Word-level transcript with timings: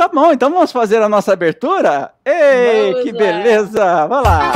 Tá 0.00 0.08
bom, 0.08 0.32
então 0.32 0.50
vamos 0.50 0.72
fazer 0.72 1.02
a 1.02 1.10
nossa 1.10 1.34
abertura? 1.34 2.14
Ei, 2.24 2.90
vamos 2.90 3.04
que 3.04 3.12
lá. 3.12 3.18
beleza! 3.18 4.06
Vamos 4.06 4.24
lá! 4.24 4.52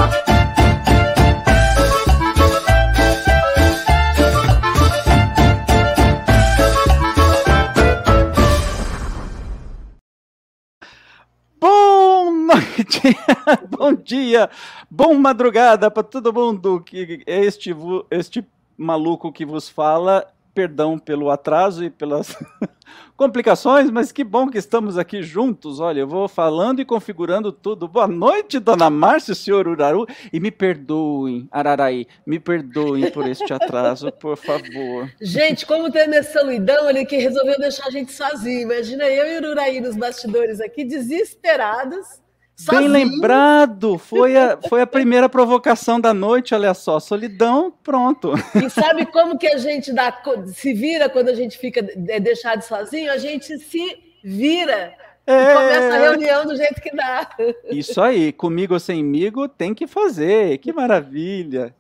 Boa 11.61 12.30
noite, 12.30 13.02
bom 13.68 13.92
dia, 13.92 14.48
bom 14.90 15.12
madrugada 15.12 15.90
para 15.90 16.02
todo 16.02 16.32
mundo 16.32 16.80
que 16.80 17.22
este 17.26 17.76
este 18.11 18.42
maluco 18.79 19.30
que 19.30 19.45
vos 19.45 19.68
fala 19.68 20.26
perdão 20.55 20.98
pelo 20.98 21.30
atraso 21.30 21.84
e 21.84 21.91
pelas 21.91 22.36
complicações, 23.16 23.91
mas 23.91 24.12
que 24.12 24.23
bom 24.23 24.48
que 24.48 24.59
estamos 24.59 24.96
aqui 24.96 25.23
juntos. 25.23 25.80
Olha, 25.80 26.00
eu 26.00 26.09
vou 26.09 26.29
falando 26.29 26.80
e 26.80 26.84
configurando 26.84 27.50
tudo. 27.50 27.89
Boa 27.89 28.07
noite, 28.07 28.58
dona 28.58 28.89
Márcia, 28.89 29.35
senhor 29.35 29.67
Uraru, 29.67 30.07
e 30.32 30.39
me 30.39 30.50
perdoem, 30.50 31.49
Araraí, 31.50 32.06
me 32.25 32.39
perdoem 32.39 33.11
por 33.11 33.27
este 33.27 33.53
atraso, 33.53 34.12
por 34.12 34.36
favor. 34.36 35.11
Gente, 35.20 35.67
como 35.67 35.91
tem 35.91 36.08
nessa 36.08 36.41
solidão, 36.41 36.89
ele 36.89 37.05
que 37.05 37.16
resolveu 37.16 37.58
deixar 37.58 37.89
a 37.89 37.91
gente 37.91 38.12
sozinho. 38.12 38.62
Imagina 38.62 39.05
eu 39.05 39.42
e 39.42 39.47
o 39.47 39.50
Uraí 39.50 39.80
nos 39.80 39.97
bastidores 39.97 40.61
aqui, 40.61 40.84
desesperados 40.84 42.23
Sozinho. 42.56 42.92
Bem 42.92 43.05
lembrado, 43.05 43.98
foi 43.98 44.36
a, 44.36 44.58
foi 44.69 44.81
a 44.81 44.86
primeira 44.86 45.28
provocação 45.28 46.00
da 46.00 46.14
noite, 46.14 46.55
olha 46.55 46.72
só, 46.72 47.00
solidão, 47.00 47.72
pronto. 47.83 48.33
E 48.55 48.70
sabe 48.70 49.06
como 49.06 49.36
que 49.36 49.48
a 49.48 49.58
gente 49.58 49.92
dá, 49.92 50.17
se 50.47 50.72
vira 50.72 51.08
quando 51.08 51.30
a 51.30 51.34
gente 51.34 51.58
fica 51.58 51.80
é 52.08 52.20
deixado 52.20 52.62
sozinho? 52.62 53.11
A 53.11 53.19
gente 53.19 53.58
se 53.58 53.98
vira 54.22 54.94
é... 55.27 55.50
e 55.50 55.55
começa 55.55 55.94
a 55.94 55.98
reunião 55.98 56.47
do 56.47 56.56
jeito 56.56 56.80
que 56.80 56.94
dá. 56.94 57.28
Isso 57.70 58.00
aí, 58.00 58.33
comigo 58.33 58.75
ou 58.75 58.80
semigo 58.80 59.48
tem 59.48 59.75
que 59.75 59.88
fazer, 59.88 60.58
que 60.58 60.72
maravilha. 60.72 61.75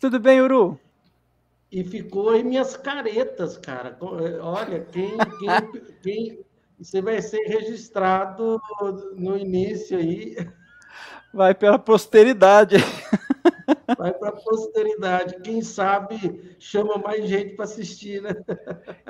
Tudo 0.00 0.20
bem, 0.20 0.40
Uru? 0.40 0.78
E 1.70 1.82
ficou 1.82 2.34
em 2.36 2.44
minhas 2.44 2.76
caretas, 2.76 3.56
cara. 3.58 3.96
Olha, 4.00 4.86
quem, 4.90 5.16
quem, 5.38 5.82
quem 6.02 6.38
você 6.80 7.02
vai 7.02 7.20
ser 7.20 7.42
registrado 7.46 8.60
no 9.14 9.36
início 9.36 9.98
aí. 9.98 10.36
Vai 11.32 11.54
pela 11.54 11.78
posteridade. 11.78 12.76
Vai 13.96 14.12
para 14.12 14.30
a 14.30 14.32
posteridade. 14.32 15.36
Quem 15.42 15.62
sabe 15.62 16.54
chama 16.58 16.96
mais 16.96 17.28
gente 17.28 17.54
para 17.54 17.66
assistir, 17.66 18.20
né? 18.22 18.30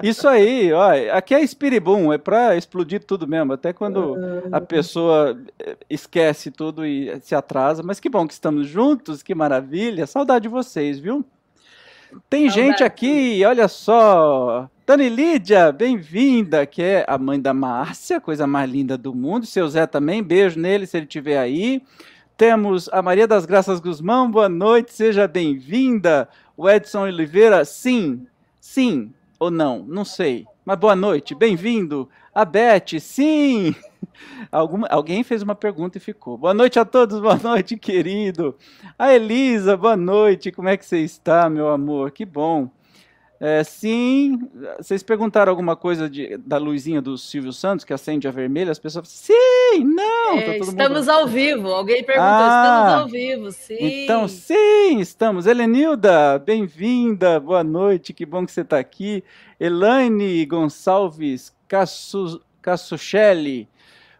Isso 0.03 0.29
aí, 0.29 0.73
ó. 0.73 0.91
Aqui 1.13 1.35
é 1.35 1.41
Espiribum, 1.41 2.13
é 2.13 2.19
para 2.19 2.57
explodir 2.57 3.05
tudo 3.05 3.27
mesmo. 3.27 3.53
Até 3.53 3.73
quando 3.73 4.17
a 4.53 4.59
ah. 4.59 4.61
pessoa 4.61 5.39
esquece 5.89 6.51
tudo 6.51 6.85
e 6.85 7.19
se 7.21 7.35
atrasa. 7.35 7.83
Mas 7.83 8.01
que 8.01 8.11
bom 8.11 8.27
que 8.27 8.35
estamos 8.35 8.67
juntos, 8.67 9.23
que 9.23 9.35
maravilha. 9.35 10.07
Saudade 10.07 10.43
de 10.43 10.49
vocês, 10.49 10.99
viu? 10.99 11.25
Tem 12.29 12.49
Saudade. 12.49 12.69
gente 12.69 12.85
aqui, 12.85 13.43
olha 13.47 13.69
só. 13.69 14.69
Dani 14.91 15.09
Lídia, 15.09 15.71
bem-vinda, 15.71 16.67
que 16.67 16.83
é 16.83 17.05
a 17.07 17.17
mãe 17.17 17.41
da 17.41 17.55
Márcia, 17.55 18.21
coisa 18.21 18.45
mais 18.45 18.69
linda 18.69 18.99
do 18.99 19.15
mundo. 19.15 19.47
Seu 19.47 19.69
Zé 19.69 19.87
também, 19.87 20.21
beijo 20.21 20.59
nele 20.59 20.85
se 20.85 20.97
ele 20.97 21.07
estiver 21.07 21.39
aí. 21.39 21.81
Temos 22.37 22.89
a 22.89 23.01
Maria 23.01 23.29
das 23.29 23.47
Graças 23.47 23.79
Guzmão, 23.79 24.29
boa 24.29 24.49
noite, 24.49 24.93
seja 24.93 25.29
bem-vinda. 25.29 26.29
O 26.57 26.69
Edson 26.69 27.03
Oliveira, 27.03 27.65
sim, 27.65 28.27
sim 28.61 29.15
ou 29.39 29.49
não, 29.49 29.85
não 29.87 30.05
sei. 30.05 30.45
Mas 30.65 30.77
boa 30.77 30.97
noite, 30.97 31.37
bem-vindo. 31.37 32.09
A 32.35 32.45
Beth, 32.45 32.99
sim. 32.99 33.73
Alguma, 34.51 34.89
alguém 34.89 35.23
fez 35.23 35.41
uma 35.41 35.55
pergunta 35.55 35.99
e 35.99 36.01
ficou. 36.01 36.37
Boa 36.37 36.53
noite 36.53 36.81
a 36.81 36.85
todos, 36.85 37.21
boa 37.21 37.37
noite, 37.37 37.77
querido. 37.77 38.57
A 38.99 39.15
Elisa, 39.15 39.77
boa 39.77 39.97
noite, 39.97 40.51
como 40.51 40.69
é 40.69 40.77
que 40.77 40.85
você 40.85 40.99
está, 40.99 41.49
meu 41.49 41.69
amor? 41.69 42.11
Que 42.11 42.25
bom. 42.25 42.69
É, 43.43 43.65
sim, 43.65 44.39
vocês 44.77 45.03
perguntaram 45.03 45.49
alguma 45.49 45.75
coisa 45.75 46.11
de, 46.11 46.37
da 46.37 46.59
luzinha 46.59 47.01
do 47.01 47.17
Silvio 47.17 47.55
Santos, 47.55 47.87
que 47.87 47.93
acende 47.95 48.29
a 48.29 48.31
vermelha, 48.31 48.71
as 48.71 48.79
pessoas 48.79 49.09
sim, 49.09 49.83
não. 49.83 50.37
É, 50.37 50.43
tá 50.43 50.57
estamos 50.59 51.07
mundo... 51.07 51.11
ao 51.11 51.27
vivo, 51.27 51.69
alguém 51.69 52.05
perguntou, 52.05 52.29
ah, 52.31 52.83
estamos 52.85 53.01
ao 53.01 53.09
vivo, 53.09 53.51
sim. 53.51 53.79
Então, 53.81 54.29
sim, 54.29 55.01
estamos. 55.01 55.47
Helenilda, 55.47 56.39
bem-vinda, 56.39 57.41
boa 57.41 57.65
noite, 57.65 58.13
que 58.13 58.27
bom 58.27 58.45
que 58.45 58.53
você 58.53 58.61
está 58.61 58.79
aqui. 58.79 59.25
Elaine 59.59 60.45
Gonçalves 60.45 61.57
Cassuchelli, 62.61 63.67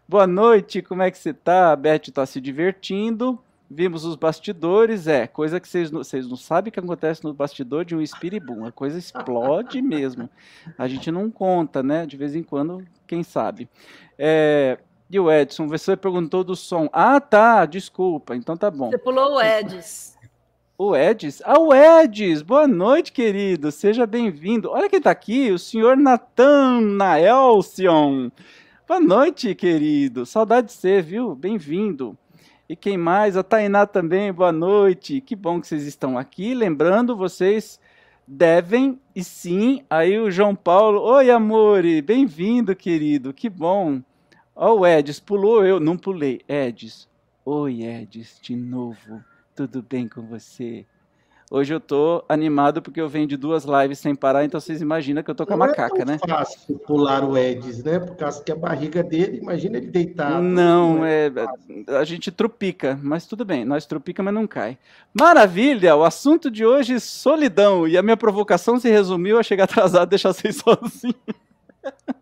boa 0.09 0.25
noite, 0.25 0.81
como 0.81 1.03
é 1.03 1.11
que 1.11 1.19
você 1.19 1.29
está? 1.29 1.71
A 1.71 1.75
Beth 1.75 2.07
está 2.07 2.25
se 2.25 2.41
divertindo. 2.41 3.37
Vimos 3.73 4.03
os 4.03 4.17
bastidores, 4.17 5.07
é, 5.07 5.25
coisa 5.25 5.57
que 5.57 5.65
vocês 5.65 5.89
não, 5.89 6.03
vocês 6.03 6.27
não 6.27 6.35
sabem 6.35 6.67
o 6.67 6.73
que 6.73 6.79
acontece 6.79 7.23
no 7.23 7.33
bastidor 7.33 7.85
de 7.85 7.95
um 7.95 8.01
espiribum. 8.01 8.65
A 8.65 8.71
coisa 8.71 8.99
explode 8.99 9.79
mesmo. 9.81 10.29
A 10.77 10.89
gente 10.89 11.09
não 11.09 11.31
conta, 11.31 11.81
né? 11.81 12.05
De 12.05 12.17
vez 12.17 12.35
em 12.35 12.43
quando, 12.43 12.85
quem 13.07 13.23
sabe. 13.23 13.69
É, 14.19 14.77
e 15.09 15.17
o 15.17 15.31
Edson, 15.31 15.69
você 15.69 15.95
perguntou 15.95 16.43
do 16.43 16.53
som. 16.53 16.89
Ah, 16.91 17.21
tá, 17.21 17.65
desculpa, 17.65 18.35
então 18.35 18.57
tá 18.57 18.69
bom. 18.69 18.89
Você 18.89 18.97
pulou 18.97 19.35
o 19.35 19.41
Edis. 19.41 20.17
O 20.77 20.93
Edis? 20.93 21.41
Ah, 21.45 21.57
o 21.57 21.73
Edis! 21.73 22.41
Boa 22.41 22.67
noite, 22.67 23.13
querido. 23.13 23.71
Seja 23.71 24.05
bem-vindo. 24.05 24.69
Olha 24.69 24.89
quem 24.89 25.01
tá 25.01 25.11
aqui, 25.11 25.49
o 25.49 25.57
senhor 25.57 25.95
Natan 25.95 26.81
Naelcion. 26.81 28.31
Boa 28.85 28.99
noite, 28.99 29.55
querido. 29.55 30.25
Saudade 30.25 30.67
de 30.67 30.73
você, 30.73 31.01
viu? 31.01 31.33
Bem-vindo. 31.35 32.17
E 32.71 32.75
quem 32.77 32.97
mais? 32.97 33.35
A 33.35 33.43
Tainá 33.43 33.85
também, 33.85 34.31
boa 34.31 34.53
noite. 34.53 35.19
Que 35.19 35.35
bom 35.35 35.59
que 35.59 35.67
vocês 35.67 35.85
estão 35.85 36.17
aqui. 36.17 36.53
Lembrando, 36.53 37.17
vocês 37.17 37.77
devem, 38.25 38.97
e 39.13 39.25
sim, 39.25 39.83
aí 39.89 40.17
o 40.17 40.31
João 40.31 40.55
Paulo. 40.55 41.01
Oi, 41.01 41.29
amore, 41.29 42.01
bem-vindo, 42.01 42.73
querido. 42.73 43.33
Que 43.33 43.49
bom. 43.49 44.01
Ó, 44.55 44.73
o 44.73 44.87
Edis, 44.87 45.19
pulou 45.19 45.65
eu. 45.65 45.81
Não 45.81 45.97
pulei. 45.97 46.39
Edis. 46.47 47.09
Oi, 47.43 47.83
Edis, 47.83 48.39
de 48.41 48.55
novo. 48.55 49.21
Tudo 49.53 49.83
bem 49.83 50.07
com 50.07 50.21
você? 50.21 50.85
Hoje 51.53 51.73
eu 51.73 51.81
tô 51.81 52.23
animado 52.29 52.81
porque 52.81 53.01
eu 53.01 53.09
venho 53.09 53.27
de 53.27 53.35
duas 53.35 53.65
lives 53.65 53.99
sem 53.99 54.15
parar, 54.15 54.45
então 54.45 54.57
vocês 54.57 54.81
imaginam 54.81 55.21
que 55.21 55.29
eu 55.29 55.35
tô 55.35 55.45
com 55.45 55.53
a 55.53 55.57
macaca, 55.57 56.05
né? 56.05 56.17
Não 56.25 56.33
é 56.33 56.37
fácil 56.37 56.79
pular 56.79 57.25
o 57.25 57.37
Edis, 57.37 57.83
né? 57.83 57.99
Por 57.99 58.15
causa 58.15 58.41
que 58.41 58.53
a 58.53 58.55
barriga 58.55 59.03
dele, 59.03 59.39
imagina 59.39 59.75
ele 59.75 59.87
deitado. 59.87 60.41
Não, 60.41 60.95
não 60.95 61.05
é, 61.05 61.27
é 61.27 61.97
a 61.97 62.05
gente 62.05 62.31
trupica, 62.31 62.97
mas 63.03 63.25
tudo 63.25 63.43
bem, 63.43 63.65
nós 63.65 63.85
trupica, 63.85 64.23
mas 64.23 64.33
não 64.33 64.47
cai. 64.47 64.77
Maravilha! 65.13 65.93
O 65.93 66.05
assunto 66.05 66.49
de 66.49 66.65
hoje 66.65 66.93
é 66.93 66.99
solidão, 66.99 67.85
e 67.85 67.97
a 67.97 68.01
minha 68.01 68.15
provocação 68.15 68.79
se 68.79 68.89
resumiu 68.89 69.37
a 69.37 69.43
chegar 69.43 69.65
atrasado 69.69 70.07
e 70.07 70.11
deixar 70.11 70.31
vocês 70.31 70.55
sozinhos. 70.55 71.15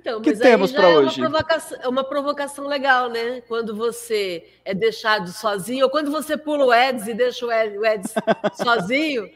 Então, 0.00 0.22
que 0.22 0.34
temos 0.34 0.72
para 0.72 0.88
é 0.88 0.96
hoje? 0.96 1.20
Uma 1.20 1.28
provocação, 1.28 1.78
é 1.82 1.88
uma 1.88 2.04
provocação 2.04 2.66
legal, 2.66 3.10
né? 3.10 3.42
Quando 3.42 3.76
você 3.76 4.46
é 4.64 4.72
deixado 4.72 5.28
sozinho, 5.28 5.84
ou 5.84 5.90
quando 5.90 6.10
você 6.10 6.38
pula 6.38 6.64
o 6.64 6.72
Eds 6.72 7.06
e 7.06 7.12
deixa 7.12 7.44
o 7.44 7.52
Eds 7.52 8.14
sozinho, 8.56 9.30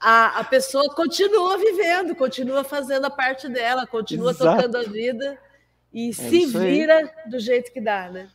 a, 0.00 0.40
a 0.40 0.44
pessoa 0.44 0.92
continua 0.92 1.56
vivendo, 1.56 2.16
continua 2.16 2.64
fazendo 2.64 3.04
a 3.04 3.10
parte 3.10 3.48
dela, 3.48 3.86
continua 3.86 4.32
Exato. 4.32 4.56
tocando 4.56 4.76
a 4.76 4.82
vida 4.82 5.38
e 5.92 6.10
é 6.10 6.12
se 6.12 6.46
vira 6.46 7.08
do 7.26 7.38
jeito 7.38 7.72
que 7.72 7.80
dá, 7.80 8.10
né? 8.10 8.28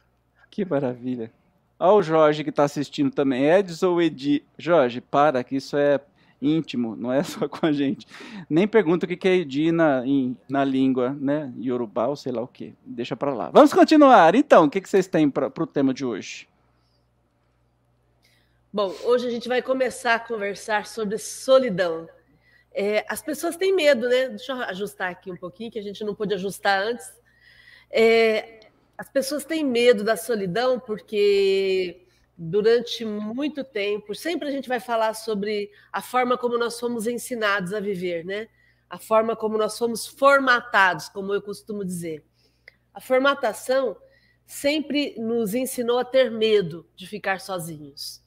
Que 0.49 0.63
maravilha. 0.63 1.29
Olha 1.77 1.93
o 1.95 2.01
Jorge 2.01 2.45
que 2.45 2.49
está 2.49 2.63
assistindo 2.63 3.11
também. 3.11 3.49
Eds 3.49 3.83
ou 3.83 4.01
Edi? 4.01 4.41
Jorge, 4.57 5.01
para, 5.01 5.43
que 5.43 5.57
isso 5.57 5.75
é 5.75 5.99
íntimo, 6.41 6.95
não 6.95 7.11
é 7.11 7.21
só 7.23 7.47
com 7.47 7.65
a 7.65 7.71
gente. 7.71 8.07
Nem 8.49 8.67
pergunta 8.67 9.05
o 9.05 9.09
que 9.09 9.27
é 9.27 9.35
Edi 9.35 9.71
na, 9.71 10.05
em, 10.05 10.35
na 10.49 10.63
língua, 10.63 11.15
né? 11.19 11.53
Yorubá 11.59 12.07
ou 12.07 12.15
sei 12.15 12.31
lá 12.31 12.41
o 12.41 12.47
que. 12.47 12.73
Deixa 12.85 13.15
para 13.15 13.33
lá. 13.33 13.49
Vamos 13.51 13.73
continuar. 13.73 14.33
Então, 14.35 14.65
o 14.65 14.69
que, 14.69 14.81
que 14.81 14.89
vocês 14.89 15.07
têm 15.07 15.29
para 15.29 15.47
o 15.47 15.67
tema 15.67 15.93
de 15.93 16.03
hoje? 16.03 16.47
Bom, 18.73 18.95
hoje 19.03 19.27
a 19.27 19.29
gente 19.29 19.47
vai 19.49 19.61
começar 19.61 20.15
a 20.15 20.19
conversar 20.19 20.87
sobre 20.87 21.17
solidão. 21.17 22.07
É, 22.73 23.05
as 23.09 23.21
pessoas 23.21 23.57
têm 23.57 23.75
medo, 23.75 24.07
né? 24.07 24.29
Deixa 24.29 24.53
eu 24.53 24.61
ajustar 24.63 25.11
aqui 25.11 25.29
um 25.29 25.35
pouquinho, 25.35 25.69
que 25.69 25.77
a 25.77 25.83
gente 25.83 26.03
não 26.05 26.15
pôde 26.15 26.33
ajustar 26.33 26.81
antes. 26.81 27.11
É, 27.91 28.61
as 28.97 29.09
pessoas 29.09 29.43
têm 29.43 29.65
medo 29.65 30.03
da 30.03 30.15
solidão 30.15 30.79
porque 30.79 32.05
durante 32.43 33.05
muito 33.05 33.63
tempo. 33.63 34.15
Sempre 34.15 34.47
a 34.47 34.51
gente 34.51 34.67
vai 34.67 34.79
falar 34.79 35.13
sobre 35.13 35.69
a 35.93 36.01
forma 36.01 36.35
como 36.37 36.57
nós 36.57 36.79
fomos 36.79 37.05
ensinados 37.05 37.71
a 37.71 37.79
viver, 37.79 38.25
né? 38.25 38.47
A 38.89 38.97
forma 38.97 39.35
como 39.35 39.59
nós 39.59 39.77
fomos 39.77 40.07
formatados, 40.07 41.07
como 41.09 41.33
eu 41.33 41.41
costumo 41.41 41.85
dizer. 41.85 42.25
A 42.91 42.99
formatação 42.99 43.95
sempre 44.45 45.15
nos 45.19 45.53
ensinou 45.53 45.99
a 45.99 46.03
ter 46.03 46.31
medo 46.31 46.89
de 46.95 47.05
ficar 47.05 47.39
sozinhos. 47.39 48.21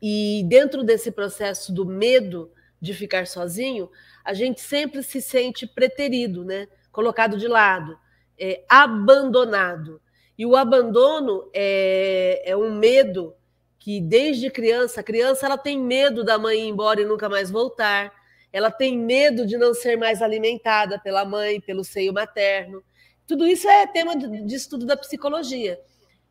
E 0.00 0.44
dentro 0.48 0.84
desse 0.84 1.10
processo 1.10 1.72
do 1.72 1.84
medo 1.84 2.52
de 2.80 2.94
ficar 2.94 3.26
sozinho, 3.26 3.90
a 4.24 4.32
gente 4.32 4.60
sempre 4.60 5.02
se 5.02 5.20
sente 5.20 5.66
preterido, 5.66 6.44
né? 6.44 6.68
colocado 6.92 7.36
de 7.36 7.48
lado, 7.48 7.98
é, 8.38 8.64
abandonado. 8.68 10.00
E 10.38 10.44
o 10.44 10.56
abandono 10.56 11.48
é, 11.52 12.42
é 12.44 12.56
um 12.56 12.74
medo 12.74 13.34
que 13.78 14.00
desde 14.00 14.50
criança, 14.50 15.00
a 15.00 15.04
criança 15.04 15.46
ela 15.46 15.56
tem 15.56 15.78
medo 15.78 16.24
da 16.24 16.36
mãe 16.36 16.58
ir 16.58 16.68
embora 16.68 17.00
e 17.00 17.04
nunca 17.04 17.28
mais 17.28 17.50
voltar, 17.50 18.12
ela 18.52 18.70
tem 18.70 18.98
medo 18.98 19.46
de 19.46 19.56
não 19.56 19.74
ser 19.74 19.96
mais 19.96 20.20
alimentada 20.20 20.98
pela 20.98 21.24
mãe, 21.24 21.60
pelo 21.60 21.84
seio 21.84 22.12
materno. 22.12 22.82
Tudo 23.26 23.46
isso 23.46 23.68
é 23.68 23.86
tema 23.86 24.16
de 24.16 24.54
estudo 24.54 24.86
da 24.86 24.96
psicologia. 24.96 25.80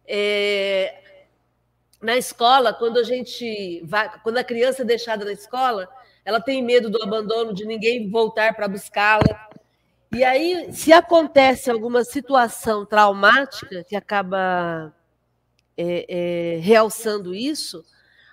É, 0.08 1.02
na 2.02 2.16
escola, 2.18 2.74
quando 2.74 3.00
a 3.00 3.04
gente 3.04 3.82
vai, 3.86 4.10
quando 4.22 4.38
a 4.38 4.44
criança 4.44 4.82
é 4.82 4.86
deixada 4.86 5.26
na 5.26 5.32
escola, 5.32 5.90
ela 6.24 6.42
tem 6.42 6.64
medo 6.64 6.90
do 6.90 7.02
abandono, 7.02 7.54
de 7.54 7.66
ninguém 7.66 8.10
voltar 8.10 8.56
para 8.56 8.68
buscá-la. 8.68 9.50
E 10.16 10.24
aí, 10.24 10.72
se 10.72 10.94
acontece 10.94 11.70
alguma 11.70 12.06
situação 12.06 12.86
traumática 12.86 13.84
que 13.84 13.98
acaba 13.98 14.96
é, 15.76 16.06
é, 16.08 16.60
realçando 16.60 17.36
isso, 17.36 17.84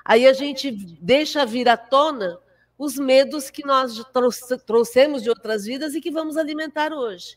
aí 0.04 0.24
a 0.24 0.32
gente 0.32 0.70
deixa 0.70 1.44
vir 1.44 1.68
à 1.68 1.76
tona 1.76 2.38
os 2.78 2.96
medos 2.96 3.50
que 3.50 3.66
nós 3.66 4.00
trouxemos 4.64 5.24
de 5.24 5.28
outras 5.28 5.64
vidas 5.64 5.96
e 5.96 6.00
que 6.00 6.12
vamos 6.12 6.36
alimentar 6.36 6.92
hoje. 6.92 7.36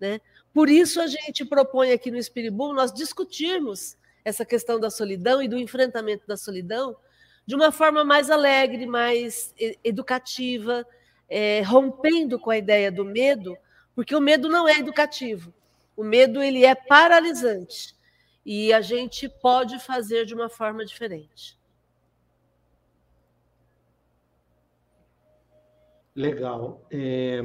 Né? 0.00 0.20
Por 0.52 0.68
isso 0.68 1.00
a 1.00 1.06
gente 1.06 1.44
propõe 1.44 1.92
aqui 1.92 2.10
no 2.10 2.18
Espiribum 2.18 2.72
nós 2.72 2.92
discutirmos 2.92 3.96
essa 4.24 4.44
questão 4.44 4.80
da 4.80 4.90
solidão 4.90 5.40
e 5.40 5.46
do 5.46 5.56
enfrentamento 5.56 6.26
da 6.26 6.36
solidão 6.36 6.96
de 7.46 7.54
uma 7.54 7.70
forma 7.70 8.02
mais 8.02 8.28
alegre, 8.28 8.86
mais 8.86 9.54
educativa, 9.84 10.84
é, 11.28 11.60
rompendo 11.60 12.40
com 12.40 12.50
a 12.50 12.58
ideia 12.58 12.90
do 12.90 13.04
medo, 13.04 13.56
porque 13.94 14.14
o 14.14 14.20
medo 14.20 14.48
não 14.48 14.68
é 14.68 14.78
educativo. 14.78 15.52
O 15.96 16.02
medo 16.02 16.42
ele 16.42 16.64
é 16.64 16.74
paralisante 16.74 17.94
e 18.44 18.72
a 18.72 18.80
gente 18.80 19.28
pode 19.28 19.78
fazer 19.78 20.26
de 20.26 20.34
uma 20.34 20.48
forma 20.48 20.84
diferente. 20.84 21.56
Legal. 26.14 26.86
É, 26.90 27.40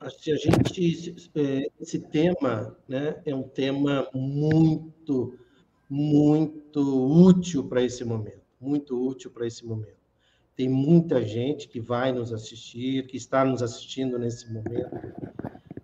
a 0.00 0.08
gente 0.36 1.16
é, 1.34 1.68
esse 1.80 1.98
tema, 1.98 2.76
né, 2.88 3.20
é 3.24 3.34
um 3.34 3.42
tema 3.42 4.08
muito, 4.14 5.36
muito 5.88 7.28
útil 7.28 7.68
para 7.68 7.82
esse 7.82 8.04
momento, 8.04 8.42
muito 8.60 9.00
útil 9.04 9.30
para 9.30 9.46
esse 9.46 9.66
momento. 9.66 10.05
Tem 10.56 10.68
muita 10.68 11.22
gente 11.22 11.68
que 11.68 11.80
vai 11.80 12.12
nos 12.12 12.32
assistir, 12.32 13.06
que 13.06 13.16
está 13.16 13.44
nos 13.44 13.62
assistindo 13.62 14.18
nesse 14.18 14.50
momento 14.50 14.96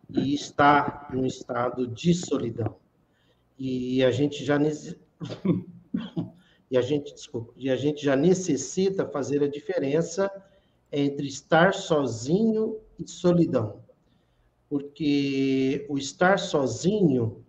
e 0.08 0.34
está 0.34 1.08
num 1.12 1.26
estado 1.26 1.86
de 1.86 2.14
solidão 2.14 2.76
e 3.64 4.02
a 4.02 4.10
gente 4.10 4.44
já 4.44 4.58
e 6.68 6.76
a 6.76 6.82
gente 6.82 7.14
desculpa, 7.14 7.52
e 7.56 7.70
a 7.70 7.76
gente 7.76 8.04
já 8.04 8.16
necessita 8.16 9.06
fazer 9.06 9.40
a 9.42 9.48
diferença 9.48 10.28
entre 10.90 11.28
estar 11.28 11.72
sozinho 11.72 12.80
e 12.98 13.08
solidão. 13.08 13.80
Porque 14.68 15.86
o 15.88 15.96
estar 15.96 16.40
sozinho, 16.40 17.44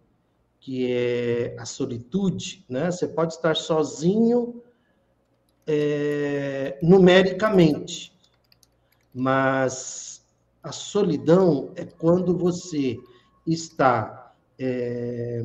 que 0.59 0.91
é 0.91 1.55
a 1.57 1.65
solitude, 1.65 2.63
né? 2.69 2.91
Você 2.91 3.07
pode 3.07 3.33
estar 3.33 3.55
sozinho 3.55 4.61
é, 5.65 6.77
numericamente, 6.81 8.13
mas 9.13 10.25
a 10.61 10.71
solidão 10.71 11.71
é 11.75 11.85
quando 11.85 12.37
você 12.37 12.97
está 13.45 14.33
é, 14.59 15.43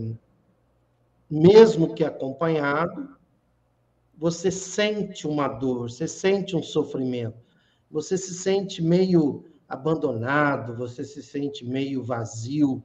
mesmo 1.31 1.95
que 1.95 2.05
acompanhado, 2.05 3.17
você 4.17 4.51
sente 4.51 5.27
uma 5.27 5.47
dor, 5.47 5.91
você 5.91 6.09
sente 6.09 6.57
um 6.57 6.63
sofrimento, 6.63 7.37
você 7.91 8.17
se 8.17 8.35
sente 8.35 8.83
meio 8.83 9.45
abandonado, 9.69 10.75
você 10.75 11.05
se 11.05 11.23
sente 11.23 11.65
meio 11.65 12.03
vazio, 12.03 12.83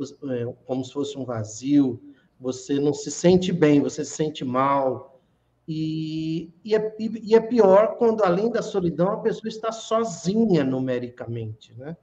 é, 0.00 0.52
como 0.66 0.84
se 0.84 0.92
fosse 0.92 1.16
um 1.18 1.24
vazio, 1.24 2.00
você 2.40 2.80
não 2.80 2.92
se 2.92 3.10
sente 3.10 3.52
bem, 3.52 3.80
você 3.80 4.04
se 4.04 4.12
sente 4.12 4.44
mal. 4.44 5.11
E, 5.74 6.52
e, 6.62 6.74
é, 6.74 6.96
e 6.98 7.34
é 7.34 7.40
pior 7.40 7.96
quando, 7.96 8.22
além 8.22 8.50
da 8.50 8.60
solidão, 8.60 9.10
a 9.10 9.20
pessoa 9.20 9.48
está 9.48 9.72
sozinha 9.72 10.62
numericamente. 10.62 11.72
Né? 11.78 11.96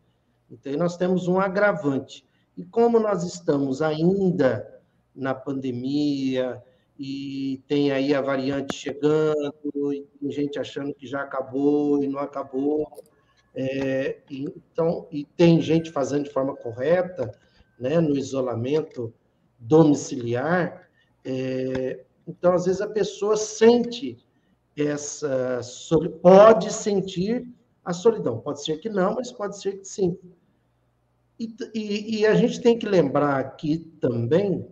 Então, 0.50 0.74
nós 0.74 0.98
temos 0.98 1.28
um 1.28 1.40
agravante. 1.40 2.26
E 2.58 2.66
como 2.66 3.00
nós 3.00 3.24
estamos 3.24 3.84
ainda 3.84 4.82
na 5.16 5.36
pandemia, 5.36 6.64
e 6.98 7.64
tem 7.68 7.92
aí 7.92 8.14
a 8.16 8.22
variante 8.22 8.76
chegando, 8.76 9.94
e 9.94 10.02
tem 10.20 10.32
gente 10.32 10.58
achando 10.58 10.92
que 10.92 11.06
já 11.06 11.22
acabou 11.22 12.04
e 12.04 12.08
não 12.08 12.20
acabou. 12.20 12.92
É, 13.54 14.18
então, 14.32 15.08
e 15.12 15.26
tem 15.26 15.62
gente 15.62 15.92
fazendo 15.92 16.24
de 16.24 16.32
forma 16.32 16.56
correta, 16.56 17.32
né, 17.80 18.00
no 18.02 18.18
isolamento 18.18 19.14
domiciliar. 19.60 20.90
É, 21.24 22.04
então, 22.30 22.54
às 22.54 22.66
vezes, 22.66 22.82
a 22.82 22.88
pessoa 22.88 23.36
sente 23.36 24.18
essa. 24.78 25.62
Pode 26.22 26.72
sentir 26.72 27.48
a 27.84 27.92
solidão. 27.92 28.40
Pode 28.40 28.64
ser 28.64 28.78
que 28.78 28.90
não, 28.90 29.16
mas 29.16 29.32
pode 29.32 29.60
ser 29.60 29.80
que 29.80 29.86
sim. 29.86 30.18
E, 31.40 31.56
e, 31.74 32.20
e 32.20 32.26
a 32.26 32.36
gente 32.36 32.62
tem 32.62 32.78
que 32.78 32.86
lembrar 32.86 33.40
aqui 33.40 33.80
também 34.00 34.68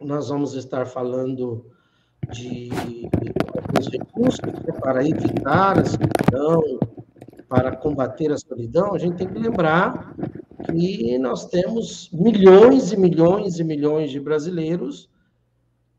nós 0.00 0.28
vamos 0.28 0.54
estar 0.54 0.86
falando 0.86 1.66
de 2.32 2.70
alguns 3.54 3.88
recursos 3.88 4.40
né, 4.40 4.72
para 4.80 5.06
evitar 5.06 5.78
a 5.78 5.84
solidão, 5.84 6.80
para 7.48 7.76
combater 7.76 8.32
a 8.32 8.38
solidão, 8.38 8.94
a 8.94 8.98
gente 8.98 9.16
tem 9.16 9.28
que 9.28 9.38
lembrar 9.38 10.14
que 10.70 11.18
nós 11.18 11.46
temos 11.46 12.08
milhões 12.12 12.92
e 12.92 12.96
milhões 12.96 13.58
e 13.58 13.64
milhões 13.64 14.10
de 14.10 14.20
brasileiros 14.20 15.08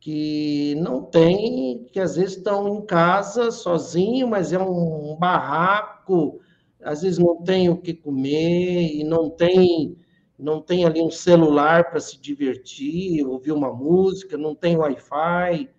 que 0.01 0.75
não 0.75 1.03
têm, 1.03 1.85
que 1.93 1.99
às 1.99 2.15
vezes 2.15 2.37
estão 2.37 2.67
em 2.75 2.85
casa 2.85 3.51
sozinho, 3.51 4.27
mas 4.27 4.51
é 4.51 4.57
um 4.59 5.15
barraco, 5.15 6.41
às 6.81 7.03
vezes 7.03 7.19
não 7.19 7.43
tem 7.43 7.69
o 7.69 7.77
que 7.77 7.93
comer 7.93 8.95
e 8.95 9.03
não 9.03 9.29
tem 9.29 9.95
não 10.39 10.59
tem 10.59 10.85
ali 10.85 10.99
um 10.99 11.11
celular 11.11 11.91
para 11.91 11.99
se 11.99 12.19
divertir, 12.19 13.23
ouvir 13.23 13.51
uma 13.51 13.71
música, 13.71 14.35
não 14.35 14.55
tem 14.55 14.75
Wi-Fi, 14.75 15.69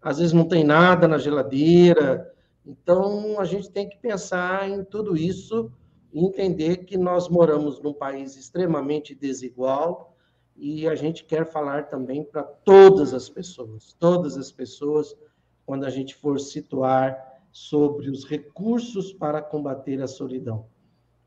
às 0.00 0.18
vezes 0.18 0.32
não 0.32 0.46
tem 0.46 0.62
nada 0.62 1.08
na 1.08 1.18
geladeira. 1.18 2.32
Então, 2.64 3.40
a 3.40 3.44
gente 3.44 3.68
tem 3.68 3.88
que 3.88 3.98
pensar 3.98 4.70
em 4.70 4.84
tudo 4.84 5.16
isso 5.16 5.72
e 6.12 6.24
entender 6.24 6.84
que 6.84 6.96
nós 6.96 7.28
moramos 7.28 7.82
num 7.82 7.92
país 7.92 8.36
extremamente 8.36 9.12
desigual 9.12 10.15
e 10.58 10.88
a 10.88 10.94
gente 10.94 11.24
quer 11.24 11.46
falar 11.46 11.88
também 11.88 12.24
para 12.24 12.42
todas 12.42 13.12
as 13.14 13.28
pessoas, 13.28 13.94
todas 13.98 14.36
as 14.36 14.50
pessoas, 14.50 15.16
quando 15.64 15.84
a 15.84 15.90
gente 15.90 16.14
for 16.14 16.38
situar 16.38 17.16
sobre 17.52 18.10
os 18.10 18.24
recursos 18.24 19.12
para 19.12 19.42
combater 19.42 20.02
a 20.02 20.06
solidão. 20.06 20.66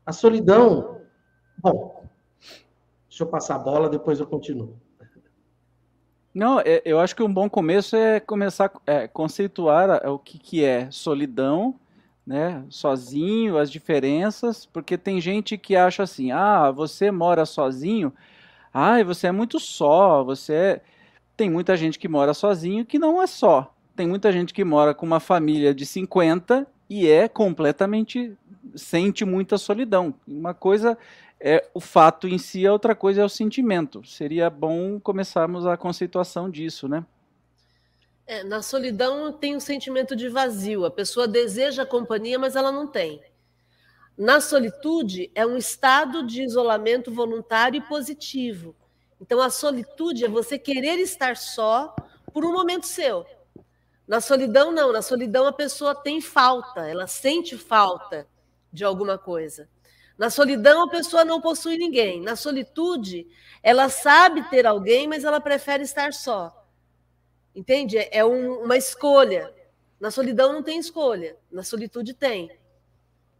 A 0.04 0.12
solidão, 0.12 1.00
bom, 1.58 2.00
Deixa 3.10 3.24
eu 3.24 3.26
passar 3.26 3.56
a 3.56 3.58
bola, 3.58 3.90
depois 3.90 4.20
eu 4.20 4.26
continuo. 4.26 4.78
Não, 6.32 6.60
é, 6.60 6.80
eu 6.84 7.00
acho 7.00 7.16
que 7.16 7.24
um 7.24 7.32
bom 7.32 7.50
começo 7.50 7.96
é 7.96 8.20
começar 8.20 8.72
a 8.86 8.92
é, 8.92 9.08
conceituar 9.08 10.08
o 10.08 10.16
que, 10.16 10.38
que 10.38 10.64
é 10.64 10.88
solidão, 10.92 11.74
né, 12.24 12.64
sozinho, 12.70 13.58
as 13.58 13.70
diferenças, 13.70 14.64
porque 14.64 14.96
tem 14.96 15.20
gente 15.20 15.58
que 15.58 15.74
acha 15.74 16.04
assim, 16.04 16.30
ah, 16.30 16.70
você 16.70 17.10
mora 17.10 17.44
sozinho, 17.44 18.12
ah, 18.72 19.02
você 19.02 19.26
é 19.26 19.32
muito 19.32 19.58
só, 19.58 20.22
você 20.22 20.54
é... 20.54 20.80
Tem 21.36 21.48
muita 21.48 21.76
gente 21.76 21.98
que 21.98 22.06
mora 22.06 22.34
sozinho 22.34 22.84
que 22.84 22.98
não 22.98 23.22
é 23.22 23.26
só. 23.26 23.74
Tem 23.96 24.06
muita 24.06 24.30
gente 24.30 24.52
que 24.52 24.62
mora 24.62 24.94
com 24.94 25.06
uma 25.06 25.20
família 25.20 25.74
de 25.74 25.86
50 25.86 26.66
e 26.88 27.08
é 27.08 27.28
completamente 27.28 28.36
sente 28.74 29.24
muita 29.24 29.56
solidão. 29.56 30.14
Uma 30.26 30.52
coisa 30.52 30.98
é 31.40 31.66
o 31.72 31.80
fato 31.80 32.28
em 32.28 32.36
si, 32.36 32.66
a 32.66 32.72
outra 32.72 32.94
coisa 32.94 33.22
é 33.22 33.24
o 33.24 33.28
sentimento. 33.28 34.04
Seria 34.06 34.50
bom 34.50 35.00
começarmos 35.00 35.66
a 35.66 35.76
conceituação 35.76 36.50
disso, 36.50 36.86
né? 36.86 37.04
É, 38.26 38.44
na 38.44 38.62
solidão 38.62 39.32
tem 39.32 39.56
um 39.56 39.60
sentimento 39.60 40.14
de 40.14 40.28
vazio. 40.28 40.84
A 40.84 40.90
pessoa 40.90 41.26
deseja 41.26 41.82
a 41.82 41.86
companhia, 41.86 42.38
mas 42.38 42.54
ela 42.54 42.70
não 42.70 42.86
tem. 42.86 43.20
Na 44.20 44.38
solitude 44.38 45.32
é 45.34 45.46
um 45.46 45.56
estado 45.56 46.26
de 46.26 46.42
isolamento 46.42 47.10
voluntário 47.10 47.78
e 47.78 47.88
positivo. 47.88 48.76
Então 49.18 49.40
a 49.40 49.48
solitude 49.48 50.26
é 50.26 50.28
você 50.28 50.58
querer 50.58 50.98
estar 50.98 51.38
só 51.38 51.96
por 52.30 52.44
um 52.44 52.52
momento 52.52 52.86
seu. 52.86 53.24
Na 54.06 54.20
solidão 54.20 54.72
não, 54.72 54.92
na 54.92 55.00
solidão 55.00 55.46
a 55.46 55.54
pessoa 55.54 55.94
tem 55.94 56.20
falta, 56.20 56.86
ela 56.86 57.06
sente 57.06 57.56
falta 57.56 58.28
de 58.70 58.84
alguma 58.84 59.16
coisa. 59.16 59.66
Na 60.18 60.28
solidão, 60.28 60.82
a 60.82 60.90
pessoa 60.90 61.24
não 61.24 61.40
possui 61.40 61.78
ninguém. 61.78 62.20
Na 62.20 62.36
solitude, 62.36 63.26
ela 63.62 63.88
sabe 63.88 64.42
ter 64.50 64.66
alguém, 64.66 65.08
mas 65.08 65.24
ela 65.24 65.40
prefere 65.40 65.82
estar 65.82 66.12
só. 66.12 66.68
Entende? 67.56 67.96
É 67.96 68.22
um, 68.22 68.64
uma 68.64 68.76
escolha. 68.76 69.50
Na 69.98 70.10
solidão 70.10 70.52
não 70.52 70.62
tem 70.62 70.78
escolha, 70.78 71.38
na 71.50 71.62
solitude 71.62 72.12
tem. 72.12 72.59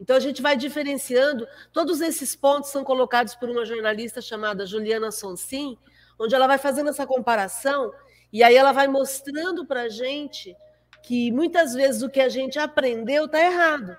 Então 0.01 0.17
a 0.17 0.21
gente 0.21 0.41
vai 0.41 0.57
diferenciando. 0.57 1.47
Todos 1.73 2.01
esses 2.01 2.35
pontos 2.35 2.71
são 2.71 2.83
colocados 2.83 3.35
por 3.35 3.51
uma 3.51 3.67
jornalista 3.67 4.23
chamada 4.23 4.65
Juliana 4.65 5.11
Sonsin, 5.11 5.77
onde 6.19 6.35
ela 6.35 6.47
vai 6.47 6.59
fazendo 6.59 6.89
essa 6.89 7.07
comparação 7.07 7.93
e 8.33 8.43
aí 8.43 8.57
ela 8.57 8.73
vai 8.73 8.89
mostrando 8.89 9.67
para 9.67 9.83
a 9.83 9.89
gente 9.89 10.57
que 11.03 11.31
muitas 11.33 11.75
vezes 11.75 12.03
o 12.03 12.09
que 12.09 12.21
a 12.21 12.29
gente 12.29 12.59
aprendeu 12.59 13.27
está 13.27 13.41
errado. 13.41 13.97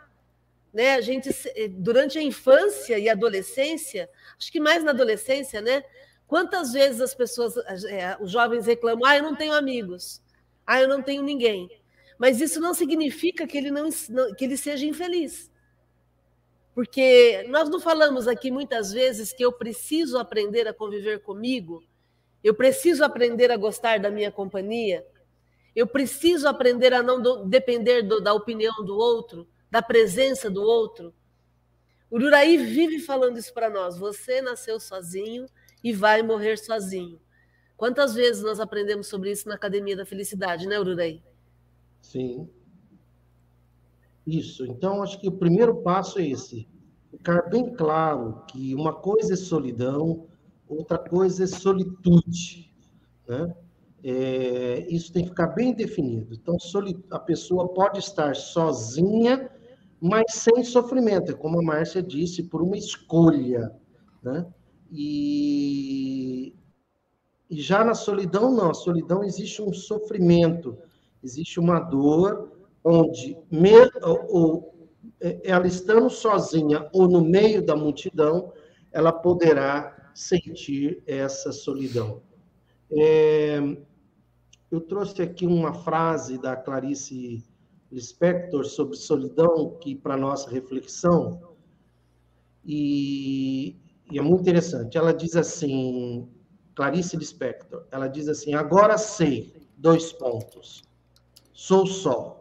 Né? 0.74 0.96
A 0.96 1.02
gente, 1.02 1.30
durante 1.72 2.18
a 2.18 2.22
infância 2.22 2.98
e 2.98 3.10
adolescência, 3.10 4.10
acho 4.40 4.52
que 4.52 4.60
mais 4.60 4.84
na 4.84 4.92
adolescência, 4.92 5.62
né? 5.62 5.84
Quantas 6.26 6.72
vezes 6.72 7.02
as 7.02 7.14
pessoas, 7.14 7.58
é, 7.88 8.16
os 8.22 8.32
jovens 8.32 8.66
reclamam, 8.66 9.06
ah, 9.06 9.18
eu 9.18 9.24
não 9.24 9.36
tenho 9.36 9.52
amigos, 9.52 10.22
ah, 10.66 10.80
eu 10.80 10.88
não 10.88 11.02
tenho 11.02 11.22
ninguém. 11.24 11.70
Mas 12.18 12.40
isso 12.40 12.62
não 12.62 12.74
significa 12.74 13.46
que 13.46 13.58
ele, 13.58 13.70
não, 13.70 13.90
que 14.38 14.46
ele 14.46 14.56
seja 14.56 14.86
infeliz. 14.86 15.51
Porque 16.82 17.46
nós 17.48 17.70
não 17.70 17.80
falamos 17.80 18.28
aqui 18.28 18.50
muitas 18.50 18.92
vezes 18.92 19.32
que 19.32 19.46
eu 19.46 19.54
preciso 19.54 20.18
aprender 20.18 20.68
a 20.68 20.74
conviver 20.74 21.22
comigo, 21.22 21.84
eu 22.44 22.56
preciso 22.56 23.04
aprender 23.04 23.52
a 23.52 23.56
gostar 23.56 24.00
da 24.00 24.10
minha 24.10 24.32
companhia, 24.32 25.06
eu 25.76 25.86
preciso 25.86 26.48
aprender 26.48 26.92
a 26.92 27.04
não 27.04 27.22
do, 27.22 27.46
depender 27.46 28.02
do, 28.02 28.20
da 28.20 28.34
opinião 28.34 28.84
do 28.84 28.98
outro, 28.98 29.48
da 29.70 29.80
presença 29.80 30.50
do 30.50 30.64
outro. 30.64 31.14
O 32.10 32.18
Uraí 32.18 32.58
vive 32.58 32.98
falando 32.98 33.38
isso 33.38 33.54
para 33.54 33.70
nós. 33.70 33.96
Você 34.00 34.42
nasceu 34.42 34.80
sozinho 34.80 35.46
e 35.84 35.94
vai 35.94 36.24
morrer 36.24 36.58
sozinho. 36.58 37.22
Quantas 37.78 38.16
vezes 38.16 38.42
nós 38.42 38.60
aprendemos 38.60 39.06
sobre 39.06 39.30
isso 39.30 39.48
na 39.48 39.54
Academia 39.54 39.96
da 39.96 40.04
Felicidade, 40.04 40.66
né, 40.66 40.80
Uraí? 40.80 41.22
Sim. 42.02 42.50
Isso. 44.26 44.66
Então, 44.66 45.04
acho 45.04 45.20
que 45.22 45.28
o 45.28 45.32
primeiro 45.32 45.84
passo 45.84 46.18
é 46.18 46.26
esse. 46.28 46.71
Ficar 47.22 47.48
bem 47.52 47.72
claro 47.76 48.42
que 48.48 48.74
uma 48.74 48.94
coisa 48.94 49.36
é 49.36 49.38
solidão, 49.38 50.26
outra 50.68 50.98
coisa 50.98 51.44
é 51.44 51.48
solitude. 51.48 52.74
Né? 53.28 53.56
É, 54.04 54.88
isso 54.90 55.14
tem 55.14 55.26
que 55.26 55.30
ficar 55.30 55.50
bem 55.50 55.72
definido. 55.72 56.34
Então, 56.34 56.58
a 57.12 57.20
pessoa 57.20 57.72
pode 57.76 58.00
estar 58.00 58.36
sozinha, 58.36 59.52
mas 60.02 60.34
sem 60.34 60.64
sofrimento, 60.64 61.38
como 61.38 61.60
a 61.60 61.64
Márcia 61.64 62.02
disse, 62.02 62.42
por 62.42 62.60
uma 62.64 62.76
escolha. 62.76 63.72
Né? 64.24 64.44
E, 64.92 66.56
e 67.48 67.62
já 67.62 67.86
na 67.86 67.94
solidão, 67.94 68.52
não. 68.52 68.72
A 68.72 68.74
solidão 68.74 69.24
existe 69.24 69.62
um 69.62 69.72
sofrimento, 69.72 70.76
existe 71.24 71.60
uma 71.60 71.80
dor, 71.80 72.52
onde 72.84 73.38
me, 73.52 73.76
ou, 74.02 74.71
ela 75.44 75.68
estando 75.68 76.10
sozinha 76.10 76.90
ou 76.92 77.08
no 77.08 77.22
meio 77.22 77.64
da 77.64 77.76
multidão, 77.76 78.52
ela 78.92 79.12
poderá 79.12 80.12
sentir 80.14 81.04
essa 81.06 81.52
solidão. 81.52 82.22
É, 82.92 83.60
eu 84.72 84.82
trouxe 84.82 85.22
aqui 85.22 85.46
uma 85.46 85.74
frase 85.74 86.38
da 86.38 86.56
Clarice 86.56 87.44
Lispector 87.92 88.66
sobre 88.66 88.96
solidão, 88.96 89.78
que 89.80 89.94
para 89.96 90.18
nossa 90.18 90.50
reflexão, 90.50 91.56
e, 92.64 93.76
e, 94.12 94.18
é 94.18 94.22
muito 94.22 94.42
interessante. 94.42 94.98
Ela 94.98 95.14
diz 95.14 95.36
assim, 95.36 96.28
Clarice 96.76 97.18
Lispector, 97.18 97.86
ela 97.92 98.08
diz 98.08 98.28
assim: 98.28 98.54
agora 98.54 98.98
sei, 98.98 99.54
dois 99.78 100.14
pontos, 100.14 100.84
sou 101.54 101.86
só, 101.86 102.41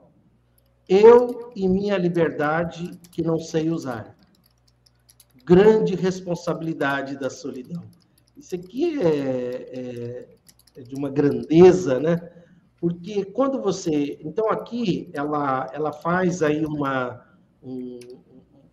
eu 0.90 1.52
e 1.56 1.68
minha 1.68 1.96
liberdade 1.96 2.98
que 3.10 3.22
não 3.22 3.38
sei 3.38 3.70
usar. 3.70 4.14
Grande 5.44 5.94
responsabilidade 5.94 7.18
da 7.18 7.30
solidão. 7.30 7.82
Isso 8.36 8.54
aqui 8.54 9.00
é, 9.00 9.70
é 9.72 10.40
é 10.76 10.82
de 10.82 10.94
uma 10.94 11.10
grandeza, 11.10 11.98
né? 11.98 12.18
Porque 12.78 13.24
quando 13.24 13.60
você. 13.60 14.18
Então, 14.24 14.48
aqui, 14.48 15.10
ela, 15.12 15.68
ela 15.72 15.92
faz 15.92 16.42
aí 16.42 16.64
uma, 16.64 17.26
um, 17.62 17.98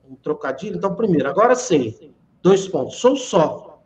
um 0.09 0.15
trocadilho. 0.15 0.77
Então, 0.77 0.95
primeiro, 0.95 1.29
agora 1.29 1.55
sei. 1.55 2.13
Dois 2.41 2.67
pontos. 2.67 2.97
Sou 2.97 3.15
só. 3.15 3.81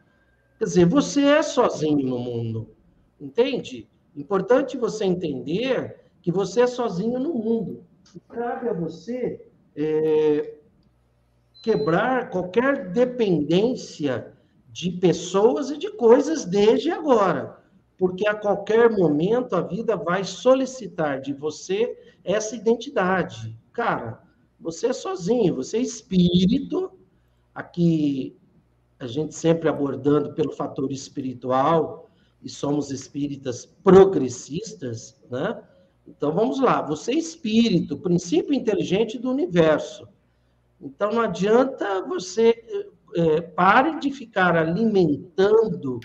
Quer 0.59 0.65
dizer, 0.65 0.85
você 0.85 1.23
é 1.23 1.41
sozinho 1.41 2.07
no 2.07 2.19
mundo. 2.19 2.69
Entende? 3.19 3.89
Importante 4.15 4.77
você 4.77 5.05
entender 5.05 6.11
que 6.21 6.31
você 6.31 6.61
é 6.61 6.67
sozinho 6.67 7.19
no 7.19 7.33
mundo. 7.33 7.83
Cabe 8.29 8.69
a 8.69 8.73
você 8.73 9.45
é, 9.75 10.55
quebrar 11.63 12.29
qualquer 12.29 12.91
dependência 12.91 14.33
de 14.69 14.91
pessoas 14.91 15.69
e 15.69 15.77
de 15.77 15.91
coisas 15.91 16.45
desde 16.45 16.91
agora 16.91 17.61
porque 18.01 18.27
a 18.27 18.33
qualquer 18.33 18.89
momento 18.89 19.55
a 19.55 19.61
vida 19.61 19.95
vai 19.95 20.23
solicitar 20.23 21.21
de 21.21 21.33
você 21.33 21.95
essa 22.23 22.55
identidade. 22.55 23.55
Cara, 23.71 24.23
você 24.59 24.87
é 24.87 24.93
sozinho, 24.93 25.53
você 25.53 25.77
é 25.77 25.81
espírito, 25.81 26.91
aqui 27.53 28.35
a 28.99 29.05
gente 29.05 29.35
sempre 29.35 29.69
abordando 29.69 30.33
pelo 30.33 30.51
fator 30.51 30.91
espiritual, 30.91 32.09
e 32.41 32.49
somos 32.49 32.89
espíritas 32.89 33.67
progressistas, 33.67 35.21
né? 35.29 35.61
Então 36.07 36.31
vamos 36.31 36.59
lá, 36.59 36.81
você 36.81 37.11
é 37.11 37.17
espírito, 37.17 37.97
princípio 37.97 38.53
inteligente 38.53 39.17
do 39.17 39.29
universo. 39.29 40.07
Então 40.81 41.11
não 41.11 41.21
adianta 41.21 42.01
você 42.01 42.63
é, 43.15 43.41
pare 43.41 43.99
de 43.99 44.11
ficar 44.11 44.55
alimentando 44.55 45.99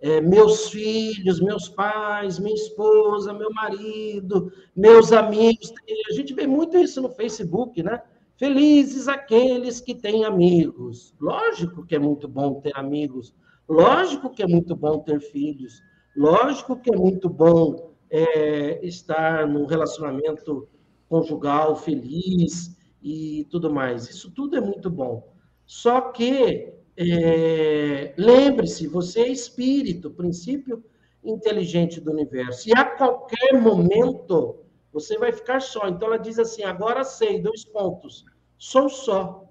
é, 0.00 0.20
meus 0.20 0.68
filhos, 0.68 1.40
meus 1.40 1.68
pais, 1.68 2.38
minha 2.38 2.54
esposa, 2.54 3.32
meu 3.32 3.50
marido, 3.52 4.52
meus 4.76 5.12
amigos. 5.12 5.72
A 6.08 6.12
gente 6.12 6.34
vê 6.34 6.46
muito 6.46 6.76
isso 6.76 7.00
no 7.00 7.10
Facebook, 7.10 7.82
né? 7.82 8.00
Felizes 8.36 9.08
aqueles 9.08 9.80
que 9.80 9.94
têm 9.94 10.24
amigos. 10.24 11.14
Lógico 11.20 11.84
que 11.84 11.96
é 11.96 11.98
muito 11.98 12.28
bom 12.28 12.60
ter 12.60 12.72
amigos. 12.76 13.34
Lógico 13.68 14.30
que 14.30 14.42
é 14.42 14.46
muito 14.46 14.76
bom 14.76 15.00
ter 15.00 15.20
filhos. 15.20 15.82
Lógico 16.16 16.76
que 16.76 16.92
é 16.92 16.96
muito 16.96 17.28
bom 17.28 17.87
é, 18.10 18.84
estar 18.86 19.46
num 19.46 19.66
relacionamento 19.66 20.68
conjugal 21.08 21.76
feliz 21.76 22.76
e 23.02 23.46
tudo 23.50 23.72
mais. 23.72 24.08
Isso 24.08 24.30
tudo 24.30 24.56
é 24.56 24.60
muito 24.60 24.90
bom. 24.90 25.32
Só 25.66 26.00
que 26.00 26.72
é, 26.96 28.12
Lembre-se, 28.18 28.88
você 28.88 29.20
é 29.20 29.28
espírito, 29.28 30.10
princípio 30.10 30.82
inteligente 31.22 32.00
do 32.00 32.10
universo. 32.10 32.68
E 32.68 32.72
a 32.72 32.84
qualquer 32.84 33.60
momento 33.60 34.64
você 34.92 35.16
vai 35.16 35.32
ficar 35.32 35.60
só. 35.60 35.86
Então 35.86 36.08
ela 36.08 36.18
diz 36.18 36.38
assim: 36.38 36.64
agora 36.64 37.04
sei, 37.04 37.40
dois 37.40 37.64
pontos. 37.64 38.24
Sou 38.58 38.88
só. 38.88 39.48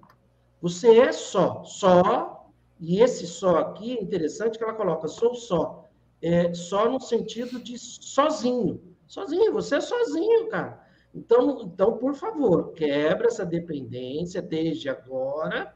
Você 0.62 1.00
é 1.00 1.12
só. 1.14 1.64
Só. 1.64 2.52
E 2.80 3.02
esse 3.02 3.26
só 3.26 3.58
aqui 3.58 3.98
é 3.98 4.02
interessante 4.02 4.58
que 4.58 4.64
ela 4.64 4.74
coloca: 4.74 5.08
sou 5.08 5.34
só. 5.34 5.87
É, 6.22 6.54
só 6.54 6.90
no 6.90 7.00
sentido 7.00 7.60
de 7.60 7.78
sozinho. 7.78 8.82
Sozinho, 9.08 9.54
você 9.54 9.76
é 9.76 9.82
sozinho, 9.82 10.50
cara. 10.50 10.86
Então, 11.14 11.62
então, 11.64 11.98
por 11.98 12.14
favor, 12.16 12.74
quebra 12.74 13.28
essa 13.28 13.46
dependência 13.46 14.42
desde 14.42 14.90
agora 14.90 15.74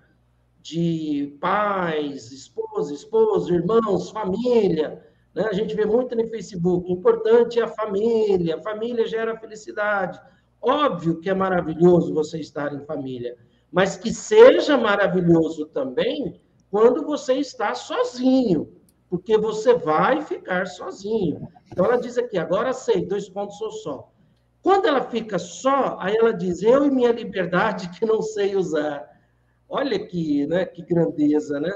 de 0.62 1.36
pais, 1.40 2.32
esposa, 2.32 2.94
esposo, 2.94 3.54
irmãos, 3.54 4.12
família. 4.12 5.04
Né? 5.34 5.46
A 5.50 5.54
gente 5.54 5.76
vê 5.76 5.86
muito 5.86 6.16
no 6.16 6.28
Facebook. 6.28 6.90
O 6.90 6.94
importante 6.94 7.60
é 7.60 7.64
a 7.64 7.68
família, 7.68 8.58
a 8.58 8.62
família 8.62 9.08
gera 9.08 9.38
felicidade. 9.38 10.20
Óbvio 10.62 11.20
que 11.20 11.30
é 11.30 11.34
maravilhoso 11.34 12.14
você 12.14 12.40
estar 12.40 12.72
em 12.74 12.86
família, 12.86 13.36
mas 13.72 13.98
que 13.98 14.14
seja 14.14 14.78
maravilhoso 14.78 15.66
também 15.68 16.40
quando 16.70 17.04
você 17.04 17.34
está 17.34 17.74
sozinho, 17.74 18.72
porque 19.12 19.38
você 19.38 19.74
vai 19.74 20.22
ficar 20.22 20.66
sozinho. 20.66 21.50
Então 21.70 21.84
ela 21.84 21.98
diz 21.98 22.18
aqui, 22.18 22.38
agora 22.38 22.72
sei, 22.72 23.06
dois 23.06 23.28
pontos 23.28 23.58
sou 23.58 23.70
só. 23.70 24.10
Quando 24.62 24.88
ela 24.88 25.02
fica 25.02 25.38
só, 25.38 25.98
aí 26.00 26.16
ela 26.16 26.34
diz, 26.34 26.64
eu 26.64 26.86
e 26.86 26.90
minha 26.90 27.12
liberdade 27.12 27.90
que 27.90 28.06
não 28.06 28.22
sei 28.22 28.56
usar. 28.56 29.06
Olha 29.68 30.00
que, 30.08 30.48
né, 30.48 30.64
que 30.66 30.82
grandeza, 30.82 31.60
né? 31.60 31.72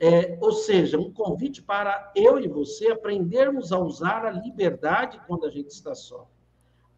É, 0.00 0.36
ou 0.40 0.50
seja, 0.50 0.98
um 0.98 1.12
convite 1.12 1.62
para 1.62 2.10
eu 2.16 2.40
e 2.40 2.48
você 2.48 2.88
aprendermos 2.88 3.70
a 3.70 3.78
usar 3.78 4.24
a 4.24 4.30
liberdade 4.30 5.20
quando 5.28 5.46
a 5.46 5.50
gente 5.50 5.68
está 5.68 5.94
só. 5.94 6.28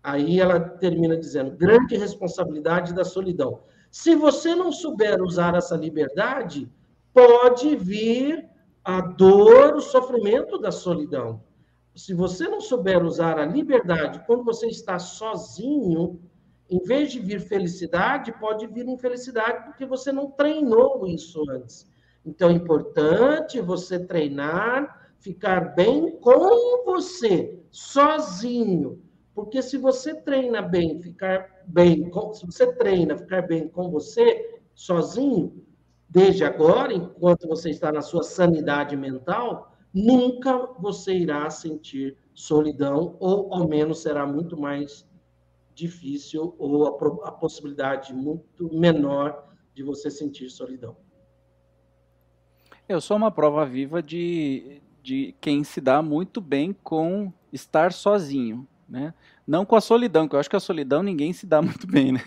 Aí 0.03 0.41
ela 0.41 0.59
termina 0.59 1.19
dizendo: 1.19 1.51
grande 1.51 1.97
responsabilidade 1.97 2.95
da 2.95 3.05
solidão. 3.05 3.61
Se 3.91 4.15
você 4.15 4.55
não 4.55 4.73
souber 4.73 5.21
usar 5.21 5.55
essa 5.55 5.77
liberdade, 5.77 6.71
pode 7.13 7.77
vir 7.77 8.52
a 8.85 9.01
dor, 9.01 9.77
o 9.77 9.81
sofrimento 9.81 10.59
da 10.59 10.71
solidão. 10.71 11.43
Se 11.95 12.15
você 12.15 12.49
não 12.49 12.61
souber 12.61 13.05
usar 13.05 13.39
a 13.39 13.45
liberdade 13.45 14.25
quando 14.27 14.45
você 14.45 14.67
está 14.67 14.99
sozinho, 14.99 16.21
em 16.71 16.83
vez 16.83 17.12
de 17.12 17.21
vir 17.21 17.41
felicidade, 17.41 18.33
pode 18.41 18.67
vir 18.67 18.89
infelicidade, 18.89 19.65
porque 19.67 19.85
você 19.85 20.11
não 20.11 20.31
treinou 20.31 21.07
isso 21.07 21.45
antes. 21.51 21.87
Então 22.25 22.49
é 22.49 22.53
importante 22.53 23.61
você 23.61 23.99
treinar, 23.99 25.12
ficar 25.19 25.75
bem 25.75 26.19
com 26.19 26.85
você, 26.85 27.62
sozinho. 27.71 29.03
Porque 29.35 29.62
se 29.62 29.77
você 29.77 30.15
treina 30.15 30.62
bem, 30.62 31.01
ficar 31.01 31.62
bem, 31.67 32.09
com, 32.11 32.33
se 32.33 32.47
você 32.47 32.73
treina 32.75 33.17
ficar 33.17 33.43
bem 33.43 33.69
com 33.69 33.91
você, 33.91 34.61
sozinho, 34.75 35.65
desde 36.12 36.45
agora, 36.45 36.92
enquanto 36.92 37.49
você 37.49 37.71
está 37.71 37.90
na 37.90 38.02
sua 38.02 38.23
sanidade 38.23 38.95
mental, 38.97 39.73
nunca 39.95 40.69
você 40.78 41.14
irá 41.14 41.49
sentir 41.49 42.19
solidão, 42.35 43.16
ou 43.19 43.52
ao 43.52 43.66
menos 43.66 44.02
será 44.02 44.26
muito 44.26 44.54
mais 44.54 45.09
difícil 45.75 46.54
ou 46.59 46.87
a, 46.87 47.28
a 47.28 47.33
possibilidade 47.33 48.12
muito 48.12 48.71
menor 48.75 49.54
de 49.75 49.83
você 49.83 50.11
sentir 50.11 50.50
solidão. 50.50 50.95
Eu 52.87 53.00
sou 53.00 53.16
uma 53.16 53.31
prova 53.31 53.64
viva 53.64 54.02
de, 54.02 54.83
de 55.02 55.35
quem 55.40 55.64
se 55.64 55.81
dá 55.81 56.02
muito 56.02 56.42
bem 56.42 56.75
com 56.85 57.33
estar 57.50 57.90
sozinho, 57.90 58.69
né? 58.87 59.14
Não 59.47 59.65
com 59.65 59.75
a 59.75 59.81
solidão, 59.81 60.29
que 60.29 60.37
eu 60.37 60.41
acho 60.41 60.49
que 60.49 60.57
a 60.57 60.61
solidão 60.61 61.03
ninguém 61.03 61.33
se 61.33 61.47
dá 61.47 61.61
muito 61.63 61.87
bem, 61.87 62.13
né? 62.13 62.21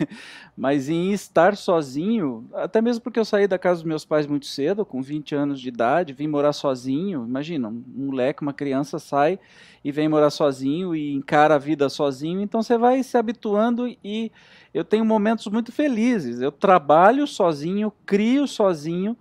Mas 0.56 0.88
em 0.88 1.12
estar 1.12 1.56
sozinho, 1.56 2.48
até 2.54 2.80
mesmo 2.82 3.02
porque 3.02 3.18
eu 3.18 3.24
saí 3.24 3.48
da 3.48 3.58
casa 3.58 3.76
dos 3.76 3.88
meus 3.88 4.04
pais 4.04 4.26
muito 4.26 4.46
cedo, 4.46 4.84
com 4.84 5.00
20 5.02 5.34
anos 5.34 5.60
de 5.60 5.68
idade, 5.68 6.12
vim 6.12 6.28
morar 6.28 6.52
sozinho. 6.52 7.24
Imagina, 7.26 7.68
um 7.68 8.06
moleque, 8.06 8.42
uma 8.42 8.52
criança 8.52 8.98
sai 8.98 9.38
e 9.84 9.90
vem 9.90 10.08
morar 10.08 10.30
sozinho 10.30 10.94
e 10.94 11.14
encara 11.14 11.54
a 11.54 11.58
vida 11.58 11.88
sozinho, 11.88 12.40
então 12.40 12.62
você 12.62 12.76
vai 12.76 13.02
se 13.02 13.16
habituando 13.16 13.86
e 14.02 14.32
eu 14.74 14.84
tenho 14.84 15.04
momentos 15.04 15.46
muito 15.46 15.72
felizes. 15.72 16.40
Eu 16.40 16.52
trabalho 16.52 17.26
sozinho, 17.26 17.92
crio 18.04 18.46
sozinho 18.46 19.16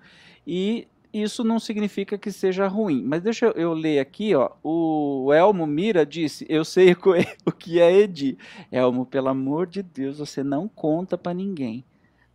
e 0.45 0.87
isso 1.21 1.43
não 1.43 1.59
significa 1.59 2.17
que 2.17 2.31
seja 2.31 2.67
ruim. 2.67 3.03
Mas 3.03 3.21
deixa 3.21 3.45
eu, 3.55 3.73
ler 3.73 3.99
aqui, 3.99 4.35
ó. 4.35 4.51
O 4.63 5.31
Elmo 5.33 5.65
Mira 5.65 6.05
disse: 6.05 6.45
Eu 6.49 6.65
sei 6.65 6.91
o 7.45 7.51
que 7.51 7.79
é 7.79 7.91
Edi. 7.91 8.37
Elmo, 8.71 9.05
pelo 9.05 9.29
amor 9.29 9.65
de 9.65 9.81
Deus, 9.81 10.19
você 10.19 10.43
não 10.43 10.67
conta 10.67 11.17
para 11.17 11.33
ninguém, 11.33 11.85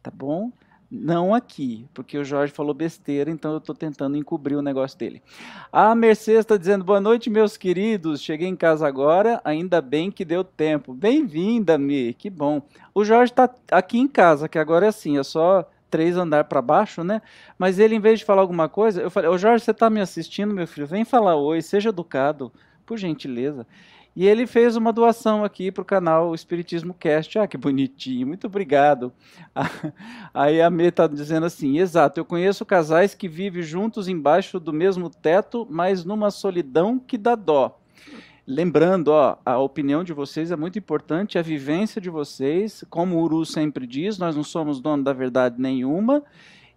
tá 0.03 0.11
bom? 0.11 0.51
Não 0.91 1.33
aqui, 1.33 1.87
porque 1.95 2.19
o 2.19 2.25
Jorge 2.25 2.53
falou 2.53 2.75
besteira, 2.75 3.31
então 3.31 3.53
eu 3.53 3.59
estou 3.59 3.75
tentando 3.75 4.17
encobrir 4.17 4.57
o 4.57 4.63
negócio 4.63 4.99
dele. 4.99 5.23
A 5.71 5.95
Mercedes 5.95 6.41
está 6.41 6.57
dizendo: 6.57 6.83
boa 6.83 7.01
noite, 7.01 7.31
meus 7.31 7.57
queridos. 7.57 8.21
Cheguei 8.21 8.49
em 8.49 8.57
casa 8.57 8.89
agora, 8.89 9.41
ainda 9.45 9.81
bem 9.81 10.11
que 10.11 10.25
deu 10.25 10.43
tempo. 10.43 10.93
Bem-vinda, 10.93 11.79
Mi, 11.79 12.13
que 12.13 12.29
bom. 12.29 12.61
O 12.93 13.05
Jorge 13.05 13.31
está 13.31 13.49
aqui 13.71 13.99
em 13.99 14.09
casa, 14.09 14.49
que 14.49 14.59
agora 14.59 14.87
é 14.87 14.89
assim, 14.89 15.17
é 15.17 15.23
só 15.23 15.65
três 15.91 16.17
andar 16.17 16.45
para 16.45 16.63
baixo, 16.63 17.03
né? 17.03 17.21
Mas 17.59 17.79
ele, 17.79 17.95
em 17.95 18.01
vez 18.01 18.21
de 18.21 18.25
falar 18.25 18.43
alguma 18.43 18.69
coisa, 18.69 19.03
eu 19.03 19.11
falei: 19.11 19.29
Ô 19.29 19.37
Jorge, 19.37 19.65
você 19.65 19.73
está 19.73 19.91
me 19.91 20.01
assistindo, 20.01 20.55
meu 20.55 20.67
filho? 20.67 20.87
Vem 20.87 21.05
falar 21.05 21.37
oi, 21.37 21.61
seja 21.61 21.89
educado, 21.89 22.53
por 22.87 22.97
gentileza. 22.97 23.67
E 24.15 24.27
ele 24.27 24.47
fez 24.47 24.75
uma 24.75 24.93
doação 24.93 25.45
aqui 25.45 25.71
para 25.71 25.83
o 25.83 25.85
canal 25.85 26.35
Espiritismo 26.35 26.93
Cast. 26.93 27.39
Ah, 27.39 27.47
que 27.47 27.57
bonitinho, 27.57 28.27
muito 28.27 28.49
obrigado. 28.49 29.13
Aí 30.35 30.61
a 30.61 30.69
Mê 30.69 30.89
está 30.89 31.07
dizendo 31.07 31.47
assim: 31.47 31.79
exato, 31.79 32.19
eu 32.19 32.25
conheço 32.25 32.67
casais 32.67 33.15
que 33.15 33.29
vivem 33.29 33.63
juntos 33.63 34.09
embaixo 34.09 34.59
do 34.59 34.73
mesmo 34.73 35.09
teto, 35.09 35.67
mas 35.71 36.05
numa 36.05 36.31
solidão 36.31 36.99
que 36.99 37.17
dá 37.17 37.35
dó. 37.35 37.79
Lembrando, 38.53 39.13
ó, 39.13 39.39
a 39.47 39.61
opinião 39.61 40.03
de 40.03 40.13
vocês 40.13 40.51
é 40.51 40.57
muito 40.57 40.77
importante, 40.77 41.39
a 41.39 41.43
vivência 41.43 42.01
de 42.01 42.11
vocês, 42.11 42.83
como 42.91 43.15
o 43.15 43.23
Uru 43.23 43.47
sempre 43.47 43.87
diz, 43.87 44.19
nós 44.19 44.35
não 44.35 44.43
somos 44.43 44.81
dono 44.81 45.05
da 45.05 45.13
verdade 45.13 45.63
nenhuma, 45.63 46.21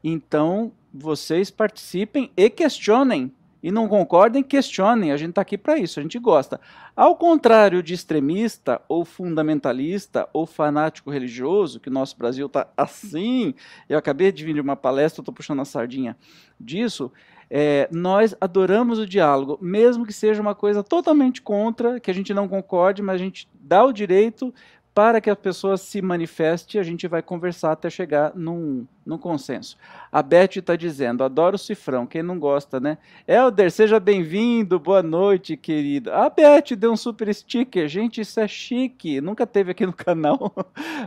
então 0.04 0.72
vocês 0.94 1.50
participem 1.50 2.30
e 2.38 2.48
questionem. 2.48 3.34
E 3.64 3.72
não 3.72 3.88
concordem, 3.88 4.44
questionem, 4.44 5.12
a 5.12 5.18
gente 5.18 5.32
está 5.32 5.42
aqui 5.42 5.58
para 5.58 5.80
isso, 5.80 6.00
a 6.00 6.04
gente 6.04 6.20
gosta. 6.20 6.62
Ao 6.96 7.16
contrário 7.16 7.82
de 7.82 7.96
extremista, 7.96 8.80
ou 8.88 9.04
fundamentalista, 9.04 10.30
ou 10.32 10.46
fanático 10.46 11.10
religioso, 11.10 11.80
que 11.80 11.90
o 11.90 11.92
nosso 11.92 12.16
Brasil 12.16 12.46
está 12.46 12.68
assim, 12.78 13.56
eu 13.90 13.98
acabei 13.98 14.32
de 14.32 14.46
vir 14.46 14.54
de 14.54 14.62
uma 14.62 14.76
palestra, 14.76 15.22
estou 15.22 15.34
puxando 15.34 15.62
a 15.62 15.66
sardinha 15.66 16.16
disso, 16.60 17.12
é, 17.50 17.88
nós 17.92 18.36
adoramos 18.40 19.00
o 19.00 19.08
diálogo, 19.08 19.58
mesmo 19.62 20.06
que 20.06 20.14
seja 20.14 20.42
uma 20.42 20.56
coisa 20.56 20.84
totalmente 20.84 21.42
contra, 21.42 22.00
que 22.00 22.10
a 22.10 22.14
gente 22.14 22.34
não 22.34 22.48
concorde, 22.48 23.02
mas 23.02 23.16
a 23.16 23.24
gente 23.24 23.48
dá 23.54 23.84
o 23.84 23.94
direito 23.94 24.54
para 24.94 25.20
que 25.20 25.30
a 25.30 25.36
pessoa 25.36 25.76
se 25.76 26.02
manifeste, 26.02 26.78
a 26.78 26.84
gente 26.84 27.08
vai 27.08 27.22
conversar 27.22 27.72
até 27.72 27.90
chegar 27.90 28.32
num, 28.36 28.86
num 29.04 29.18
consenso. 29.18 29.76
A 30.12 30.22
Beth 30.22 30.58
está 30.58 30.76
dizendo, 30.76 31.24
adoro 31.24 31.56
o 31.56 31.60
cifrão, 31.60 32.06
quem 32.06 32.22
não 32.22 32.38
gosta, 32.38 32.80
né? 32.80 33.00
Helder, 33.28 33.72
seja 33.72 34.00
bem-vindo, 34.00 34.80
boa 34.80 35.02
noite, 35.02 35.58
querido. 35.58 36.12
A 36.12 36.30
Beth 36.30 36.76
deu 36.78 36.92
um 36.92 36.98
super 36.98 37.34
sticker, 37.34 37.88
gente, 37.88 38.22
isso 38.22 38.40
é 38.40 38.48
chique, 38.48 39.20
nunca 39.20 39.48
teve 39.48 39.72
aqui 39.72 39.86
no 39.86 39.94
canal. 39.94 40.54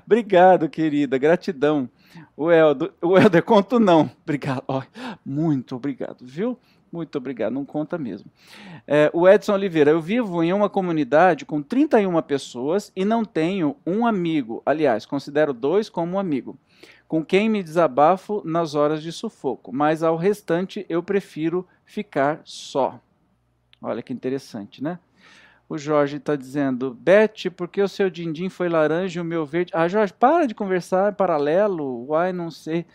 Obrigado, 0.04 0.68
querida, 0.68 1.16
gratidão. 1.16 1.88
O 2.36 2.50
Helder, 2.50 2.92
o 3.00 3.42
conto 3.44 3.78
não, 3.78 4.10
obrigado, 4.22 4.64
oh, 4.66 4.82
muito 5.24 5.76
obrigado, 5.76 6.18
viu? 6.22 6.58
Muito 6.90 7.16
obrigado, 7.18 7.52
não 7.52 7.64
conta 7.64 7.98
mesmo. 7.98 8.30
É, 8.86 9.10
o 9.12 9.28
Edson 9.28 9.54
Oliveira, 9.54 9.90
eu 9.90 10.00
vivo 10.00 10.42
em 10.42 10.52
uma 10.52 10.70
comunidade 10.70 11.44
com 11.44 11.62
31 11.62 12.20
pessoas 12.22 12.92
e 12.94 13.04
não 13.04 13.24
tenho 13.24 13.76
um 13.86 14.06
amigo. 14.06 14.62
Aliás, 14.64 15.04
considero 15.04 15.52
dois 15.52 15.88
como 15.88 16.16
um 16.16 16.18
amigo, 16.18 16.58
com 17.08 17.24
quem 17.24 17.48
me 17.48 17.62
desabafo 17.62 18.42
nas 18.44 18.74
horas 18.74 19.02
de 19.02 19.12
sufoco, 19.12 19.72
mas 19.72 20.02
ao 20.02 20.16
restante 20.16 20.86
eu 20.88 21.02
prefiro 21.02 21.66
ficar 21.84 22.40
só. 22.44 23.00
Olha 23.82 24.02
que 24.02 24.12
interessante, 24.12 24.82
né? 24.82 24.98
O 25.68 25.76
Jorge 25.76 26.18
está 26.18 26.36
dizendo, 26.36 26.94
Beth, 26.94 27.50
por 27.56 27.66
que 27.66 27.82
o 27.82 27.88
seu 27.88 28.08
din-din 28.08 28.48
foi 28.48 28.68
laranja 28.68 29.18
e 29.18 29.22
o 29.22 29.24
meu 29.24 29.44
verde? 29.44 29.72
Ah, 29.74 29.88
Jorge, 29.88 30.12
para 30.12 30.46
de 30.46 30.54
conversar 30.54 31.14
paralelo. 31.14 32.06
Uai, 32.08 32.32
não 32.32 32.52
sei. 32.52 32.86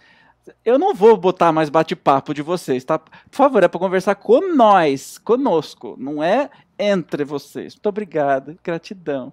Eu 0.65 0.79
não 0.79 0.93
vou 0.93 1.15
botar 1.17 1.51
mais 1.51 1.69
bate-papo 1.69 2.33
de 2.33 2.41
vocês, 2.41 2.83
tá? 2.83 2.97
Por 2.97 3.11
favor, 3.29 3.63
é 3.63 3.67
para 3.67 3.79
conversar 3.79 4.15
com 4.15 4.55
nós, 4.55 5.17
conosco, 5.19 5.95
não 5.99 6.23
é 6.23 6.49
entre 6.79 7.23
vocês. 7.23 7.75
Muito 7.75 7.89
obrigado, 7.89 8.57
gratidão. 8.63 9.31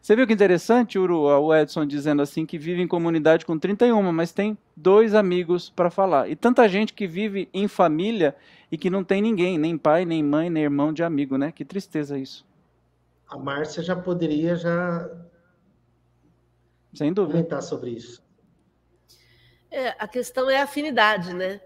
Você 0.00 0.16
viu 0.16 0.26
que 0.26 0.32
interessante, 0.32 0.98
Uru, 0.98 1.20
o 1.20 1.54
Edson 1.54 1.86
dizendo 1.86 2.22
assim 2.22 2.44
que 2.44 2.58
vive 2.58 2.82
em 2.82 2.88
comunidade 2.88 3.46
com 3.46 3.56
31, 3.56 4.12
mas 4.12 4.32
tem 4.32 4.58
dois 4.76 5.14
amigos 5.14 5.70
para 5.70 5.90
falar. 5.90 6.28
E 6.28 6.34
tanta 6.34 6.68
gente 6.68 6.92
que 6.92 7.06
vive 7.06 7.48
em 7.54 7.68
família 7.68 8.34
e 8.70 8.76
que 8.76 8.90
não 8.90 9.04
tem 9.04 9.22
ninguém, 9.22 9.56
nem 9.56 9.78
pai, 9.78 10.04
nem 10.04 10.22
mãe, 10.22 10.50
nem 10.50 10.64
irmão 10.64 10.92
de 10.92 11.04
amigo, 11.04 11.38
né? 11.38 11.52
Que 11.52 11.64
tristeza 11.64 12.18
isso. 12.18 12.44
A 13.28 13.38
Márcia 13.38 13.82
já 13.82 13.94
poderia 13.94 14.56
já 14.56 15.08
Sem 16.92 17.12
dúvida. 17.12 17.38
comentar 17.38 17.62
sobre 17.62 17.90
isso. 17.90 18.20
É, 19.72 19.96
a 19.98 20.06
questão 20.06 20.50
é 20.50 20.58
a 20.58 20.64
afinidade, 20.64 21.32
né? 21.32 21.58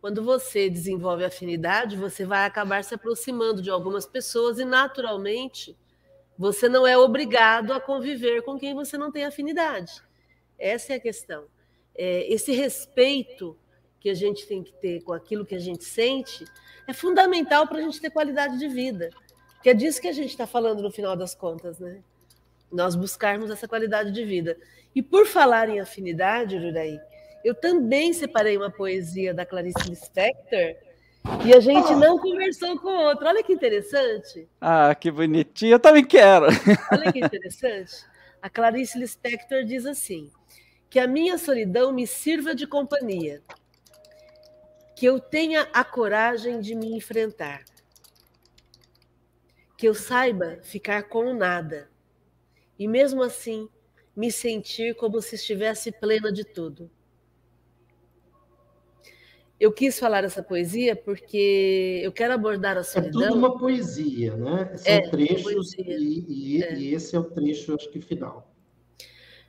Quando 0.00 0.20
você 0.20 0.68
desenvolve 0.68 1.24
afinidade, 1.24 1.96
você 1.96 2.26
vai 2.26 2.44
acabar 2.44 2.82
se 2.82 2.92
aproximando 2.92 3.62
de 3.62 3.70
algumas 3.70 4.04
pessoas 4.04 4.58
e, 4.58 4.64
naturalmente, 4.64 5.78
você 6.36 6.68
não 6.68 6.84
é 6.84 6.98
obrigado 6.98 7.72
a 7.72 7.80
conviver 7.80 8.42
com 8.42 8.58
quem 8.58 8.74
você 8.74 8.98
não 8.98 9.12
tem 9.12 9.24
afinidade. 9.24 10.02
Essa 10.58 10.94
é 10.94 10.96
a 10.96 11.00
questão. 11.00 11.46
É, 11.94 12.26
esse 12.32 12.50
respeito 12.50 13.56
que 14.00 14.10
a 14.10 14.14
gente 14.14 14.44
tem 14.44 14.60
que 14.64 14.72
ter 14.72 15.00
com 15.04 15.12
aquilo 15.12 15.46
que 15.46 15.54
a 15.54 15.60
gente 15.60 15.84
sente 15.84 16.44
é 16.88 16.92
fundamental 16.92 17.68
para 17.68 17.78
a 17.78 17.82
gente 17.82 18.00
ter 18.00 18.10
qualidade 18.10 18.58
de 18.58 18.66
vida. 18.66 19.10
Que 19.62 19.70
é 19.70 19.74
disso 19.74 20.00
que 20.00 20.08
a 20.08 20.12
gente 20.12 20.30
está 20.30 20.48
falando 20.48 20.82
no 20.82 20.90
final 20.90 21.16
das 21.16 21.32
contas, 21.32 21.78
né? 21.78 22.02
Nós 22.72 22.96
buscarmos 22.96 23.52
essa 23.52 23.68
qualidade 23.68 24.10
de 24.10 24.24
vida. 24.24 24.58
E 24.92 25.00
por 25.00 25.26
falar 25.26 25.68
em 25.68 25.78
afinidade, 25.78 26.60
Juraí, 26.60 26.98
eu 27.44 27.54
também 27.54 28.12
separei 28.12 28.56
uma 28.56 28.70
poesia 28.70 29.34
da 29.34 29.44
Clarice 29.44 29.88
Lispector 29.88 30.76
e 31.44 31.54
a 31.54 31.60
gente 31.60 31.94
não 31.94 32.18
conversou 32.18 32.78
com 32.78 32.88
outra. 32.88 33.28
Olha 33.28 33.42
que 33.42 33.52
interessante. 33.52 34.48
Ah, 34.60 34.94
que 34.94 35.10
bonitinho. 35.10 35.72
Eu 35.72 35.80
também 35.80 36.04
quero. 36.04 36.46
Olha 36.90 37.12
que 37.12 37.18
interessante. 37.18 38.04
A 38.40 38.50
Clarice 38.50 38.98
Lispector 38.98 39.64
diz 39.64 39.86
assim: 39.86 40.30
que 40.90 40.98
a 40.98 41.06
minha 41.06 41.38
solidão 41.38 41.92
me 41.92 42.06
sirva 42.06 42.54
de 42.54 42.66
companhia, 42.66 43.42
que 44.94 45.06
eu 45.06 45.18
tenha 45.18 45.62
a 45.72 45.82
coragem 45.82 46.60
de 46.60 46.74
me 46.74 46.94
enfrentar, 46.94 47.64
que 49.76 49.88
eu 49.88 49.94
saiba 49.94 50.58
ficar 50.62 51.04
com 51.04 51.26
o 51.26 51.34
nada 51.34 51.90
e 52.78 52.86
mesmo 52.86 53.22
assim 53.22 53.68
me 54.14 54.30
sentir 54.30 54.94
como 54.94 55.20
se 55.22 55.36
estivesse 55.36 55.90
plena 55.90 56.30
de 56.30 56.44
tudo 56.44 56.90
eu 59.62 59.70
quis 59.70 59.96
falar 59.96 60.24
essa 60.24 60.42
poesia 60.42 60.96
porque 60.96 62.00
eu 62.02 62.10
quero 62.10 62.32
abordar 62.34 62.76
a 62.76 62.82
solidão. 62.82 63.22
É 63.22 63.28
tudo 63.28 63.38
uma 63.38 63.56
poesia, 63.56 64.34
né? 64.34 64.76
São 64.76 64.92
é, 64.92 65.08
trechos 65.08 65.74
e, 65.78 66.24
e, 66.28 66.62
é. 66.64 66.74
e, 66.74 66.92
esse 66.92 67.14
é 67.14 67.18
o 67.20 67.22
trecho, 67.22 67.72
acho 67.72 67.88
que 67.88 68.00
final. 68.00 68.52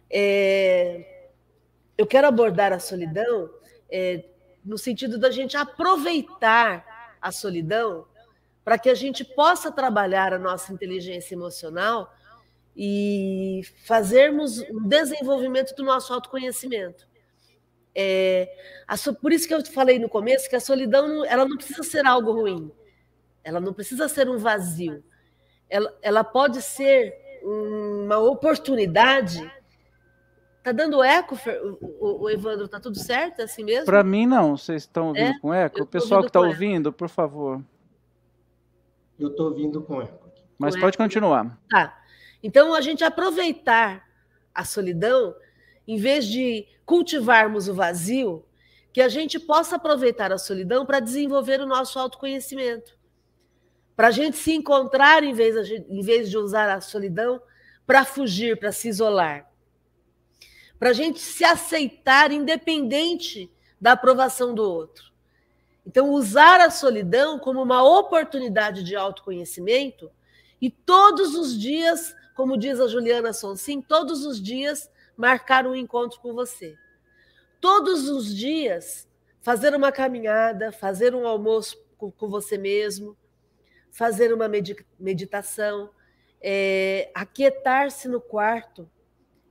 É, 0.07 1.31
eu 1.97 2.05
quero 2.05 2.27
abordar 2.27 2.71
a 2.71 2.77
solidão 2.77 3.49
é, 3.89 4.23
no 4.63 4.77
sentido 4.77 5.17
da 5.17 5.31
gente 5.31 5.57
aproveitar 5.57 7.17
a 7.19 7.31
solidão 7.31 8.05
para 8.63 8.77
que 8.77 8.91
a 8.91 8.95
gente 8.95 9.25
possa 9.25 9.71
trabalhar 9.71 10.31
a 10.31 10.37
nossa 10.37 10.71
inteligência 10.71 11.33
emocional 11.33 12.13
e 12.77 13.61
fazermos 13.83 14.59
um 14.69 14.87
desenvolvimento 14.87 15.73
do 15.73 15.83
nosso 15.83 16.13
autoconhecimento. 16.13 17.11
É, 17.95 18.49
a, 18.87 18.95
por 19.13 19.31
isso 19.31 19.47
que 19.47 19.53
eu 19.53 19.63
falei 19.65 19.99
no 19.99 20.09
começo 20.09 20.49
que 20.49 20.55
a 20.55 20.59
solidão 20.59 21.23
ela 21.25 21.45
não 21.45 21.57
precisa 21.57 21.83
ser 21.83 22.05
algo 22.05 22.31
ruim, 22.31 22.71
ela 23.43 23.59
não 23.59 23.73
precisa 23.73 24.07
ser 24.07 24.27
um 24.27 24.37
vazio, 24.37 25.03
ela, 25.69 25.95
ela 26.01 26.23
pode 26.23 26.61
ser 26.61 27.13
uma 27.43 28.17
oportunidade. 28.19 29.51
Tá 30.63 30.71
dando 30.71 31.03
eco, 31.03 31.37
o, 31.99 32.23
o 32.23 32.29
Evandro? 32.29 32.69
Tá 32.69 32.79
tudo 32.79 32.97
certo? 32.97 33.41
É 33.41 33.43
assim 33.43 33.65
mesmo? 33.65 33.85
Para 33.85 34.01
mim 34.01 34.25
não. 34.25 34.55
Vocês 34.55 34.83
estão 34.83 35.09
ouvindo 35.09 35.31
é? 35.31 35.39
com 35.39 35.53
eco? 35.53 35.83
O 35.83 35.85
pessoal 35.85 36.21
que 36.21 36.27
está 36.27 36.39
ouvindo, 36.39 36.93
por 36.93 37.09
favor. 37.09 37.61
Eu 39.19 39.27
estou 39.27 39.47
ouvindo 39.47 39.81
com 39.81 40.01
eco. 40.01 40.29
Mas 40.57 40.75
com 40.75 40.81
pode 40.81 40.95
eco. 40.95 41.03
continuar. 41.03 41.59
Tá. 41.69 42.01
Então 42.41 42.73
a 42.73 42.79
gente 42.79 43.03
aproveitar 43.03 44.07
a 44.55 44.63
solidão 44.63 45.35
em 45.87 45.97
vez 45.97 46.25
de 46.25 46.65
cultivarmos 46.85 47.67
o 47.67 47.73
vazio, 47.73 48.45
que 48.91 49.01
a 49.01 49.09
gente 49.09 49.39
possa 49.39 49.75
aproveitar 49.75 50.31
a 50.31 50.37
solidão 50.37 50.85
para 50.85 50.99
desenvolver 50.99 51.59
o 51.59 51.65
nosso 51.65 51.97
autoconhecimento. 51.97 52.97
Para 53.95 54.07
a 54.07 54.11
gente 54.11 54.37
se 54.37 54.53
encontrar 54.53 55.23
em 55.23 55.33
vez, 55.33 55.69
em 55.69 56.01
vez 56.01 56.29
de 56.29 56.37
usar 56.37 56.69
a 56.69 56.81
solidão 56.81 57.41
para 57.85 58.05
fugir, 58.05 58.57
para 58.57 58.71
se 58.71 58.89
isolar. 58.89 59.49
Para 60.79 60.89
a 60.89 60.93
gente 60.93 61.19
se 61.19 61.43
aceitar 61.43 62.31
independente 62.31 63.51
da 63.79 63.93
aprovação 63.93 64.53
do 64.53 64.63
outro. 64.63 65.11
Então, 65.85 66.11
usar 66.11 66.61
a 66.61 66.69
solidão 66.69 67.37
como 67.37 67.61
uma 67.61 67.83
oportunidade 67.83 68.83
de 68.83 68.95
autoconhecimento 68.95 70.09
e 70.61 70.69
todos 70.69 71.35
os 71.35 71.59
dias, 71.59 72.15
como 72.35 72.57
diz 72.57 72.79
a 72.79 72.87
Juliana 72.87 73.33
Sonsim, 73.33 73.81
todos 73.81 74.25
os 74.25 74.41
dias 74.41 74.89
marcar 75.15 75.65
um 75.67 75.75
encontro 75.75 76.19
com 76.19 76.33
você. 76.33 76.75
Todos 77.59 78.09
os 78.09 78.35
dias, 78.35 79.07
fazer 79.41 79.75
uma 79.75 79.91
caminhada, 79.91 80.71
fazer 80.71 81.15
um 81.15 81.27
almoço 81.27 81.77
com, 81.97 82.29
você 82.29 82.57
mesmo, 82.57 83.17
fazer 83.91 84.33
uma 84.33 84.49
meditação, 84.99 85.89
é, 86.41 87.09
aquietar-se 87.13 88.07
no 88.07 88.19
quarto, 88.19 88.89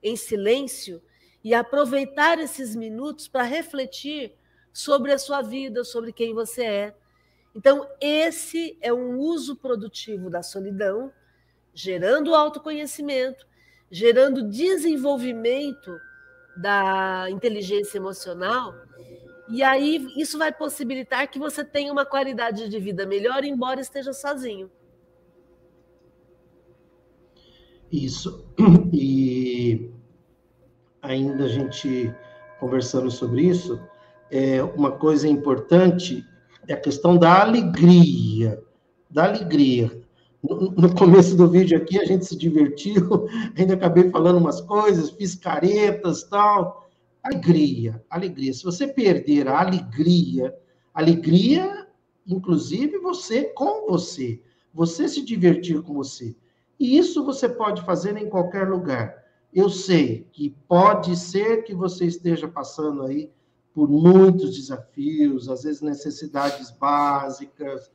em 0.01 0.15
silêncio, 0.15 1.01
e 1.43 1.53
aproveitar 1.53 2.39
esses 2.39 2.75
minutos 2.75 3.27
para 3.27 3.43
refletir 3.43 4.33
sobre 4.71 5.11
a 5.11 5.17
sua 5.17 5.41
vida, 5.41 5.83
sobre 5.83 6.13
quem 6.13 6.33
você 6.33 6.63
é. 6.63 6.95
Então, 7.55 7.87
esse 7.99 8.77
é 8.81 8.93
um 8.93 9.17
uso 9.17 9.55
produtivo 9.55 10.29
da 10.29 10.41
solidão, 10.41 11.11
gerando 11.73 12.33
autoconhecimento 12.33 13.45
gerando 13.93 14.49
desenvolvimento 14.49 16.01
da 16.57 17.27
inteligência 17.29 17.99
emocional. 17.99 18.73
E 19.47 19.61
aí 19.61 20.07
isso 20.17 20.35
vai 20.39 20.51
possibilitar 20.51 21.29
que 21.29 21.37
você 21.37 21.63
tenha 21.63 21.93
uma 21.93 22.03
qualidade 22.03 22.67
de 22.67 22.79
vida 22.79 23.05
melhor, 23.05 23.43
embora 23.43 23.79
esteja 23.79 24.11
sozinho. 24.11 24.71
Isso. 27.91 28.43
E 28.95 29.91
ainda 31.01 31.45
a 31.45 31.47
gente 31.47 32.13
conversando 32.59 33.09
sobre 33.09 33.41
isso, 33.41 33.81
é 34.29 34.63
uma 34.63 34.91
coisa 34.91 35.27
importante 35.27 36.23
é 36.67 36.73
a 36.73 36.79
questão 36.79 37.17
da 37.17 37.41
alegria, 37.41 38.63
da 39.09 39.25
alegria 39.25 40.02
no 40.43 40.93
começo 40.93 41.37
do 41.37 41.49
vídeo 41.49 41.77
aqui 41.77 41.97
a 41.97 42.05
gente 42.05 42.25
se 42.25 42.35
divertiu, 42.35 43.27
ainda 43.57 43.75
acabei 43.75 44.09
falando 44.09 44.37
umas 44.37 44.59
coisas, 44.59 45.09
fiz 45.11 45.35
caretas 45.35 46.23
tal. 46.23 46.89
Alegria, 47.23 48.03
alegria. 48.09 48.53
Se 48.53 48.65
você 48.65 48.85
perder 48.85 49.47
a 49.47 49.61
alegria, 49.61 50.53
alegria, 50.93 51.87
inclusive 52.27 52.97
você 52.97 53.45
com 53.45 53.89
você, 53.89 54.41
você 54.73 55.07
se 55.07 55.23
divertir 55.23 55.81
com 55.81 55.93
você. 55.93 56.35
E 56.77 56.97
isso 56.97 57.23
você 57.23 57.47
pode 57.47 57.81
fazer 57.83 58.17
em 58.17 58.29
qualquer 58.29 58.67
lugar. 58.67 59.23
Eu 59.53 59.69
sei 59.69 60.27
que 60.33 60.53
pode 60.67 61.15
ser 61.15 61.63
que 61.63 61.73
você 61.73 62.05
esteja 62.05 62.47
passando 62.49 63.03
aí 63.03 63.31
por 63.73 63.89
muitos 63.89 64.55
desafios, 64.57 65.47
às 65.47 65.63
vezes 65.63 65.81
necessidades 65.81 66.69
básicas, 66.71 67.89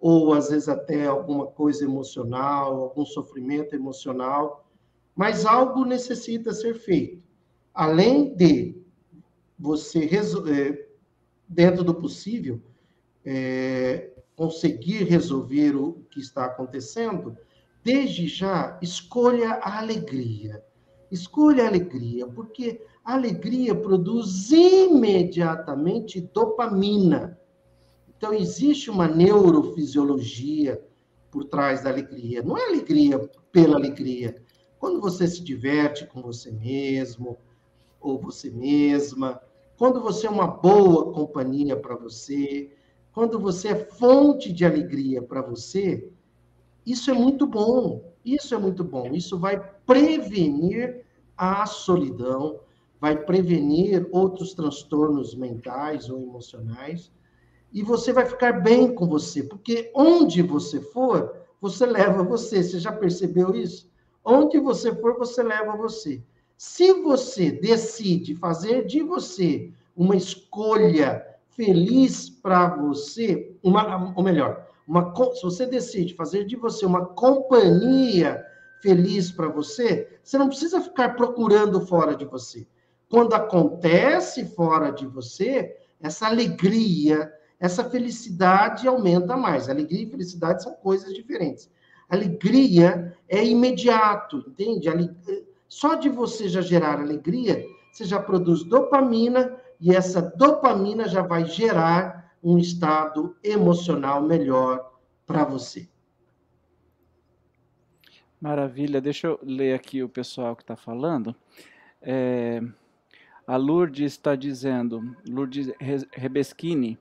ou 0.00 0.32
às 0.32 0.50
vezes 0.50 0.68
até 0.68 1.06
alguma 1.06 1.46
coisa 1.46 1.84
emocional, 1.84 2.82
algum 2.82 3.04
sofrimento 3.04 3.74
emocional, 3.74 4.64
mas 5.14 5.44
algo 5.44 5.84
necessita 5.84 6.52
ser 6.52 6.74
feito. 6.74 7.26
Além 7.74 8.34
de 8.34 8.80
você, 9.58 10.08
é, 10.08 10.86
dentro 11.48 11.82
do 11.82 11.94
possível, 11.94 12.60
é, 13.24 14.10
conseguir 14.36 15.04
resolver 15.04 15.74
o 15.74 16.04
que 16.10 16.20
está 16.20 16.44
acontecendo, 16.44 17.36
desde 17.82 18.28
já, 18.28 18.78
escolha 18.80 19.54
a 19.54 19.78
alegria. 19.78 20.62
Escolha 21.10 21.64
a 21.64 21.68
alegria, 21.68 22.26
porque 22.26 22.80
a 23.04 23.14
alegria 23.14 23.74
produz 23.74 24.52
imediatamente 24.52 26.20
dopamina. 26.20 27.37
Então, 28.18 28.34
existe 28.34 28.90
uma 28.90 29.06
neurofisiologia 29.06 30.84
por 31.30 31.44
trás 31.44 31.84
da 31.84 31.90
alegria. 31.90 32.42
Não 32.42 32.58
é 32.58 32.66
alegria 32.66 33.16
pela 33.52 33.76
alegria. 33.76 34.34
Quando 34.76 35.00
você 35.00 35.28
se 35.28 35.40
diverte 35.40 36.04
com 36.04 36.20
você 36.20 36.50
mesmo, 36.50 37.38
ou 38.00 38.18
você 38.18 38.50
mesma, 38.50 39.40
quando 39.76 40.00
você 40.00 40.26
é 40.26 40.30
uma 40.30 40.48
boa 40.48 41.12
companhia 41.12 41.76
para 41.76 41.94
você, 41.94 42.72
quando 43.12 43.38
você 43.38 43.68
é 43.68 43.84
fonte 43.84 44.52
de 44.52 44.64
alegria 44.64 45.22
para 45.22 45.40
você, 45.40 46.10
isso 46.84 47.12
é 47.12 47.14
muito 47.14 47.46
bom. 47.46 48.12
Isso 48.24 48.52
é 48.52 48.58
muito 48.58 48.82
bom. 48.82 49.12
Isso 49.14 49.38
vai 49.38 49.62
prevenir 49.86 51.04
a 51.36 51.64
solidão, 51.66 52.58
vai 53.00 53.16
prevenir 53.16 54.08
outros 54.10 54.54
transtornos 54.54 55.36
mentais 55.36 56.10
ou 56.10 56.20
emocionais 56.20 57.12
e 57.72 57.82
você 57.82 58.12
vai 58.12 58.24
ficar 58.24 58.52
bem 58.60 58.94
com 58.94 59.06
você, 59.06 59.42
porque 59.42 59.90
onde 59.94 60.42
você 60.42 60.80
for, 60.80 61.34
você 61.60 61.84
leva 61.86 62.22
você. 62.22 62.62
Você 62.62 62.78
já 62.78 62.92
percebeu 62.92 63.54
isso? 63.54 63.90
Onde 64.24 64.58
você 64.58 64.94
for, 64.94 65.16
você 65.18 65.42
leva 65.42 65.76
você. 65.76 66.22
Se 66.56 66.92
você 66.92 67.50
decide 67.50 68.34
fazer 68.34 68.86
de 68.86 69.02
você 69.02 69.70
uma 69.96 70.16
escolha 70.16 71.24
feliz 71.50 72.28
para 72.28 72.68
você, 72.76 73.54
uma, 73.62 74.12
ou 74.16 74.22
melhor, 74.22 74.66
uma, 74.86 75.12
se 75.34 75.42
você 75.42 75.66
decide 75.66 76.14
fazer 76.14 76.44
de 76.44 76.56
você 76.56 76.86
uma 76.86 77.04
companhia 77.06 78.44
feliz 78.80 79.30
para 79.30 79.48
você, 79.48 80.18
você 80.22 80.38
não 80.38 80.48
precisa 80.48 80.80
ficar 80.80 81.16
procurando 81.16 81.80
fora 81.86 82.14
de 82.14 82.24
você. 82.24 82.66
Quando 83.10 83.34
acontece 83.34 84.46
fora 84.46 84.90
de 84.90 85.06
você, 85.06 85.76
essa 86.00 86.26
alegria, 86.26 87.32
essa 87.60 87.88
felicidade 87.88 88.86
aumenta 88.86 89.36
mais. 89.36 89.68
Alegria 89.68 90.04
e 90.04 90.10
felicidade 90.10 90.62
são 90.62 90.74
coisas 90.74 91.12
diferentes. 91.12 91.70
Alegria 92.08 93.16
é 93.28 93.44
imediato, 93.44 94.44
entende? 94.46 94.88
Só 95.68 95.94
de 95.96 96.08
você 96.08 96.48
já 96.48 96.60
gerar 96.60 97.00
alegria, 97.00 97.64
você 97.92 98.04
já 98.04 98.20
produz 98.20 98.64
dopamina 98.64 99.56
e 99.80 99.94
essa 99.94 100.22
dopamina 100.22 101.06
já 101.08 101.22
vai 101.22 101.44
gerar 101.44 102.32
um 102.42 102.58
estado 102.58 103.36
emocional 103.42 104.22
melhor 104.22 104.92
para 105.26 105.44
você. 105.44 105.88
Maravilha. 108.40 109.00
Deixa 109.00 109.26
eu 109.26 109.38
ler 109.42 109.74
aqui 109.74 110.02
o 110.02 110.08
pessoal 110.08 110.54
que 110.54 110.62
está 110.62 110.76
falando. 110.76 111.34
É, 112.00 112.62
a 113.46 113.56
Lourdes 113.56 114.12
está 114.12 114.36
dizendo, 114.36 115.16
Lourdes 115.28 115.72
Rebeschini, 116.12 116.96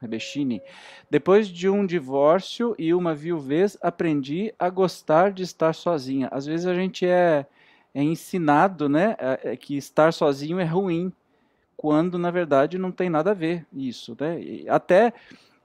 Rebechini. 0.00 0.62
Depois 1.10 1.48
de 1.48 1.68
um 1.68 1.84
divórcio 1.86 2.74
e 2.78 2.94
uma 2.94 3.14
viuvez, 3.14 3.76
aprendi 3.82 4.54
a 4.58 4.70
gostar 4.70 5.30
de 5.32 5.42
estar 5.42 5.74
sozinha. 5.74 6.28
Às 6.32 6.46
vezes 6.46 6.66
a 6.66 6.74
gente 6.74 7.06
é, 7.06 7.46
é 7.94 8.02
ensinado, 8.02 8.88
né, 8.88 9.16
é, 9.18 9.56
que 9.56 9.76
estar 9.76 10.12
sozinho 10.12 10.58
é 10.58 10.64
ruim. 10.64 11.12
quando 11.76 12.18
na 12.18 12.30
verdade 12.30 12.78
não 12.78 12.92
tem 12.92 13.08
nada 13.08 13.30
a 13.30 13.34
ver 13.34 13.66
isso, 13.72 14.16
né? 14.20 14.40
E 14.40 14.68
até 14.68 15.12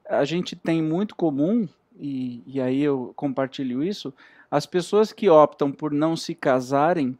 a 0.09 0.23
gente 0.23 0.55
tem 0.55 0.81
muito 0.81 1.15
comum 1.15 1.67
e, 1.99 2.41
e 2.47 2.61
aí 2.61 2.81
eu 2.81 3.13
compartilho 3.15 3.83
isso, 3.83 4.13
as 4.49 4.65
pessoas 4.65 5.11
que 5.11 5.29
optam 5.29 5.71
por 5.71 5.91
não 5.91 6.15
se 6.15 6.33
casarem 6.35 7.17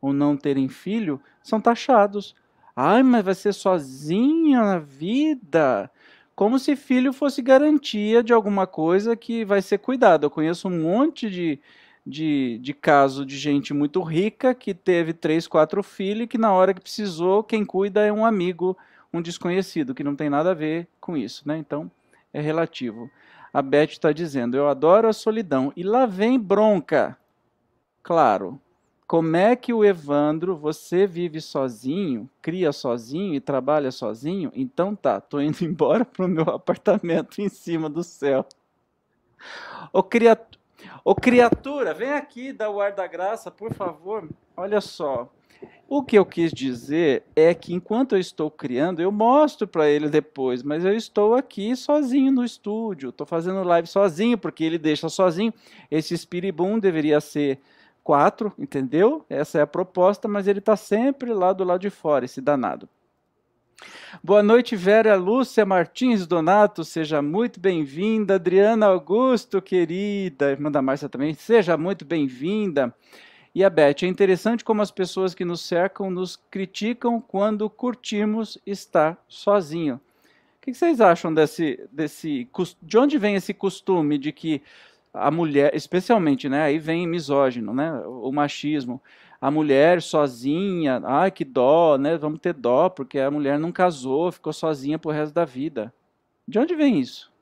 ou 0.00 0.12
não 0.12 0.36
terem 0.36 0.68
filho 0.68 1.20
são 1.42 1.60
taxados. 1.60 2.34
Ai, 2.74 3.02
mas 3.02 3.24
vai 3.24 3.34
ser 3.34 3.52
sozinha 3.52 4.62
na 4.62 4.78
vida. 4.78 5.90
Como 6.34 6.58
se 6.58 6.74
filho 6.76 7.12
fosse 7.12 7.42
garantia 7.42 8.22
de 8.22 8.32
alguma 8.32 8.66
coisa 8.66 9.14
que 9.16 9.44
vai 9.44 9.60
ser 9.60 9.78
cuidado. 9.78 10.24
Eu 10.24 10.30
conheço 10.30 10.68
um 10.68 10.82
monte 10.82 11.28
de, 11.30 11.60
de, 12.06 12.58
de 12.58 12.72
caso 12.74 13.24
de 13.26 13.36
gente 13.36 13.74
muito 13.74 14.00
rica 14.02 14.54
que 14.54 14.72
teve 14.74 15.12
três, 15.12 15.46
quatro 15.46 15.82
filhos 15.82 16.24
e 16.24 16.28
que 16.28 16.38
na 16.38 16.52
hora 16.52 16.72
que 16.72 16.80
precisou, 16.80 17.44
quem 17.44 17.64
cuida 17.64 18.00
é 18.00 18.12
um 18.12 18.24
amigo, 18.24 18.76
um 19.12 19.20
desconhecido, 19.20 19.94
que 19.94 20.04
não 20.04 20.16
tem 20.16 20.30
nada 20.30 20.52
a 20.52 20.54
ver 20.54 20.88
com 21.00 21.16
isso, 21.16 21.46
né? 21.46 21.58
Então, 21.58 21.90
é 22.32 22.40
relativo. 22.40 23.10
A 23.52 23.60
Beth 23.60 23.90
está 23.90 24.12
dizendo: 24.12 24.56
Eu 24.56 24.68
adoro 24.68 25.08
a 25.08 25.12
solidão. 25.12 25.72
E 25.76 25.82
lá 25.82 26.06
vem 26.06 26.38
bronca. 26.38 27.16
Claro. 28.02 28.60
Como 29.12 29.36
é 29.36 29.54
que 29.54 29.74
o 29.74 29.84
Evandro, 29.84 30.56
você 30.56 31.06
vive 31.06 31.38
sozinho, 31.38 32.30
cria 32.40 32.72
sozinho 32.72 33.34
e 33.34 33.40
trabalha 33.40 33.90
sozinho? 33.90 34.50
Então 34.54 34.96
tá, 34.96 35.20
tô 35.20 35.38
indo 35.38 35.60
embora 35.68 36.02
pro 36.02 36.26
meu 36.26 36.44
apartamento 36.44 37.38
em 37.42 37.48
cima 37.50 37.90
do 37.90 38.02
céu. 38.02 38.46
Ô, 39.92 40.02
criatura, 40.02 40.58
ô 41.04 41.14
criatura, 41.14 41.92
vem 41.92 42.10
aqui 42.10 42.54
dar 42.54 42.70
o 42.70 42.80
ar 42.80 42.92
da 42.92 43.06
graça, 43.06 43.50
por 43.50 43.74
favor. 43.74 44.26
Olha 44.56 44.80
só. 44.80 45.30
O 45.86 46.02
que 46.02 46.16
eu 46.16 46.24
quis 46.24 46.50
dizer 46.50 47.22
é 47.36 47.52
que 47.52 47.74
enquanto 47.74 48.12
eu 48.14 48.18
estou 48.18 48.50
criando, 48.50 49.02
eu 49.02 49.12
mostro 49.12 49.68
para 49.68 49.90
ele 49.90 50.08
depois, 50.08 50.62
mas 50.62 50.86
eu 50.86 50.96
estou 50.96 51.34
aqui 51.34 51.76
sozinho 51.76 52.32
no 52.32 52.42
estúdio, 52.42 53.10
estou 53.10 53.26
fazendo 53.26 53.62
live 53.62 53.86
sozinho, 53.86 54.38
porque 54.38 54.64
ele 54.64 54.78
deixa 54.78 55.10
sozinho. 55.10 55.52
Esse 55.90 56.16
Spiribum 56.16 56.78
deveria 56.78 57.20
ser 57.20 57.60
quatro, 58.02 58.52
entendeu? 58.58 59.24
Essa 59.28 59.58
é 59.58 59.62
a 59.62 59.66
proposta, 59.66 60.28
mas 60.28 60.46
ele 60.46 60.58
está 60.58 60.76
sempre 60.76 61.32
lá 61.32 61.52
do 61.52 61.64
lado 61.64 61.80
de 61.80 61.90
fora, 61.90 62.24
esse 62.24 62.40
danado. 62.40 62.88
Boa 64.22 64.42
noite, 64.42 64.76
Vera 64.76 65.16
Lúcia 65.16 65.66
Martins 65.66 66.26
Donato, 66.26 66.84
seja 66.84 67.20
muito 67.20 67.58
bem-vinda. 67.58 68.34
Adriana 68.36 68.86
Augusto, 68.86 69.60
querida, 69.60 70.50
irmã 70.50 70.70
da 70.70 70.82
Márcia 70.82 71.08
também, 71.08 71.34
seja 71.34 71.76
muito 71.76 72.04
bem-vinda. 72.04 72.94
E 73.54 73.64
a 73.64 73.68
Beth, 73.68 74.02
é 74.02 74.06
interessante 74.06 74.64
como 74.64 74.80
as 74.80 74.90
pessoas 74.90 75.34
que 75.34 75.44
nos 75.44 75.60
cercam 75.62 76.10
nos 76.10 76.36
criticam 76.36 77.20
quando 77.20 77.68
curtimos 77.68 78.56
estar 78.64 79.22
sozinho. 79.28 79.96
O 79.96 80.00
que 80.62 80.72
vocês 80.72 81.00
acham 81.00 81.34
desse, 81.34 81.86
desse. 81.90 82.48
De 82.80 82.96
onde 82.96 83.18
vem 83.18 83.34
esse 83.34 83.52
costume 83.52 84.16
de 84.16 84.32
que 84.32 84.62
a 85.12 85.30
mulher, 85.30 85.74
especialmente, 85.74 86.48
né? 86.48 86.62
Aí 86.62 86.78
vem 86.78 87.06
misógino, 87.06 87.74
né? 87.74 87.92
O 88.06 88.32
machismo. 88.32 89.02
A 89.40 89.50
mulher 89.50 90.00
sozinha, 90.00 91.00
ai 91.04 91.30
que 91.30 91.44
dó, 91.44 91.98
né? 91.98 92.16
Vamos 92.16 92.40
ter 92.40 92.54
dó, 92.54 92.88
porque 92.88 93.18
a 93.18 93.30
mulher 93.30 93.58
não 93.58 93.72
casou, 93.72 94.30
ficou 94.32 94.52
sozinha 94.52 94.98
pro 94.98 95.10
resto 95.10 95.34
da 95.34 95.44
vida. 95.44 95.92
De 96.46 96.58
onde 96.58 96.74
vem 96.74 97.00
isso? 97.00 97.32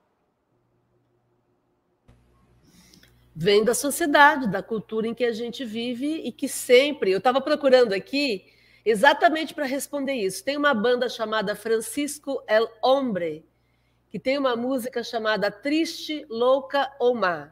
vem 3.43 3.65
da 3.65 3.73
sociedade, 3.73 4.47
da 4.47 4.63
cultura 4.63 5.07
em 5.07 5.15
que 5.15 5.25
a 5.25 5.33
gente 5.33 5.65
vive 5.65 6.21
e 6.25 6.31
que 6.31 6.47
sempre. 6.47 7.11
Eu 7.11 7.17
estava 7.17 7.41
procurando 7.41 7.95
aqui 7.95 8.45
exatamente 8.85 9.55
para 9.55 9.65
responder 9.65 10.13
isso. 10.13 10.45
Tem 10.45 10.59
uma 10.59 10.75
banda 10.75 11.09
chamada 11.09 11.57
Francisco 11.57 12.43
El 12.47 12.69
Hombre, 12.83 13.49
que 14.11 14.19
tem 14.19 14.37
uma 14.37 14.55
música 14.57 15.03
chamada 15.03 15.51
Triste, 15.51 16.27
Louca 16.29 16.95
ou 17.01 17.15
Má. 17.15 17.51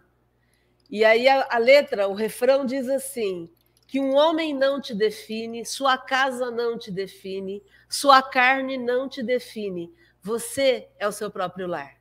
E 0.91 1.05
aí 1.05 1.29
a, 1.29 1.47
a 1.51 1.59
letra, 1.59 2.09
o 2.09 2.15
refrão 2.15 2.65
diz 2.65 2.89
assim: 2.89 3.51
que 3.87 3.99
um 3.99 4.15
homem 4.15 4.55
não 4.55 4.81
te 4.81 4.95
define, 4.95 5.65
sua 5.65 5.97
casa 5.97 6.51
não 6.51 6.79
te 6.79 6.91
define, 6.91 7.63
sua 7.89 8.23
carne 8.23 8.77
não 8.77 9.09
te 9.09 9.23
define. 9.23 9.91
Você 10.21 10.89
é 10.99 11.09
o 11.09 11.13
seu 11.13 11.31
próprio 11.31 11.67
lar. 11.67 11.97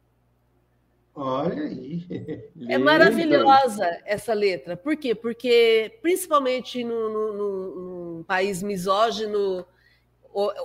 Olha 1.15 1.63
aí. 1.63 2.05
É 2.67 2.77
maravilhosa 2.77 3.85
essa 4.05 4.33
letra. 4.33 4.75
Por 4.75 4.95
quê? 4.97 5.15
Porque, 5.15 5.97
principalmente 6.01 6.83
num, 6.83 8.23
país 8.27 8.61
misógino, 8.61 9.65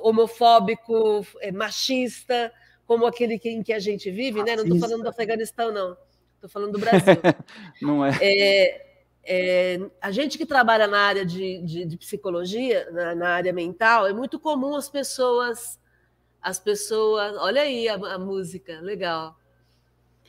homofóbico, 0.03 1.25
é, 1.41 1.53
machista, 1.53 2.53
como 2.85 3.07
aquele 3.07 3.41
em 3.45 3.63
que 3.63 3.73
a 3.73 3.79
gente 3.79 4.11
vive, 4.11 4.43
né? 4.43 4.57
Não 4.57 4.65
estou 4.65 4.79
falando 4.79 5.03
do 5.03 5.09
Afeganistão, 5.09 5.73
não. 5.73 5.97
Estou 6.43 6.51
falando 6.51 6.73
do 6.73 6.79
Brasil. 6.81 7.15
não 7.81 8.05
é. 8.05 8.19
é. 8.21 8.89
É, 9.25 9.79
a 10.01 10.11
gente 10.11 10.37
que 10.37 10.45
trabalha 10.45 10.89
na 10.89 10.99
área 10.99 11.25
de, 11.25 11.59
de, 11.63 11.85
de 11.85 11.97
psicologia, 11.97 12.91
na, 12.91 13.15
na, 13.15 13.29
área 13.29 13.53
mental, 13.53 14.05
é 14.05 14.13
muito 14.13 14.37
comum 14.41 14.75
as 14.75 14.89
pessoas, 14.89 15.79
as 16.43 16.59
pessoas, 16.59 17.37
olha 17.37 17.63
aí 17.63 17.89
a, 17.89 17.95
a 17.95 18.19
música, 18.19 18.81
legal. 18.81 19.39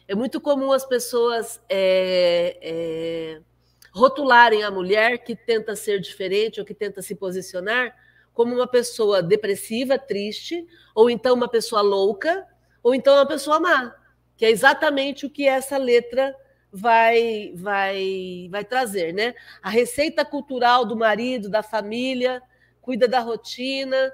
É 0.08 0.14
muito 0.14 0.40
comum 0.40 0.72
as 0.72 0.86
pessoas 0.86 1.60
é, 1.68 2.60
é, 2.62 3.42
rotularem 3.92 4.62
a 4.62 4.70
mulher 4.70 5.24
que 5.24 5.36
tenta 5.36 5.76
ser 5.76 6.00
diferente 6.00 6.60
ou 6.60 6.66
que 6.66 6.76
tenta 6.76 7.02
se 7.02 7.16
posicionar 7.16 7.96
como 8.32 8.54
uma 8.54 8.68
pessoa 8.68 9.24
depressiva, 9.24 9.98
triste, 9.98 10.68
ou 10.94 11.10
então 11.10 11.34
uma 11.34 11.48
pessoa 11.48 11.82
louca, 11.82 12.46
ou 12.84 12.94
então 12.94 13.16
uma 13.16 13.26
pessoa 13.26 13.60
má, 13.60 13.96
que 14.36 14.46
é 14.46 14.50
exatamente 14.50 15.26
o 15.26 15.30
que 15.30 15.48
essa 15.48 15.78
letra 15.78 16.36
vai 16.72 17.54
vai 17.56 18.48
vai 18.50 18.66
trazer, 18.66 19.14
né? 19.14 19.36
A 19.62 19.70
receita 19.70 20.26
cultural 20.26 20.86
do 20.86 20.96
marido, 20.96 21.50
da 21.50 21.62
família, 21.62 22.42
cuida 22.82 23.08
da 23.08 23.20
rotina, 23.20 24.12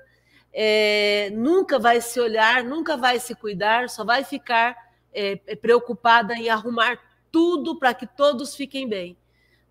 é, 0.51 1.29
nunca 1.31 1.79
vai 1.79 2.01
se 2.01 2.19
olhar, 2.19 2.63
nunca 2.63 2.97
vai 2.97 3.17
se 3.17 3.33
cuidar, 3.33 3.89
só 3.89 4.03
vai 4.03 4.25
ficar 4.25 4.75
é, 5.13 5.39
é, 5.47 5.55
preocupada 5.55 6.33
em 6.33 6.49
arrumar 6.49 6.99
tudo 7.31 7.79
para 7.79 7.93
que 7.93 8.05
todos 8.05 8.55
fiquem 8.55 8.87
bem. 8.87 9.17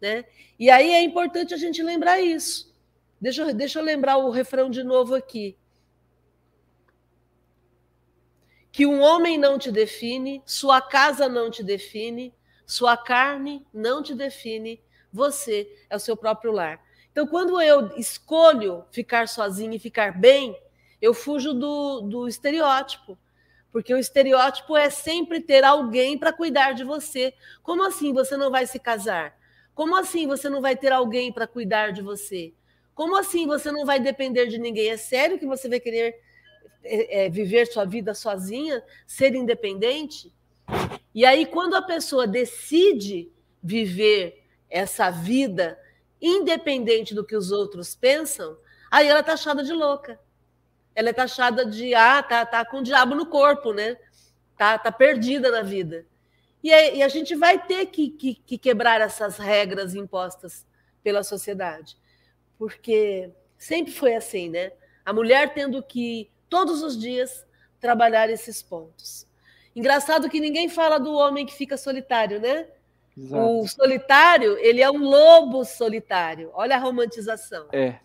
Né? 0.01 0.25
E 0.59 0.71
aí 0.71 0.91
é 0.91 1.03
importante 1.03 1.53
a 1.53 1.59
gente 1.59 1.83
lembrar 1.83 2.21
isso. 2.21 2.75
Deixa 3.21 3.53
deixa 3.53 3.81
eu 3.81 3.85
lembrar 3.85 4.17
o 4.17 4.31
refrão 4.31 4.71
de 4.71 4.83
novo 4.83 5.15
aqui. 5.15 5.58
Que 8.79 8.87
um 8.87 9.01
homem 9.01 9.37
não 9.37 9.59
te 9.59 9.73
define, 9.73 10.41
sua 10.47 10.81
casa 10.81 11.29
não 11.29 11.51
te 11.51 11.65
define, 11.65 12.33
sua 12.65 12.97
carne 12.97 13.67
não 13.75 14.05
te 14.05 14.15
define, 14.15 14.81
você 15.13 15.69
é 15.91 15.97
o 15.97 15.99
seu 15.99 16.17
próprio 16.17 16.53
lar. 16.53 16.81
Então, 17.11 17.27
quando 17.27 17.61
eu 17.61 17.89
escolho 17.97 18.85
ficar 18.93 19.27
sozinho 19.27 19.75
e 19.75 19.81
ficar 19.81 20.17
bem, 20.17 20.57
eu 21.03 21.13
fujo 21.13 21.53
do, 21.55 22.03
do 22.03 22.29
estereótipo. 22.29 23.19
Porque 23.73 23.93
o 23.93 23.99
estereótipo 23.99 24.77
é 24.77 24.91
sempre 24.91 25.41
ter 25.41 25.65
alguém 25.65 26.17
para 26.17 26.33
cuidar 26.33 26.71
de 26.71 26.85
você. 26.85 27.35
Como 27.65 27.85
assim 27.85 28.13
você 28.13 28.37
não 28.37 28.49
vai 28.49 28.65
se 28.65 28.79
casar? 28.79 29.37
Como 29.75 29.97
assim 29.97 30.25
você 30.29 30.49
não 30.49 30.61
vai 30.61 30.77
ter 30.77 30.93
alguém 30.93 31.33
para 31.33 31.49
cuidar 31.49 31.91
de 31.91 32.01
você? 32.01 32.55
Como 32.95 33.17
assim 33.17 33.45
você 33.45 33.73
não 33.73 33.85
vai 33.85 33.99
depender 33.99 34.47
de 34.47 34.57
ninguém? 34.57 34.91
É 34.91 34.97
sério 34.97 35.37
que 35.37 35.47
você 35.47 35.69
vai 35.69 35.81
querer 35.81 36.28
é, 36.83 37.27
é, 37.27 37.31
viver 37.31 37.67
sua 37.67 37.85
vida 37.85 38.15
sozinha, 38.15 38.83
ser 39.07 39.35
independente? 39.35 40.33
E 41.15 41.25
aí, 41.25 41.47
quando 41.47 41.75
a 41.75 41.83
pessoa 41.83 42.27
decide 42.27 43.31
viver 43.63 44.45
essa 44.71 45.11
vida 45.11 45.79
independente 46.21 47.15
do 47.15 47.25
que 47.25 47.37
os 47.37 47.51
outros 47.51 47.95
pensam, 47.95 48.57
aí 48.91 49.07
ela 49.09 49.21
está 49.21 49.33
achada 49.35 49.63
de 49.63 49.73
louca 49.73 50.19
ela 50.99 51.11
é 51.11 51.13
taxada 51.13 51.65
de 51.65 51.95
ah, 51.95 52.21
tá, 52.21 52.45
tá 52.45 52.65
com 52.65 52.79
o 52.79 52.83
diabo 52.83 53.15
no 53.15 53.27
corpo, 53.27 53.73
né? 53.73 53.97
Tá, 54.57 54.77
tá 54.77 54.91
perdida 54.91 55.49
na 55.49 55.63
vida. 55.63 56.05
E, 56.61 56.71
e 56.71 57.05
a 57.05 57.07
gente 57.07 57.37
vai 57.37 57.65
ter 57.65 57.87
que, 57.87 58.11
que, 58.11 58.35
que 58.35 58.59
quebrar 58.59 59.01
essas 59.01 59.37
regras 59.37 59.95
impostas 59.95 60.67
pela 61.01 61.23
sociedade, 61.23 61.97
porque 62.59 63.31
sempre 63.57 63.93
foi 63.93 64.17
assim, 64.17 64.49
né? 64.49 64.73
A 65.07 65.13
mulher 65.13 65.55
tendo 65.55 65.81
que 65.85 66.29
todos 66.49 66.83
os 66.83 66.99
dias 66.99 67.47
trabalhar 67.81 68.29
esses 68.31 68.63
pontos. 68.63 69.27
Engraçado 69.75 70.29
que 70.29 70.41
ninguém 70.41 70.69
fala 70.69 70.99
do 70.99 71.13
homem 71.13 71.47
que 71.47 71.55
fica 71.55 71.77
solitário, 71.77 72.41
né? 72.41 72.67
Exato. 73.17 73.61
O 73.61 73.69
solitário, 73.69 74.59
ele 74.59 74.81
é 74.81 74.91
um 74.91 74.99
lobo 74.99 75.65
solitário. 75.65 76.51
Olha 76.55 76.77
a 76.77 76.79
romantização. 76.79 77.69
É. 77.73 77.99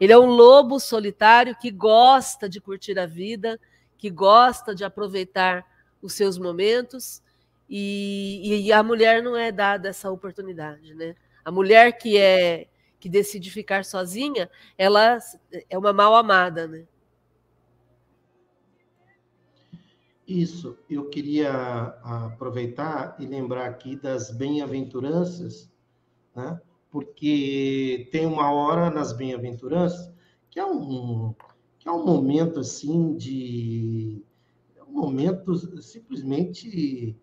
Ele 0.00 0.12
é 0.12 0.18
um 0.18 0.26
lobo 0.26 0.78
solitário 0.78 1.56
que 1.56 1.70
gosta 1.70 2.48
de 2.48 2.60
curtir 2.60 2.98
a 2.98 3.06
vida, 3.06 3.58
que 3.96 4.10
gosta 4.10 4.74
de 4.74 4.84
aproveitar 4.84 5.64
os 6.00 6.12
seus 6.12 6.38
momentos, 6.38 7.22
e, 7.68 8.66
e 8.66 8.72
a 8.72 8.82
mulher 8.82 9.22
não 9.22 9.36
é 9.36 9.52
dada 9.52 9.88
essa 9.88 10.10
oportunidade, 10.10 10.94
né? 10.94 11.14
A 11.44 11.50
mulher 11.50 11.92
que 11.98 12.16
é 12.16 12.66
que 13.00 13.08
decide 13.08 13.50
ficar 13.50 13.84
sozinha, 13.84 14.50
ela 14.76 15.18
é 15.70 15.78
uma 15.78 15.92
mal 15.92 16.16
amada, 16.16 16.66
né? 16.66 16.84
Isso, 20.28 20.76
eu 20.90 21.08
queria 21.08 21.50
aproveitar 22.02 23.16
e 23.18 23.24
lembrar 23.24 23.64
aqui 23.64 23.96
das 23.96 24.30
bem-aventuranças, 24.30 25.72
né? 26.36 26.60
porque 26.90 28.06
tem 28.12 28.26
uma 28.26 28.52
hora 28.52 28.90
nas 28.90 29.14
bem-aventuranças 29.14 30.12
que 30.50 30.60
é 30.60 30.66
um, 30.66 31.34
que 31.78 31.88
é 31.88 31.92
um 31.92 32.04
momento 32.04 32.60
assim 32.60 33.16
de. 33.16 34.22
É 34.76 34.84
um 34.84 34.92
momento 34.92 35.56
simplesmente 35.80 37.16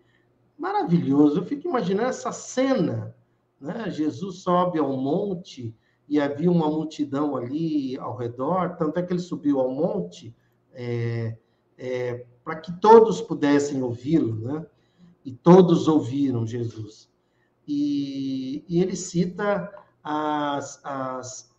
maravilhoso. 0.58 1.42
Eu 1.42 1.46
fico 1.46 1.68
imaginando 1.68 2.10
essa 2.10 2.32
cena, 2.32 3.16
né? 3.62 3.88
Jesus 3.92 4.38
sobe 4.38 4.80
ao 4.80 4.98
monte 4.98 5.76
e 6.10 6.20
havia 6.20 6.50
uma 6.50 6.72
multidão 6.72 7.38
ali 7.38 7.98
ao 8.00 8.16
redor, 8.16 8.78
tanto 8.78 8.98
é 8.98 9.04
que 9.04 9.14
ele 9.14 9.20
subiu 9.20 9.60
ao 9.60 9.70
monte 9.70 10.36
é, 10.74 11.38
é, 11.78 12.26
para 12.46 12.58
que 12.58 12.72
todos 12.80 13.20
pudessem 13.20 13.82
ouvi-lo, 13.82 14.36
né? 14.36 14.66
E 15.26 15.32
todos 15.32 15.88
ouviram 15.88 16.46
Jesus. 16.46 17.10
E, 17.68 18.64
e 18.70 18.80
ele 18.80 18.96
cita 18.96 19.74
as, 20.04 20.80
as, 20.84 21.52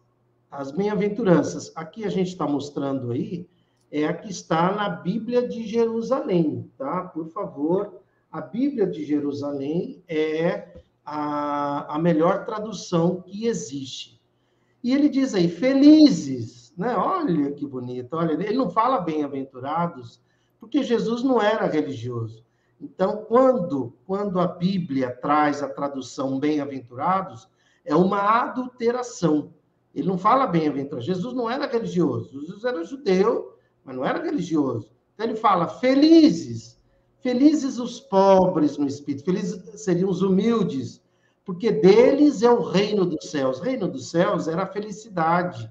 as 0.49 0.71
bem-aventuranças. 0.71 1.73
Aqui 1.75 2.05
a 2.05 2.09
gente 2.09 2.29
está 2.29 2.47
mostrando 2.47 3.11
aí, 3.11 3.49
é 3.91 4.07
a 4.07 4.15
que 4.15 4.31
está 4.31 4.73
na 4.73 4.89
Bíblia 4.89 5.49
de 5.49 5.67
Jerusalém, 5.67 6.71
tá? 6.79 7.03
Por 7.03 7.27
favor, 7.31 8.01
a 8.31 8.41
Bíblia 8.41 8.87
de 8.87 9.05
Jerusalém 9.05 10.05
é 10.07 10.83
a, 11.05 11.97
a 11.97 11.99
melhor 11.99 12.45
tradução 12.45 13.23
que 13.23 13.47
existe. 13.47 14.21
E 14.85 14.95
ele 14.95 15.09
diz 15.09 15.35
aí, 15.35 15.49
felizes, 15.49 16.73
né? 16.79 16.97
Olha 16.97 17.51
que 17.51 17.67
bonito, 17.67 18.15
olha, 18.15 18.35
ele 18.35 18.57
não 18.57 18.71
fala 18.71 19.01
bem-aventurados, 19.01 20.21
porque 20.61 20.83
Jesus 20.83 21.23
não 21.23 21.41
era 21.41 21.67
religioso. 21.67 22.45
Então, 22.81 23.25
quando, 23.25 23.95
quando 24.07 24.39
a 24.39 24.47
Bíblia 24.47 25.11
traz 25.11 25.63
a 25.63 25.69
tradução 25.69 26.39
bem-aventurados, 26.39 27.49
é 27.85 27.95
uma 27.95 28.21
adulteração. 28.21 29.55
Ele 29.95 30.09
não 30.09 30.19
fala 30.19 30.47
bem-aventurado. 30.47 31.05
Jesus 31.05 31.33
não 31.33 31.51
era 31.51 31.67
religioso. 31.67 32.41
Jesus 32.41 32.65
era 32.65 32.85
judeu, 32.85 33.57
mas 33.83 33.97
não 33.97 34.05
era 34.05 34.23
religioso. 34.23 34.91
Então, 35.15 35.27
ele 35.27 35.37
fala 35.37 35.69
felizes. 35.69 36.79
Felizes 37.21 37.79
os 37.79 37.99
pobres 37.99 38.77
no 38.77 38.87
espírito. 38.87 39.25
Felizes 39.25 39.81
seriam 39.81 40.11
os 40.11 40.21
humildes, 40.21 41.03
porque 41.45 41.73
deles 41.73 42.43
é 42.43 42.51
o 42.51 42.63
reino 42.63 43.07
dos 43.07 43.31
céus. 43.31 43.59
O 43.59 43.63
reino 43.63 43.89
dos 43.89 44.11
céus 44.11 44.47
era 44.49 44.65
a 44.65 44.67
felicidade. 44.67 45.71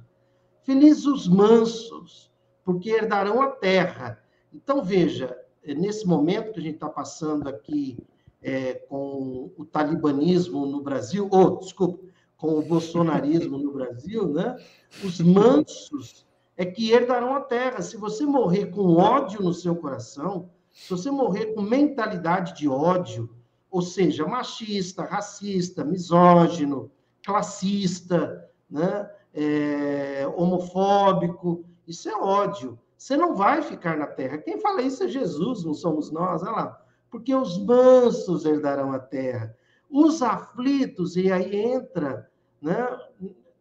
Felizes 0.63 1.06
os 1.06 1.28
mansos, 1.28 2.32
porque 2.63 2.89
herdarão 2.89 3.41
a 3.41 3.52
terra. 3.52 4.24
Então, 4.55 4.83
veja, 4.83 5.37
nesse 5.65 6.07
momento 6.07 6.53
que 6.53 6.59
a 6.59 6.63
gente 6.63 6.75
está 6.75 6.89
passando 6.89 7.47
aqui 7.49 7.97
é, 8.41 8.73
com 8.73 9.51
o 9.57 9.65
talibanismo 9.65 10.65
no 10.65 10.81
Brasil, 10.81 11.27
ou, 11.29 11.41
oh, 11.41 11.49
desculpa, 11.57 12.05
com 12.37 12.59
o 12.59 12.61
bolsonarismo 12.61 13.57
no 13.57 13.73
Brasil, 13.73 14.27
né? 14.27 14.55
os 15.03 15.19
mansos 15.19 16.25
é 16.55 16.65
que 16.65 16.91
herdarão 16.91 17.35
a 17.35 17.41
terra. 17.41 17.81
Se 17.81 17.97
você 17.97 18.25
morrer 18.25 18.67
com 18.67 18.95
ódio 18.95 19.41
no 19.41 19.53
seu 19.53 19.75
coração, 19.75 20.49
se 20.71 20.89
você 20.89 21.11
morrer 21.11 21.47
com 21.47 21.61
mentalidade 21.61 22.55
de 22.55 22.67
ódio, 22.67 23.29
ou 23.69 23.81
seja, 23.81 24.25
machista, 24.25 25.03
racista, 25.03 25.83
misógino, 25.83 26.91
classista, 27.23 28.49
né? 28.69 29.09
É, 29.33 30.25
homofóbico, 30.37 31.65
isso 31.85 32.07
é 32.07 32.15
ódio. 32.15 32.79
Você 32.97 33.17
não 33.17 33.36
vai 33.36 33.62
ficar 33.62 33.97
na 33.97 34.08
terra. 34.08 34.38
Quem 34.38 34.60
fala 34.60 34.81
isso 34.81 35.03
é 35.03 35.08
Jesus, 35.08 35.63
não 35.63 35.73
somos 35.73 36.12
nós. 36.12 36.41
Olha 36.41 36.51
lá. 36.51 36.81
Porque 37.10 37.34
os 37.34 37.58
mansos 37.58 38.45
herdarão 38.45 38.91
a 38.91 38.99
terra. 38.99 39.55
Os 39.89 40.21
aflitos, 40.21 41.15
e 41.15 41.31
aí 41.31 41.55
entra, 41.55 42.29
né, 42.62 42.88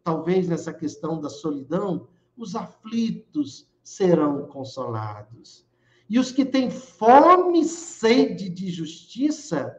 talvez 0.03 0.47
nessa 0.47 0.73
questão 0.73 1.19
da 1.19 1.29
solidão, 1.29 2.07
os 2.37 2.55
aflitos 2.55 3.69
serão 3.83 4.45
consolados. 4.47 5.65
E 6.09 6.19
os 6.19 6.31
que 6.31 6.45
têm 6.45 6.69
fome 6.69 7.61
e 7.61 7.65
sede 7.65 8.49
de 8.49 8.69
justiça 8.69 9.75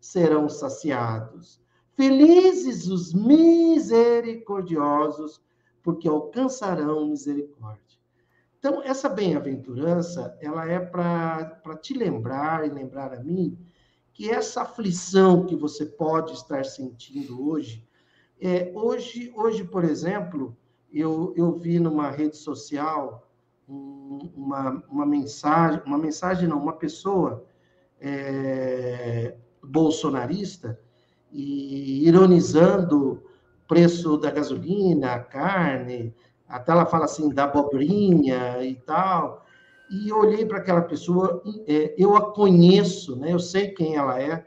serão 0.00 0.48
saciados. 0.48 1.60
Felizes 1.94 2.88
os 2.88 3.12
misericordiosos, 3.12 5.42
porque 5.82 6.08
alcançarão 6.08 7.08
misericórdia. 7.08 7.89
Então, 8.60 8.82
essa 8.82 9.08
bem-aventurança, 9.08 10.36
ela 10.38 10.70
é 10.70 10.78
para 10.78 11.78
te 11.80 11.94
lembrar 11.94 12.66
e 12.66 12.70
lembrar 12.70 13.14
a 13.14 13.18
mim 13.18 13.58
que 14.12 14.30
essa 14.30 14.60
aflição 14.60 15.46
que 15.46 15.56
você 15.56 15.86
pode 15.86 16.34
estar 16.34 16.66
sentindo 16.66 17.42
hoje, 17.42 17.82
é, 18.38 18.70
hoje, 18.74 19.32
hoje, 19.34 19.64
por 19.64 19.82
exemplo, 19.82 20.54
eu, 20.92 21.32
eu 21.38 21.56
vi 21.56 21.78
numa 21.78 22.10
rede 22.10 22.36
social 22.36 23.26
um, 23.66 24.30
uma, 24.36 24.84
uma 24.90 25.06
mensagem, 25.06 25.80
uma 25.86 25.96
mensagem 25.96 26.46
não, 26.46 26.58
uma 26.58 26.74
pessoa 26.74 27.46
é, 27.98 29.36
bolsonarista 29.64 30.78
e 31.32 32.06
ironizando 32.06 33.12
o 33.12 33.66
preço 33.66 34.18
da 34.18 34.30
gasolina, 34.30 35.14
a 35.14 35.20
carne, 35.20 36.14
até 36.50 36.72
ela 36.72 36.84
fala 36.84 37.04
assim 37.04 37.28
da 37.30 37.44
abobrinha 37.44 38.62
e 38.62 38.74
tal. 38.74 39.46
E 39.88 40.08
eu 40.08 40.18
olhei 40.18 40.44
para 40.44 40.58
aquela 40.58 40.82
pessoa, 40.82 41.42
é, 41.66 41.94
eu 41.96 42.16
a 42.16 42.32
conheço, 42.32 43.16
né? 43.16 43.32
Eu 43.32 43.38
sei 43.38 43.68
quem 43.68 43.96
ela 43.96 44.20
é, 44.20 44.46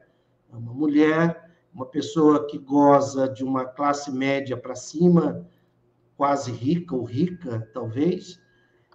é 0.52 0.56
uma 0.56 0.74
mulher, 0.74 1.50
uma 1.74 1.86
pessoa 1.86 2.46
que 2.46 2.58
goza 2.58 3.28
de 3.28 3.44
uma 3.44 3.66
classe 3.66 4.12
média 4.12 4.56
para 4.56 4.76
cima, 4.76 5.48
quase 6.16 6.52
rica 6.52 6.96
ou 6.96 7.04
rica, 7.04 7.70
talvez. 7.74 8.39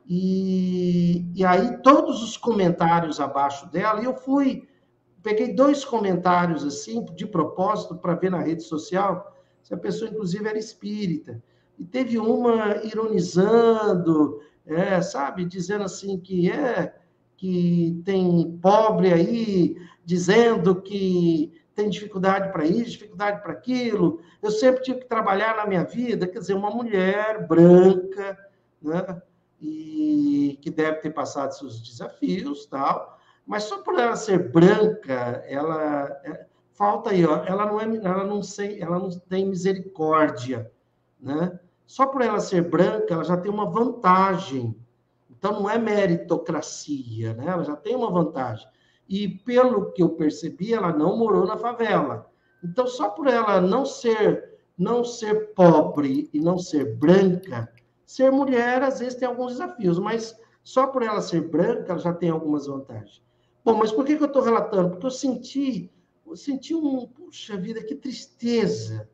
E, 0.07 1.31
e 1.35 1.45
aí 1.45 1.83
todos 1.83 2.23
os 2.23 2.37
comentários 2.37 3.21
abaixo 3.21 3.71
dela, 3.71 4.03
eu 4.03 4.15
fui, 4.15 4.69
peguei 5.23 5.55
dois 5.55 5.85
comentários 5.85 6.65
assim, 6.65 7.05
de 7.15 7.27
propósito, 7.27 7.97
para 7.97 8.15
ver 8.15 8.31
na 8.31 8.41
rede 8.41 8.63
social, 8.63 9.35
se 9.63 9.75
a 9.75 9.77
pessoa, 9.77 10.11
inclusive, 10.11 10.49
era 10.49 10.59
espírita 10.59 11.43
e 11.79 11.85
teve 11.85 12.19
uma 12.19 12.85
ironizando, 12.85 14.41
é, 14.67 15.01
sabe, 15.01 15.45
dizendo 15.45 15.85
assim 15.85 16.19
que 16.19 16.51
é 16.51 16.95
que 17.37 18.03
tem 18.05 18.59
pobre 18.61 19.13
aí 19.13 19.77
dizendo 20.05 20.83
que 20.83 21.53
tem 21.75 21.89
dificuldade 21.89 22.51
para 22.51 22.65
isso, 22.65 22.91
dificuldade 22.93 23.41
para 23.41 23.53
aquilo. 23.53 24.21
Eu 24.43 24.51
sempre 24.51 24.83
tive 24.83 24.99
que 25.01 25.07
trabalhar 25.07 25.55
na 25.57 25.65
minha 25.65 25.85
vida, 25.85 26.27
quer 26.27 26.41
dizer, 26.41 26.55
uma 26.55 26.71
mulher 26.71 27.47
branca, 27.47 28.37
né? 28.83 29.23
E 29.61 30.59
que 30.61 30.71
deve 30.71 30.99
ter 30.99 31.11
passado 31.11 31.53
seus 31.53 31.81
desafios, 31.81 32.67
tal. 32.67 33.17
Mas 33.47 33.65
só 33.65 33.79
por 33.83 33.97
ela 33.99 34.17
ser 34.17 34.51
branca, 34.51 35.45
ela 35.47 36.21
é, 36.25 36.47
falta 36.73 37.11
aí, 37.11 37.25
ó, 37.25 37.45
ela 37.45 37.67
não 37.67 37.81
é, 37.81 37.85
ela 37.85 38.25
não 38.25 38.43
sei, 38.43 38.81
ela 38.83 38.99
não 38.99 39.11
tem 39.11 39.47
misericórdia, 39.47 40.71
né? 41.21 41.61
Só 41.89 42.07
por 42.07 42.21
ela 42.21 42.39
ser 42.39 42.69
branca, 42.69 43.15
ela 43.15 43.25
já 43.25 43.35
tem 43.35 43.51
uma 43.51 43.65
vantagem. 43.65 44.77
Então, 45.31 45.55
não 45.55 45.71
é 45.71 45.79
meritocracia, 45.79 47.33
né? 47.33 47.47
Ela 47.47 47.65
já 47.65 47.75
tem 47.75 47.97
uma 47.97 48.11
vantagem. 48.11 48.69
E, 49.09 49.27
pelo 49.27 49.91
que 49.93 50.03
eu 50.03 50.11
percebi, 50.11 50.75
ela 50.75 50.93
não 50.93 51.17
morou 51.17 51.47
na 51.47 51.57
favela. 51.57 52.31
Então, 52.63 52.87
só 52.87 53.09
por 53.09 53.27
ela 53.27 53.59
não 53.59 53.87
ser 53.87 54.59
não 54.77 55.03
ser 55.03 55.55
pobre 55.55 56.31
e 56.33 56.39
não 56.39 56.57
ser 56.57 56.95
branca, 56.97 57.73
ser 58.07 58.31
mulher, 58.31 58.81
às 58.83 59.01
vezes, 59.01 59.17
tem 59.17 59.27
alguns 59.27 59.55
desafios, 59.55 59.99
mas 59.99 60.39
só 60.63 60.87
por 60.87 61.03
ela 61.03 61.21
ser 61.21 61.49
branca, 61.49 61.93
ela 61.93 62.01
já 62.01 62.13
tem 62.13 62.31
algumas 62.31 62.67
vantagens. 62.67 63.21
Bom, 63.65 63.75
mas 63.75 63.91
por 63.91 64.05
que, 64.05 64.17
que 64.17 64.23
eu 64.23 64.29
estou 64.29 64.43
relatando? 64.43 64.91
Porque 64.91 65.07
eu 65.07 65.11
senti, 65.11 65.91
eu 66.25 66.37
senti 66.37 66.75
um, 66.75 67.09
puxa 67.09 67.57
vida, 67.57 67.83
que 67.83 67.95
tristeza, 67.97 69.09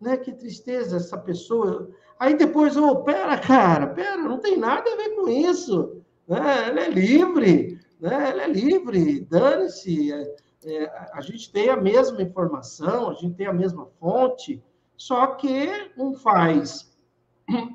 né? 0.00 0.16
Que 0.16 0.32
tristeza 0.32 0.96
essa 0.96 1.16
pessoa. 1.16 1.90
Aí 2.18 2.36
depois, 2.36 2.76
ô, 2.76 2.88
oh, 2.88 2.96
pera, 3.02 3.38
cara, 3.38 3.88
pera, 3.88 4.16
não 4.16 4.38
tem 4.38 4.56
nada 4.56 4.90
a 4.90 4.96
ver 4.96 5.14
com 5.16 5.28
isso. 5.28 6.02
Né? 6.26 6.68
Ela 6.68 6.80
é 6.80 6.88
livre, 6.88 7.78
né? 8.00 8.30
ela 8.30 8.42
é 8.44 8.48
livre, 8.48 9.20
dane-se. 9.20 10.12
É, 10.12 10.36
é, 10.64 11.10
a 11.12 11.20
gente 11.20 11.52
tem 11.52 11.68
a 11.68 11.76
mesma 11.76 12.22
informação, 12.22 13.10
a 13.10 13.14
gente 13.14 13.34
tem 13.34 13.46
a 13.46 13.52
mesma 13.52 13.86
fonte, 14.00 14.62
só 14.96 15.26
que 15.28 15.68
um 15.96 16.14
faz, 16.14 16.90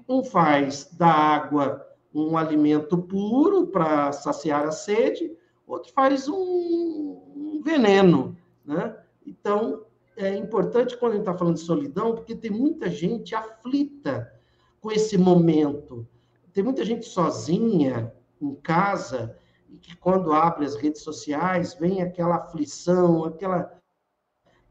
um 0.10 0.24
faz 0.24 0.90
da 0.92 1.08
água 1.08 1.88
um 2.14 2.38
alimento 2.38 2.98
puro 2.98 3.68
para 3.68 4.12
saciar 4.12 4.66
a 4.66 4.72
sede, 4.72 5.32
outro 5.66 5.94
faz 5.94 6.28
um, 6.28 6.36
um 6.36 7.62
veneno, 7.64 8.36
né? 8.66 8.98
Então, 9.26 9.86
é 10.22 10.36
importante 10.36 10.98
quando 10.98 11.14
a 11.14 11.16
gente 11.16 11.24
está 11.24 11.38
falando 11.38 11.56
de 11.56 11.62
solidão, 11.62 12.16
porque 12.16 12.36
tem 12.36 12.52
muita 12.52 12.90
gente 12.90 13.36
aflita 13.36 14.32
com 14.80 14.92
esse 14.92 15.18
momento. 15.18 16.08
Tem 16.54 16.64
muita 16.64 16.84
gente 16.84 17.06
sozinha 17.06 18.14
em 18.42 18.54
casa 18.56 19.36
e 19.70 19.78
que 19.78 19.96
quando 19.96 20.34
abre 20.34 20.66
as 20.66 20.76
redes 20.76 21.02
sociais 21.02 21.74
vem 21.74 22.02
aquela 22.02 22.36
aflição, 22.36 23.24
aquela, 23.26 23.78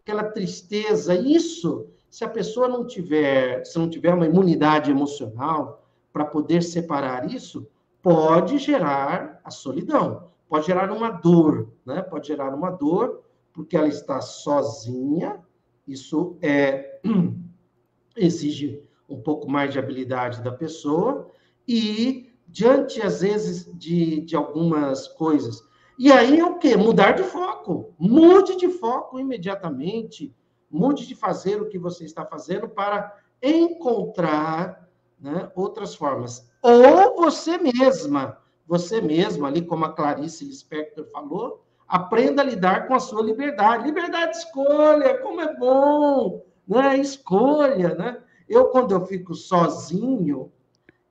aquela 0.01 0.25
tristeza. 0.25 1.15
Isso, 1.15 1.89
se 2.11 2.25
a 2.25 2.29
pessoa 2.29 2.69
não 2.69 2.87
tiver, 2.87 3.65
se 3.65 3.79
não 3.79 3.89
tiver 3.89 4.13
uma 4.13 4.27
imunidade 4.27 4.91
emocional 4.91 5.87
para 6.13 6.25
poder 6.25 6.63
separar 6.63 7.33
isso, 7.33 7.67
pode 8.03 8.59
gerar 8.59 9.41
a 9.45 9.51
solidão, 9.51 10.29
pode 10.49 10.67
gerar 10.67 10.91
uma 10.91 11.11
dor, 11.11 11.73
né? 11.85 12.03
Pode 12.03 12.29
gerar 12.29 12.55
uma 12.55 12.71
dor 12.71 13.23
porque 13.61 13.77
ela 13.77 13.89
está 13.89 14.23
sozinha. 14.23 15.39
Isso 15.87 16.39
é 16.41 17.01
exige 18.17 18.83
um 19.07 19.21
pouco 19.21 19.51
mais 19.51 19.71
de 19.71 19.79
habilidade 19.79 20.41
da 20.43 20.51
pessoa 20.51 21.31
e 21.69 22.33
diante 22.49 23.03
às 23.03 23.21
vezes 23.21 23.71
de, 23.77 24.23
de 24.23 24.35
algumas 24.35 25.09
coisas. 25.09 25.63
E 25.99 26.11
aí 26.11 26.41
é 26.41 26.45
o 26.45 26.59
quê? 26.59 26.75
Mudar 26.75 27.13
de 27.13 27.23
foco. 27.23 27.95
Mude 27.99 28.57
de 28.57 28.69
foco 28.71 29.21
imediatamente. 29.21 30.35
Mude 30.71 31.07
de 31.07 31.15
fazer 31.15 31.61
o 31.61 31.69
que 31.69 31.79
você 31.79 32.05
está 32.07 32.25
fazendo 32.25 32.67
para 32.67 33.15
encontrar 33.43 34.89
né, 35.21 35.51
outras 35.55 35.95
formas. 35.95 36.49
Ou 36.63 37.17
você 37.17 37.59
mesma, 37.59 38.39
você 38.67 39.03
mesma, 39.03 39.49
ali 39.49 39.61
como 39.61 39.85
a 39.85 39.93
Clarice 39.93 40.47
Lispector 40.47 41.05
falou, 41.11 41.63
aprenda 41.91 42.41
a 42.41 42.45
lidar 42.45 42.87
com 42.87 42.95
a 42.95 43.01
sua 43.01 43.21
liberdade. 43.21 43.85
Liberdade 43.85 44.33
de 44.33 44.39
escolha, 44.39 45.19
como 45.19 45.41
é 45.41 45.57
bom, 45.57 46.45
né? 46.67 46.97
Escolha, 46.97 47.97
né? 47.97 48.23
Eu, 48.49 48.67
quando 48.67 48.93
eu 48.93 49.05
fico 49.05 49.35
sozinho 49.35 50.53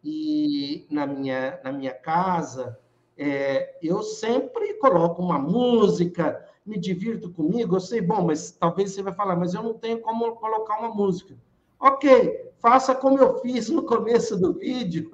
e 0.02 0.88
na 0.90 1.06
minha, 1.06 1.60
na 1.64 1.74
minha 1.74 1.94
casa, 1.94 2.80
é, 3.18 3.78
eu 3.84 4.02
sempre 4.02 4.76
coloco 4.76 5.22
uma 5.22 5.38
música, 5.38 6.46
me 6.66 6.80
divirto 6.80 7.30
comigo. 7.30 7.76
Eu 7.76 7.82
sei, 7.82 8.00
bom, 8.00 8.24
mas 8.24 8.52
talvez 8.52 8.92
você 8.92 9.04
vai 9.04 9.14
falar, 9.14 9.36
mas 9.36 9.54
eu 9.54 9.62
não 9.62 9.74
tenho 9.74 10.00
como 10.00 10.36
colocar 10.36 10.80
uma 10.80 10.94
música. 10.96 11.36
Ok, 11.78 12.54
faça 12.60 12.96
como 12.96 13.18
eu 13.20 13.40
fiz 13.40 13.70
no 13.70 13.84
começo 13.84 14.38
do 14.38 14.54
vídeo, 14.54 15.12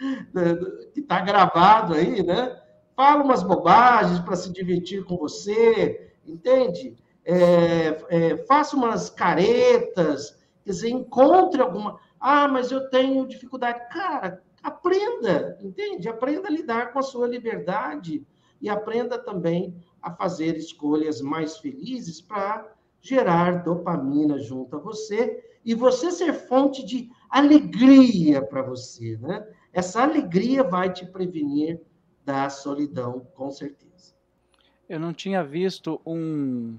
que 0.94 1.00
está 1.00 1.20
gravado 1.20 1.94
aí, 1.94 2.22
né? 2.22 2.58
Fala 2.98 3.22
umas 3.22 3.44
bobagens 3.44 4.18
para 4.18 4.34
se 4.34 4.52
divertir 4.52 5.04
com 5.04 5.16
você, 5.16 6.10
entende? 6.26 6.96
É, 7.24 7.96
é, 8.08 8.36
faça 8.38 8.74
umas 8.74 9.08
caretas, 9.08 10.36
quer 10.64 10.72
dizer, 10.72 10.88
encontre 10.88 11.62
alguma. 11.62 12.00
Ah, 12.18 12.48
mas 12.48 12.72
eu 12.72 12.90
tenho 12.90 13.28
dificuldade. 13.28 13.78
Cara, 13.92 14.42
aprenda, 14.60 15.56
entende? 15.62 16.08
Aprenda 16.08 16.48
a 16.48 16.50
lidar 16.50 16.92
com 16.92 16.98
a 16.98 17.02
sua 17.02 17.28
liberdade 17.28 18.26
e 18.60 18.68
aprenda 18.68 19.16
também 19.16 19.76
a 20.02 20.10
fazer 20.10 20.56
escolhas 20.56 21.20
mais 21.20 21.56
felizes 21.58 22.20
para 22.20 22.68
gerar 23.00 23.62
dopamina 23.62 24.40
junto 24.40 24.74
a 24.74 24.80
você 24.80 25.40
e 25.64 25.72
você 25.72 26.10
ser 26.10 26.32
fonte 26.32 26.84
de 26.84 27.08
alegria 27.30 28.42
para 28.42 28.62
você, 28.62 29.16
né? 29.18 29.46
Essa 29.72 30.02
alegria 30.02 30.64
vai 30.64 30.92
te 30.92 31.06
prevenir 31.06 31.80
da 32.28 32.50
solidão, 32.50 33.26
com 33.34 33.50
certeza. 33.50 34.12
Eu 34.86 35.00
não 35.00 35.14
tinha 35.14 35.42
visto 35.42 35.98
um, 36.04 36.76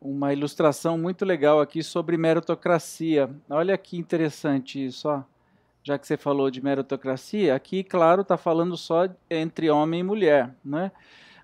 uma 0.00 0.32
ilustração 0.32 0.98
muito 0.98 1.24
legal 1.24 1.60
aqui 1.60 1.80
sobre 1.80 2.16
meritocracia. 2.16 3.30
Olha 3.48 3.78
que 3.78 3.96
interessante 3.96 4.84
isso, 4.84 5.08
ó. 5.08 5.22
já 5.80 5.96
que 5.96 6.04
você 6.04 6.16
falou 6.16 6.50
de 6.50 6.60
meritocracia, 6.60 7.54
aqui, 7.54 7.84
claro, 7.84 8.22
está 8.22 8.36
falando 8.36 8.76
só 8.76 9.08
entre 9.30 9.70
homem 9.70 10.00
e 10.00 10.02
mulher, 10.02 10.52
né? 10.64 10.90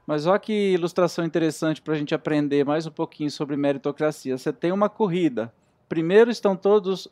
Mas 0.04 0.26
olha 0.26 0.40
que 0.40 0.72
ilustração 0.72 1.24
interessante 1.24 1.80
para 1.80 1.94
a 1.94 1.96
gente 1.96 2.12
aprender 2.12 2.64
mais 2.64 2.84
um 2.84 2.90
pouquinho 2.90 3.30
sobre 3.30 3.56
meritocracia. 3.56 4.36
Você 4.36 4.52
tem 4.52 4.72
uma 4.72 4.88
corrida, 4.88 5.54
primeiro 5.88 6.32
estão 6.32 6.56
todos 6.56 7.06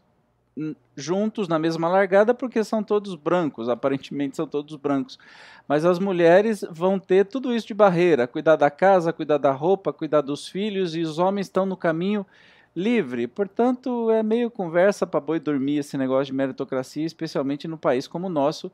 juntos 0.97 1.49
na 1.49 1.59
mesma 1.59 1.89
largada 1.89 2.35
porque 2.35 2.65
são 2.65 2.83
todos 2.83 3.15
brancos, 3.15 3.69
aparentemente 3.69 4.37
são 4.37 4.47
todos 4.47 4.75
brancos. 4.77 5.19
Mas 5.67 5.85
as 5.85 5.99
mulheres 5.99 6.65
vão 6.71 6.99
ter 6.99 7.27
tudo 7.27 7.55
isso 7.55 7.67
de 7.67 7.75
barreira, 7.75 8.27
cuidar 8.27 8.57
da 8.57 8.71
casa, 8.71 9.13
cuidar 9.13 9.39
da 9.39 9.53
roupa, 9.53 9.93
cuidar 9.93 10.23
dos 10.23 10.49
filhos 10.49 10.97
e 10.97 11.01
os 11.01 11.19
homens 11.19 11.47
estão 11.47 11.67
no 11.67 11.77
caminho 11.77 12.27
livre. 12.75 13.27
Portanto, 13.27 14.11
é 14.11 14.23
meio 14.23 14.51
conversa 14.51 15.07
para 15.07 15.21
boi 15.21 15.41
dormir 15.41 15.79
esse 15.79 15.97
negócio 15.97 16.27
de 16.27 16.33
meritocracia, 16.33 17.05
especialmente 17.05 17.69
no 17.69 17.77
país 17.77 18.07
como 18.07 18.27
o 18.27 18.31
nosso, 18.31 18.71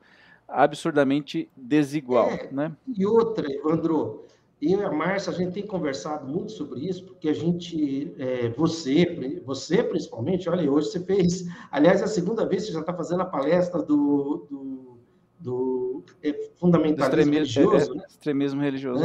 absurdamente 0.47 1.49
desigual, 1.55 2.29
é, 2.29 2.49
né? 2.51 2.71
E 2.87 3.05
outra, 3.05 3.51
Evandro, 3.51 4.25
eu 4.61 4.79
e 4.79 4.83
a 4.83 4.91
Márcia, 4.91 5.31
a 5.31 5.35
gente 5.35 5.53
tem 5.53 5.67
conversado 5.67 6.25
muito 6.25 6.51
sobre 6.53 6.87
isso, 6.87 7.05
porque 7.05 7.27
a 7.27 7.33
gente, 7.33 8.15
é, 8.17 8.49
você, 8.49 9.41
você 9.45 9.83
principalmente, 9.83 10.49
olha, 10.49 10.71
hoje 10.71 10.91
você 10.91 10.99
fez, 11.01 11.45
aliás, 11.69 12.01
é 12.01 12.05
a 12.05 12.07
segunda 12.07 12.45
vez 12.45 12.63
que 12.63 12.67
você 12.67 12.73
já 12.73 12.79
está 12.79 12.93
fazendo 12.93 13.21
a 13.21 13.25
palestra 13.25 13.81
do, 13.83 14.47
do, 14.49 14.97
do 15.39 16.03
é, 16.23 16.33
fundamentalismo 16.55 17.33
religioso. 17.33 17.91
É, 17.91 17.95
né? 17.95 18.03
Extremismo 18.07 18.61
religioso. 18.61 19.03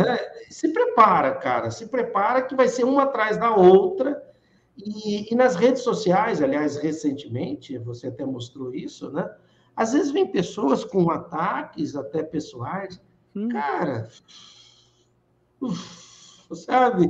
Se 0.49 0.73
prepara, 0.73 1.35
cara, 1.35 1.71
se 1.71 1.87
prepara 1.87 2.43
que 2.43 2.55
vai 2.55 2.69
ser 2.69 2.85
uma 2.85 3.03
atrás 3.03 3.37
da 3.37 3.55
outra, 3.55 4.23
e, 4.77 5.33
e 5.33 5.35
nas 5.35 5.57
redes 5.57 5.83
sociais, 5.83 6.41
aliás, 6.41 6.77
recentemente, 6.77 7.77
você 7.77 8.07
até 8.07 8.25
mostrou 8.25 8.73
isso, 8.73 9.11
né? 9.11 9.29
Às 9.77 9.93
vezes 9.93 10.11
vem 10.11 10.31
pessoas 10.31 10.85
com 10.85 11.11
ataques 11.11 11.97
até 11.97 12.23
pessoais, 12.23 13.01
hum. 13.35 13.49
cara 13.49 14.09
sabe? 16.55 17.09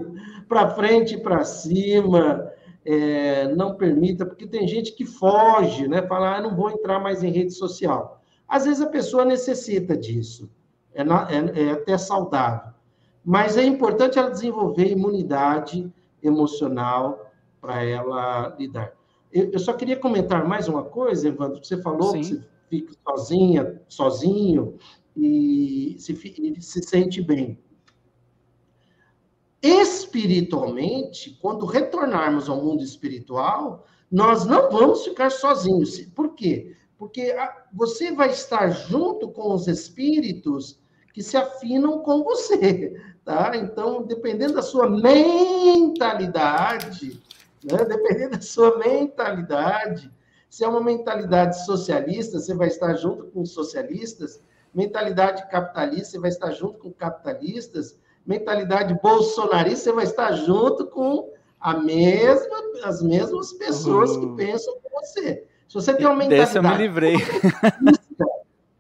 Para 0.49 0.71
frente 0.71 1.15
e 1.15 1.21
para 1.21 1.45
cima, 1.45 2.51
é, 2.85 3.49
não 3.55 3.77
permita, 3.77 4.27
porque 4.27 4.47
tem 4.47 4.67
gente 4.67 4.93
que 4.93 5.05
foge, 5.05 5.87
né? 5.89 6.03
Fala, 6.07 6.37
ah, 6.37 6.43
não 6.43 6.55
vou 6.57 6.71
entrar 6.71 6.99
mais 6.99 7.23
em 7.23 7.31
rede 7.31 7.53
social. 7.53 8.23
Às 8.49 8.65
vezes 8.65 8.81
a 8.81 8.89
pessoa 8.89 9.25
necessita 9.25 9.97
disso, 9.97 10.51
é, 10.93 11.05
na, 11.05 11.29
é, 11.31 11.69
é 11.69 11.71
até 11.73 11.97
saudável. 11.97 12.73
Mas 13.25 13.57
é 13.57 13.65
importante 13.65 14.19
ela 14.19 14.31
desenvolver 14.31 14.91
imunidade 14.91 15.93
emocional 16.23 17.31
para 17.61 17.85
ela 17.85 18.57
lidar. 18.59 18.93
Eu, 19.33 19.51
eu, 19.53 19.59
só 19.59 19.73
queria 19.73 19.97
comentar 19.97 20.47
mais 20.47 20.67
uma 20.67 20.83
coisa, 20.83 21.29
Evandro, 21.29 21.61
que 21.61 21.67
você 21.67 21.81
falou 21.81 22.11
Sim. 22.11 22.21
que 22.21 22.27
você 22.27 22.43
fica 22.69 22.93
sozinha, 23.07 23.83
sozinho 23.87 24.77
e 25.17 25.97
se, 25.99 26.13
e 26.13 26.61
se 26.61 26.83
sente 26.83 27.23
bem 27.23 27.59
espiritualmente, 29.63 31.39
quando 31.41 31.67
retornarmos 31.67 32.49
ao 32.49 32.63
mundo 32.63 32.83
espiritual, 32.83 33.87
nós 34.11 34.45
não 34.47 34.71
vamos 34.71 35.05
ficar 35.05 35.31
sozinhos. 35.31 36.01
Por 36.15 36.35
quê? 36.35 36.75
Porque 36.99 37.35
você 37.73 38.13
vai 38.13 38.31
estar 38.31 38.69
junto 38.71 39.31
com 39.31 39.53
os 39.55 39.69
espíritos 39.69 40.81
que 41.13 41.23
se 41.23 41.37
afinam 41.37 41.99
com 42.01 42.23
você, 42.25 42.99
tá? 43.25 43.53
Então, 43.57 44.03
dependendo 44.03 44.55
da 44.55 44.63
sua 44.63 44.89
mentalidade, 44.89 46.31
né? 47.65 47.85
dependendo 47.85 48.37
da 48.37 48.41
sua 48.41 48.79
mentalidade, 48.79 50.11
se 50.49 50.65
é 50.65 50.69
uma 50.69 50.83
mentalidade 50.83 51.65
socialista, 51.65 52.41
você 52.41 52.55
vai 52.55 52.69
estar 52.69 52.95
junto 52.95 53.27
com 53.27 53.43
os 53.43 53.53
socialistas, 53.53 54.43
mentalidade 54.75 55.49
capitalista, 55.49 56.13
você 56.13 56.19
vai 56.19 56.31
estar 56.31 56.51
junto 56.51 56.79
com 56.79 56.93
capitalistas, 56.93 57.99
mentalidade 58.27 58.99
bolsonarista, 59.03 59.85
você 59.85 59.93
vai 59.93 60.05
estar 60.05 60.33
junto 60.33 60.87
com 60.87 61.33
a 61.61 61.75
mesma, 61.75 62.57
as 62.85 63.03
mesmas 63.03 63.53
pessoas 63.53 64.17
que 64.17 64.25
uhum. 64.25 64.37
pensam 64.37 64.75
com 64.83 65.01
você. 65.01 65.45
Se 65.69 65.75
você 65.75 65.95
tem 65.95 66.07
uma 66.07 66.17
mentalidade. 66.17 66.55
Dessa 66.55 66.59
eu 66.59 66.63
me 66.63 66.77
livrei. 66.77 67.17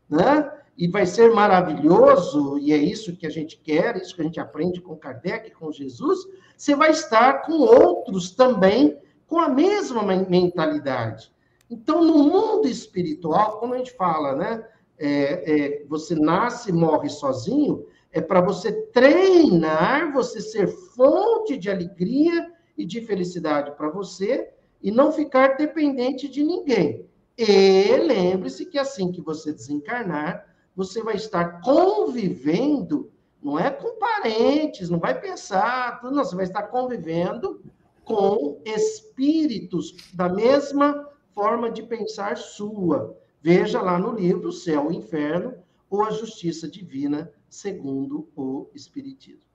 Né? 0.08 0.52
E 0.76 0.88
vai 0.88 1.06
ser 1.06 1.32
maravilhoso, 1.32 2.58
e 2.58 2.72
é 2.72 2.76
isso 2.76 3.14
que 3.14 3.26
a 3.26 3.30
gente 3.30 3.56
quer, 3.58 3.96
isso 3.96 4.12
que 4.12 4.22
a 4.22 4.24
gente 4.24 4.40
aprende 4.40 4.80
com 4.80 4.96
Kardec, 4.96 5.52
com 5.52 5.70
Jesus. 5.70 6.18
Você 6.56 6.74
vai 6.74 6.90
estar 6.90 7.42
com 7.42 7.52
outros 7.52 8.32
também 8.32 8.98
com 9.26 9.38
a 9.38 9.48
mesma 9.48 10.02
mentalidade. 10.02 11.30
Então, 11.70 12.02
no 12.04 12.24
mundo 12.24 12.66
espiritual, 12.66 13.60
como 13.60 13.74
a 13.74 13.78
gente 13.78 13.92
fala, 13.92 14.34
né? 14.34 14.66
É, 14.98 15.82
é, 15.82 15.86
você 15.86 16.14
nasce 16.14 16.70
e 16.70 16.72
morre 16.72 17.08
sozinho, 17.08 17.86
é 18.12 18.20
para 18.20 18.40
você 18.40 18.72
treinar, 18.72 20.12
você 20.12 20.40
ser 20.40 20.66
fonte 20.66 21.56
de 21.56 21.70
alegria 21.70 22.52
e 22.76 22.84
de 22.84 23.00
felicidade 23.00 23.72
para 23.76 23.88
você 23.88 24.50
e 24.82 24.90
não 24.90 25.12
ficar 25.12 25.56
dependente 25.56 26.28
de 26.28 26.42
ninguém. 26.42 27.06
E 27.38 27.96
lembre-se 27.96 28.66
que 28.66 28.78
assim 28.78 29.12
que 29.12 29.20
você 29.20 29.52
desencarnar, 29.52 30.46
você 30.74 31.02
vai 31.02 31.14
estar 31.14 31.60
convivendo, 31.60 33.10
não 33.42 33.58
é 33.58 33.70
com 33.70 33.98
parentes, 33.98 34.90
não 34.90 34.98
vai 34.98 35.18
pensar, 35.18 36.00
não, 36.02 36.24
você 36.24 36.34
vai 36.34 36.44
estar 36.44 36.64
convivendo 36.64 37.62
com 38.04 38.60
espíritos 38.64 39.94
da 40.12 40.28
mesma 40.28 41.08
forma 41.32 41.70
de 41.70 41.82
pensar 41.82 42.36
sua. 42.36 43.16
Veja 43.40 43.80
lá 43.80 43.98
no 43.98 44.12
livro 44.12 44.52
Céu 44.52 44.90
e 44.90 44.96
Inferno, 44.96 45.54
ou 45.90 46.04
a 46.04 46.10
justiça 46.10 46.68
divina, 46.68 47.30
segundo 47.48 48.28
o 48.36 48.70
Espiritismo. 48.74 49.50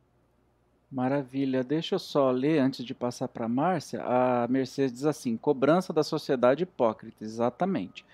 Maravilha. 0.92 1.64
Deixa 1.64 1.96
eu 1.96 2.00
só 2.00 2.30
ler 2.30 2.60
antes 2.60 2.86
de 2.86 2.94
passar 2.94 3.28
para 3.28 3.46
a 3.46 3.50
Márcia. 3.50 4.04
A 4.04 4.48
Mercedes 4.48 4.94
diz 4.94 5.06
assim: 5.06 5.36
cobrança 5.36 5.92
da 5.92 6.04
sociedade 6.04 6.64
hipócrita. 6.64 7.24
Exatamente. 7.24 8.06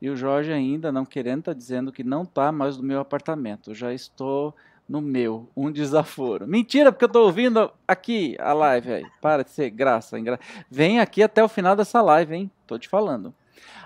E 0.00 0.10
o 0.10 0.16
Jorge 0.16 0.52
ainda, 0.52 0.92
não 0.92 1.04
querendo, 1.04 1.40
está 1.40 1.52
dizendo 1.52 1.90
que 1.90 2.04
não 2.04 2.22
está 2.22 2.52
mais 2.52 2.76
no 2.76 2.82
meu 2.82 3.00
apartamento. 3.00 3.74
Já 3.74 3.92
estou 3.92 4.54
no 4.88 5.00
meu, 5.02 5.48
um 5.56 5.70
desaforo. 5.70 6.46
Mentira, 6.46 6.90
porque 6.90 7.04
eu 7.04 7.08
estou 7.08 7.26
ouvindo 7.26 7.70
aqui 7.86 8.36
a 8.38 8.52
live 8.54 8.92
aí. 8.92 9.06
Para 9.20 9.42
de 9.42 9.50
ser 9.50 9.68
graça, 9.70 10.18
engra... 10.18 10.40
Vem 10.70 10.98
aqui 10.98 11.22
até 11.22 11.44
o 11.44 11.48
final 11.48 11.76
dessa 11.76 12.00
live, 12.00 12.34
hein? 12.34 12.50
Tô 12.66 12.78
te 12.78 12.88
falando. 12.88 13.34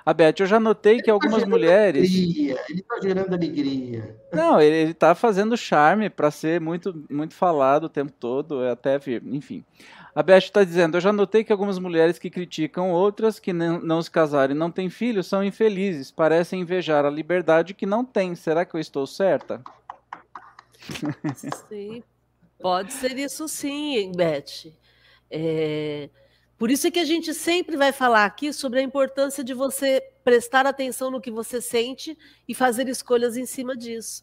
A 0.05 0.12
Beth, 0.12 0.35
eu 0.41 0.47
já 0.47 0.59
notei 0.59 0.97
que 0.97 1.05
tá 1.05 1.12
algumas 1.12 1.45
mulheres. 1.45 2.11
Alegria. 2.11 2.61
Ele 2.68 2.81
está 2.81 3.01
gerando 3.01 3.33
alegria. 3.33 4.16
Não, 4.33 4.61
ele 4.61 4.91
está 4.91 5.14
fazendo 5.14 5.57
charme 5.57 6.11
para 6.11 6.31
ser 6.31 6.61
muito, 6.61 7.05
muito 7.09 7.35
falado 7.35 7.85
o 7.85 7.89
tempo 7.89 8.12
todo, 8.12 8.66
até 8.66 8.99
vir, 8.99 9.23
enfim. 9.27 9.64
A 10.14 10.23
Beth 10.23 10.39
está 10.39 10.64
dizendo: 10.64 10.97
Eu 10.97 11.01
já 11.01 11.12
notei 11.12 11.45
que 11.45 11.53
algumas 11.53 11.79
mulheres 11.79 12.18
que 12.18 12.29
criticam 12.29 12.91
outras 12.91 13.39
que 13.39 13.53
não, 13.53 13.81
não 13.81 14.03
se 14.03 14.11
casaram 14.11 14.55
e 14.55 14.59
não 14.59 14.70
têm 14.70 14.91
filhos 14.91 15.27
são 15.27 15.43
infelizes, 15.43 16.11
parecem 16.11 16.61
invejar 16.61 17.05
a 17.05 17.11
liberdade 17.11 17.73
que 17.73 17.87
não 17.87 18.05
têm. 18.05 18.35
Será 18.35 18.64
que 18.64 18.75
eu 18.75 18.81
estou 18.81 19.07
certa? 19.07 19.62
Sim, 21.68 22.03
pode 22.61 22.93
ser 22.93 23.16
isso 23.16 23.47
sim, 23.47 24.11
Beth. 24.14 24.73
É, 25.31 26.11
por 26.63 26.71
isso 26.71 26.87
é 26.87 26.93
que 26.93 27.01
a 27.01 27.05
gente 27.05 27.35
sempre 27.35 27.77
vai 27.77 27.91
falar 27.91 28.25
aqui 28.25 28.53
sobre 28.53 28.79
a 28.79 28.83
importância 28.85 29.43
de 29.43 29.53
você 29.53 30.01
prestar 30.23 30.65
atenção 30.65 31.11
no 31.11 31.21
que 31.21 31.29
você 31.29 31.61
sente 31.61 32.17
e 32.47 32.55
fazer 32.55 32.89
escolhas 32.89 33.37
em 33.37 33.45
cima 33.45 33.77
disso. 33.77 34.23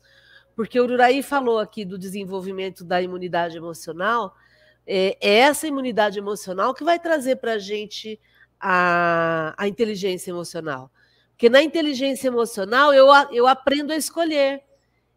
Porque 0.55 0.79
o 0.79 0.85
Uraí 0.85 1.21
falou 1.21 1.59
aqui 1.59 1.83
do 1.83 1.99
desenvolvimento 1.99 2.85
da 2.85 3.01
imunidade 3.01 3.57
emocional, 3.57 4.33
é, 4.87 5.17
é 5.19 5.39
essa 5.39 5.67
imunidade 5.67 6.17
emocional 6.17 6.73
que 6.73 6.81
vai 6.81 6.97
trazer 6.97 7.35
para 7.35 7.55
a 7.55 7.59
gente 7.59 8.17
a, 8.57 9.53
a 9.57 9.67
inteligência 9.67 10.31
emocional. 10.31 10.89
Porque 11.31 11.49
na 11.49 11.61
inteligência 11.61 12.29
emocional 12.29 12.93
eu, 12.93 13.07
eu 13.33 13.47
aprendo 13.47 13.91
a 13.91 13.97
escolher, 13.97 14.63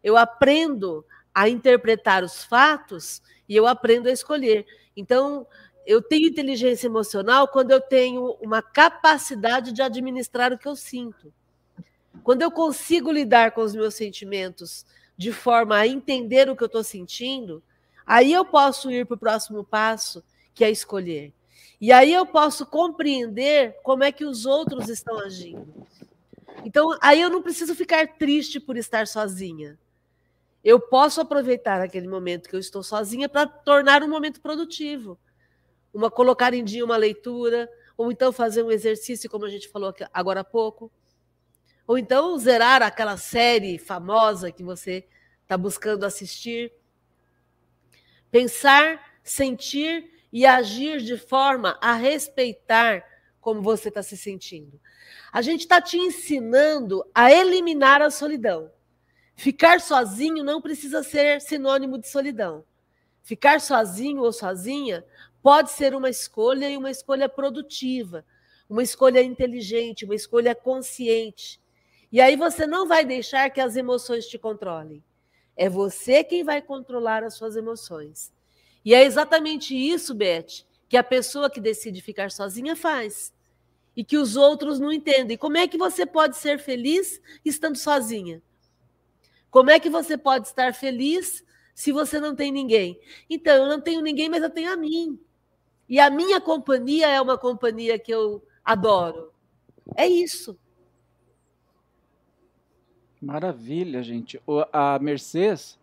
eu 0.03 0.17
aprendo 0.17 1.05
a 1.33 1.47
interpretar 1.47 2.21
os 2.21 2.43
fatos 2.43 3.21
e 3.47 3.55
eu 3.55 3.65
aprendo 3.65 4.09
a 4.09 4.11
escolher. 4.11 4.65
Então, 4.93 5.47
eu 5.85 6.01
tenho 6.01 6.27
inteligência 6.27 6.87
emocional 6.87 7.47
quando 7.47 7.71
eu 7.71 7.81
tenho 7.81 8.37
uma 8.41 8.61
capacidade 8.61 9.71
de 9.71 9.81
administrar 9.81 10.51
o 10.53 10.57
que 10.57 10.67
eu 10.67 10.75
sinto. 10.75 11.33
Quando 12.23 12.41
eu 12.41 12.51
consigo 12.51 13.11
lidar 13.11 13.51
com 13.51 13.61
os 13.61 13.75
meus 13.75 13.95
sentimentos 13.95 14.85
de 15.17 15.31
forma 15.31 15.77
a 15.77 15.87
entender 15.87 16.49
o 16.49 16.55
que 16.55 16.63
eu 16.63 16.67
estou 16.67 16.83
sentindo, 16.83 17.61
aí 18.05 18.31
eu 18.31 18.45
posso 18.45 18.89
ir 18.91 19.05
para 19.05 19.15
o 19.15 19.19
próximo 19.19 19.63
passo, 19.63 20.23
que 20.53 20.63
é 20.63 20.71
escolher. 20.71 21.33
E 21.79 21.91
aí 21.91 22.13
eu 22.13 22.25
posso 22.25 22.65
compreender 22.65 23.75
como 23.83 24.03
é 24.03 24.11
que 24.11 24.25
os 24.25 24.45
outros 24.45 24.89
estão 24.89 25.19
agindo. 25.19 25.67
Então, 26.63 26.97
aí 27.01 27.21
eu 27.21 27.29
não 27.29 27.41
preciso 27.41 27.75
ficar 27.75 28.15
triste 28.17 28.59
por 28.59 28.77
estar 28.77 29.05
sozinha 29.05 29.77
eu 30.63 30.79
posso 30.79 31.19
aproveitar 31.19 31.81
aquele 31.81 32.07
momento 32.07 32.47
que 32.47 32.55
eu 32.55 32.59
estou 32.59 32.81
sozinha 32.81 33.27
para 33.27 33.45
tornar 33.45 34.01
um 34.01 34.09
momento 34.09 34.39
produtivo. 34.39 35.19
Uma 35.93 36.09
colocar 36.09 36.53
em 36.53 36.63
dia 36.63 36.83
uma 36.83 36.97
leitura, 36.97 37.69
ou 37.95 38.11
então 38.11 38.31
fazer 38.31 38.63
um 38.63 38.71
exercício, 38.71 39.29
como 39.29 39.45
a 39.45 39.49
gente 39.49 39.69
falou 39.69 39.93
agora 40.13 40.39
há 40.39 40.43
pouco. 40.43 40.91
Ou 41.85 41.97
então 41.97 42.37
zerar 42.37 42.81
aquela 42.81 43.17
série 43.17 43.77
famosa 43.77 44.51
que 44.51 44.63
você 44.63 45.05
está 45.43 45.57
buscando 45.57 46.05
assistir. 46.05 46.71
Pensar, 48.31 49.19
sentir 49.23 50.11
e 50.31 50.45
agir 50.45 51.01
de 51.01 51.17
forma 51.17 51.77
a 51.81 51.93
respeitar 51.93 53.05
como 53.39 53.61
você 53.61 53.89
está 53.89 54.01
se 54.01 54.17
sentindo. 54.17 54.79
A 55.31 55.41
gente 55.41 55.61
está 55.61 55.81
te 55.81 55.97
ensinando 55.97 57.05
a 57.13 57.31
eliminar 57.31 58.01
a 58.01 58.09
solidão. 58.09 58.71
Ficar 59.35 59.81
sozinho 59.81 60.43
não 60.43 60.61
precisa 60.61 61.03
ser 61.03 61.41
sinônimo 61.41 61.99
de 61.99 62.07
solidão. 62.07 62.63
Ficar 63.21 63.59
sozinho 63.59 64.21
ou 64.21 64.31
sozinha 64.31 65.03
pode 65.43 65.71
ser 65.71 65.93
uma 65.93 66.09
escolha 66.09 66.69
e 66.69 66.77
uma 66.77 66.89
escolha 66.89 67.27
produtiva, 67.27 68.25
uma 68.69 68.81
escolha 68.81 69.21
inteligente, 69.21 70.05
uma 70.05 70.15
escolha 70.15 70.55
consciente. 70.55 71.61
E 72.09 72.21
aí 72.21 72.37
você 72.37 72.65
não 72.65 72.87
vai 72.87 73.03
deixar 73.03 73.49
que 73.49 73.59
as 73.59 73.75
emoções 73.75 74.25
te 74.25 74.37
controlem. 74.37 75.03
É 75.55 75.67
você 75.67 76.23
quem 76.23 76.45
vai 76.45 76.61
controlar 76.61 77.23
as 77.23 77.33
suas 77.33 77.57
emoções. 77.57 78.31
E 78.85 78.93
é 78.95 79.03
exatamente 79.03 79.75
isso, 79.75 80.15
Beth, 80.15 80.65
que 80.87 80.95
a 80.95 81.03
pessoa 81.03 81.49
que 81.49 81.59
decide 81.59 82.01
ficar 82.01 82.31
sozinha 82.31 82.75
faz. 82.75 83.33
E 83.95 84.03
que 84.03 84.17
os 84.17 84.37
outros 84.37 84.79
não 84.79 84.91
entendem. 84.91 85.37
Como 85.37 85.57
é 85.57 85.67
que 85.67 85.77
você 85.77 86.05
pode 86.05 86.37
ser 86.37 86.57
feliz 86.57 87.21
estando 87.43 87.77
sozinha? 87.77 88.41
Como 89.51 89.69
é 89.69 89.79
que 89.79 89.89
você 89.89 90.17
pode 90.17 90.47
estar 90.47 90.73
feliz 90.73 91.43
se 91.75 91.91
você 91.91 92.19
não 92.19 92.33
tem 92.33 92.51
ninguém? 92.51 92.99
Então, 93.29 93.55
eu 93.55 93.67
não 93.67 93.81
tenho 93.81 94.01
ninguém, 94.01 94.29
mas 94.29 94.41
eu 94.41 94.49
tenho 94.49 94.71
a 94.71 94.77
mim. 94.77 95.19
E 95.87 95.99
a 95.99 96.09
minha 96.09 96.39
companhia 96.39 97.07
é 97.07 97.21
uma 97.21 97.37
companhia 97.37 97.99
que 97.99 98.11
eu 98.11 98.43
adoro. 98.63 99.31
É 99.95 100.07
isso. 100.07 100.57
Maravilha, 103.21 104.03
gente. 104.03 104.41
A 104.71 104.99
Mercedes, 104.99 105.79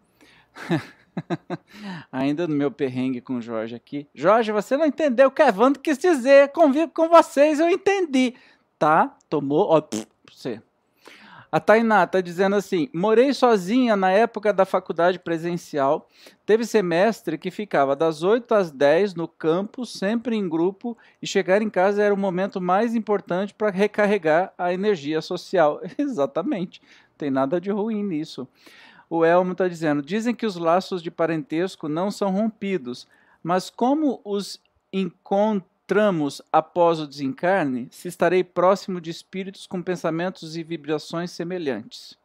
ainda 2.13 2.47
no 2.47 2.55
meu 2.55 2.71
perrengue 2.71 3.21
com 3.21 3.37
o 3.37 3.43
Jorge 3.43 3.75
aqui. 3.75 4.07
Jorge, 4.15 4.53
você 4.53 4.77
não 4.77 4.87
entendeu 4.87 5.29
o 5.29 5.31
que 5.31 5.43
Evandro 5.43 5.81
quis 5.81 5.99
dizer. 5.99 6.53
Convivo 6.53 6.93
com 6.93 7.09
vocês, 7.09 7.59
eu 7.59 7.69
entendi. 7.69 8.35
Tá? 8.79 9.17
Tomou. 9.29 9.69
Ó, 9.71 9.81
pff, 9.81 10.07
você. 10.31 10.63
A 11.53 11.59
Tainá 11.59 12.05
está 12.05 12.21
dizendo 12.21 12.55
assim: 12.55 12.89
morei 12.95 13.35
sozinha 13.35 13.97
na 13.97 14.11
época 14.11 14.53
da 14.53 14.65
faculdade 14.65 15.19
presencial. 15.19 16.09
Teve 16.47 16.65
semestre 16.65 17.37
que 17.37 17.51
ficava 17.51 17.97
das 17.97 18.23
8 18.23 18.55
às 18.55 18.71
10 18.71 19.15
no 19.15 19.27
campo, 19.27 19.85
sempre 19.85 20.37
em 20.37 20.49
grupo, 20.49 20.97
e 21.21 21.27
chegar 21.27 21.61
em 21.61 21.69
casa 21.69 22.03
era 22.03 22.15
o 22.15 22.19
momento 22.19 22.61
mais 22.61 22.95
importante 22.95 23.53
para 23.53 23.71
recarregar 23.71 24.53
a 24.57 24.73
energia 24.73 25.21
social. 25.21 25.81
Exatamente. 25.99 26.81
Tem 27.19 27.31
nada 27.31 27.61
de 27.61 27.71
ruim 27.71 28.05
nisso. 28.05 28.47
O 29.09 29.25
Elmo 29.25 29.53
está 29.53 29.67
dizendo: 29.67 30.03
dizem 30.03 30.35
que 30.35 30.47
os 30.47 30.57
laços 30.57 31.03
de 31.03 31.11
parentesco 31.11 31.89
não 31.89 32.13
são 32.13 32.31
rompidos, 32.31 33.09
mas 33.43 33.71
como 33.71 34.21
os 34.25 34.61
encontros 34.93 35.70
encontramos 35.91 36.41
após 36.53 37.01
o 37.01 37.07
desencarne, 37.07 37.89
se 37.91 38.07
estarei 38.07 38.45
próximo 38.45 39.01
de 39.01 39.11
espíritos 39.11 39.67
com 39.67 39.83
pensamentos 39.83 40.57
e 40.57 40.63
vibrações 40.63 41.33
semelhantes? 41.33 42.17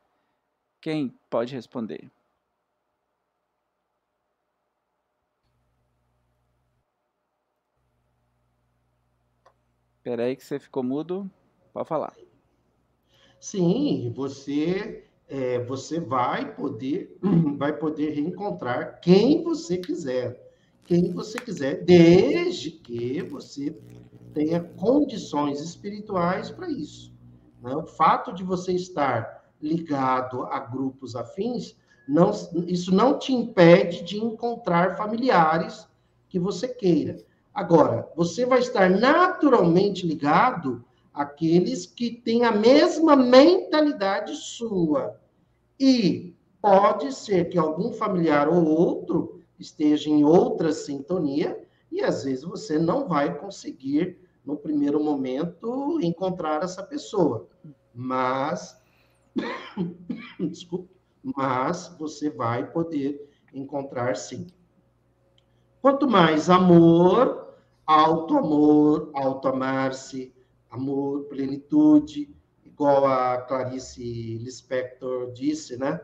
Quem 0.80 1.12
pode 1.32 1.56
responder? 1.56 2.12
Espera 9.98 10.26
aí 10.26 10.36
que 10.36 10.46
você 10.46 10.60
ficou 10.60 10.84
mudo. 10.84 11.28
Pode 11.74 11.90
falar. 11.90 12.14
Sim, 13.40 14.14
você 14.16 15.10
é, 15.28 15.58
você 15.64 16.00
vai 16.00 16.54
poder 16.54 17.18
vai 17.58 17.76
poder 17.76 18.12
reencontrar 18.12 19.00
quem 19.02 19.44
você 19.44 19.80
quiser 19.80 20.45
quem 20.86 21.12
você 21.12 21.40
quiser, 21.40 21.84
desde 21.84 22.72
que 22.72 23.22
você 23.24 23.76
tenha 24.34 24.62
condições 24.62 25.60
espirituais 25.60 26.52
para 26.52 26.70
isso. 26.70 27.14
Né? 27.62 27.76
O 27.76 27.86
fato 27.86 28.34
de 28.34 28.44
você 28.44 28.74
estar 28.74 29.44
ligado 29.62 30.44
a 30.44 30.60
grupos 30.60 31.16
afins, 31.16 31.76
não, 32.08 32.32
isso 32.68 32.94
não 32.94 33.18
te 33.18 33.34
impede 33.34 34.04
de 34.04 34.18
encontrar 34.18 34.96
familiares 34.96 35.88
que 36.30 36.38
você 36.38 36.68
queira. 36.68 37.18
Agora, 37.54 38.08
você 38.16 38.46
vai 38.46 38.60
estar 38.60 38.90
naturalmente 38.90 40.06
ligado 40.06 40.84
àqueles 41.14 41.86
que 41.86 42.12
têm 42.12 42.44
a 42.44 42.52
mesma 42.52 43.16
mentalidade 43.16 44.36
sua. 44.36 45.20
E 45.80 46.36
pode 46.62 47.14
ser 47.14 47.50
que 47.50 47.58
algum 47.58 47.94
familiar 47.94 48.50
ou 48.50 48.66
outro 48.66 49.35
esteja 49.60 50.10
em 50.10 50.24
outra 50.24 50.72
sintonia 50.72 51.66
e 51.92 52.02
às 52.02 52.24
vezes 52.24 52.44
você 52.44 52.78
não 52.78 53.08
vai 53.08 53.38
conseguir 53.38 54.20
no 54.46 54.58
primeiro 54.58 55.04
momento 55.04 56.00
encontrar 56.02 56.64
essa 56.64 56.84
pessoa, 56.84 57.48
mas 57.94 58.80
desculpa, 60.40 60.94
mas 61.24 61.96
você 61.98 62.30
vai 62.30 62.70
poder 62.70 63.30
encontrar 63.54 64.16
sim. 64.16 64.48
Quanto 65.82 66.08
mais 66.08 66.50
amor, 66.50 67.56
alto 67.86 68.38
amor, 68.38 69.12
alto 69.14 69.48
amar-se, 69.48 70.34
amor, 70.70 71.26
plenitude, 71.26 72.36
igual 72.64 73.06
a 73.06 73.38
Clarice 73.42 74.38
Lispector 74.38 75.32
disse, 75.32 75.78
né? 75.78 76.02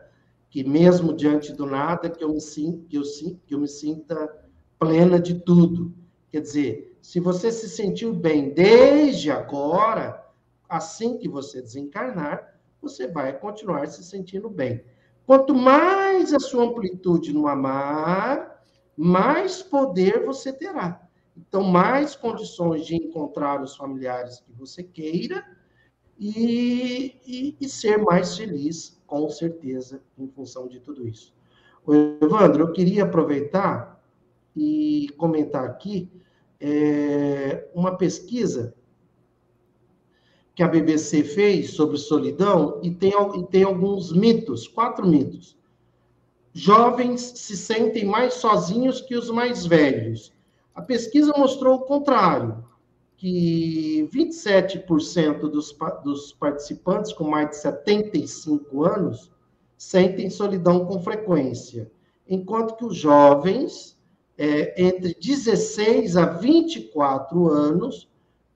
Que 0.52 0.66
mesmo 0.66 1.14
diante 1.14 1.54
do 1.54 1.66
nada, 1.66 2.10
que 2.10 2.22
eu 2.22 2.34
me, 2.34 2.42
sinta, 2.42 2.86
que 2.90 2.98
eu, 2.98 3.04
que 3.48 3.56
eu 3.56 3.60
me 3.60 3.70
sinta 3.70 4.30
plena 4.78 5.18
de 5.18 5.40
tudo. 5.40 5.96
Quer 6.30 6.42
dizer, 6.42 6.98
se 7.02 7.22
você 7.22 7.54
se 7.54 7.70
sentiu 7.70 8.14
bem 8.14 8.54
desde 8.54 9.32
agora, 9.32 10.22
assim 10.68 11.18
que 11.18 11.30
você 11.30 11.62
desencarnar, 11.62 12.60
você 12.82 13.08
vai 13.08 13.40
continuar 13.40 13.88
se 13.88 14.04
sentindo 14.04 14.50
bem. 14.50 14.84
Quanto 15.26 15.56
mais 15.56 16.34
a 16.34 16.40
sua 16.40 16.66
amplitude 16.66 17.32
no 17.32 17.48
amar, 17.48 18.62
mais 18.98 19.64
poder 19.64 20.26
você 20.26 20.52
terá. 20.52 21.02
Então, 21.38 21.64
mais 21.64 22.14
condições 22.14 22.86
de 22.86 22.96
encontrar 22.96 23.62
os 23.62 23.78
familiares 23.78 24.42
que 24.42 24.52
você 24.52 24.84
queira 24.84 25.46
e, 26.20 27.16
e, 27.26 27.56
e 27.60 27.70
ser 27.70 27.98
mais 27.98 28.38
feliz, 28.38 29.02
com 29.08 29.30
certeza, 29.30 30.02
em 30.18 30.28
função 30.28 30.68
de 30.68 30.80
tudo 30.80 31.08
isso. 31.08 31.34
O 31.86 31.94
Evandro, 31.94 32.64
eu 32.64 32.72
queria 32.72 33.04
aproveitar 33.04 34.02
e 34.56 35.10
comentar 35.18 35.66
aqui 35.66 36.10
é, 36.60 37.68
uma 37.74 37.98
pesquisa 37.98 38.76
que 40.54 40.62
a 40.62 40.68
BBC 40.68 41.24
fez 41.24 41.72
sobre 41.72 41.98
solidão 41.98 42.80
e 42.84 42.92
tem, 42.92 43.14
e 43.36 43.44
tem 43.48 43.64
alguns 43.64 44.12
mitos, 44.12 44.68
quatro 44.68 45.08
mitos. 45.08 45.58
Jovens 46.54 47.22
se 47.22 47.56
sentem 47.56 48.06
mais 48.06 48.36
sozinhos 48.36 49.02
que 49.02 49.16
os 49.16 49.30
mais 49.30 49.66
velhos. 49.66 50.34
A 50.76 50.82
pesquisa 50.82 51.34
mostrou 51.38 51.76
o 51.76 51.82
contrário, 51.82 52.64
que 53.22 54.10
27% 54.12 55.42
dos, 55.42 55.78
dos 56.04 56.34
participantes 56.34 57.14
com 57.14 57.24
mais 57.24 57.52
de 57.52 57.58
75 57.58 58.84
anos 58.84 59.32
sentem 59.78 60.28
solidão 60.28 60.88
com 60.88 61.00
frequência, 61.04 61.92
enquanto 62.28 62.76
que 62.76 62.84
os 62.84 62.98
jovens, 62.98 63.96
é, 64.36 64.84
entre 64.84 65.14
16 65.14 66.18
a 66.18 66.26
24 66.26 67.48
anos, 67.48 68.10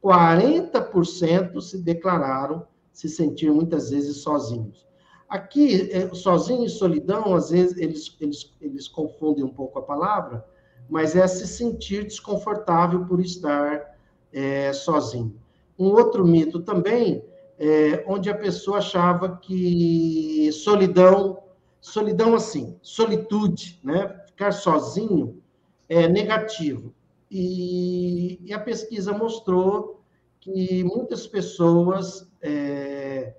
40% 0.03 1.61
se 1.61 1.77
declararam 1.77 2.65
se 2.91 3.07
sentir 3.07 3.51
muitas 3.51 3.91
vezes 3.91 4.17
sozinhos. 4.17 4.87
Aqui, 5.29 5.91
é, 5.91 6.11
sozinho 6.15 6.65
e 6.65 6.69
solidão, 6.69 7.35
às 7.35 7.51
vezes 7.51 7.77
eles, 7.77 8.17
eles, 8.19 8.51
eles 8.59 8.87
confundem 8.87 9.43
um 9.43 9.53
pouco 9.53 9.77
a 9.77 9.83
palavra, 9.83 10.43
mas 10.89 11.15
é 11.15 11.27
se 11.27 11.47
sentir 11.47 12.03
desconfortável 12.03 13.05
por 13.05 13.19
estar 13.19 13.93
é, 14.35 14.73
sozinho. 14.73 15.33
Um 15.79 15.91
outro 15.91 16.25
mito 16.25 16.59
também, 16.59 17.23
é, 17.57 18.03
onde 18.05 18.29
a 18.29 18.35
pessoa 18.35 18.79
achava 18.79 19.37
que 19.37 20.51
solidão, 20.51 21.41
solidão 21.79 22.35
assim, 22.35 22.77
solitude, 22.81 23.79
né? 23.81 24.21
ficar 24.27 24.51
sozinho, 24.51 25.41
é 25.87 26.07
negativo. 26.07 26.93
E, 27.31 28.39
e 28.43 28.53
a 28.53 28.59
pesquisa 28.59 29.13
mostrou 29.13 30.01
que 30.41 30.83
muitas 30.83 31.25
pessoas 31.25 32.29
é, 32.41 33.33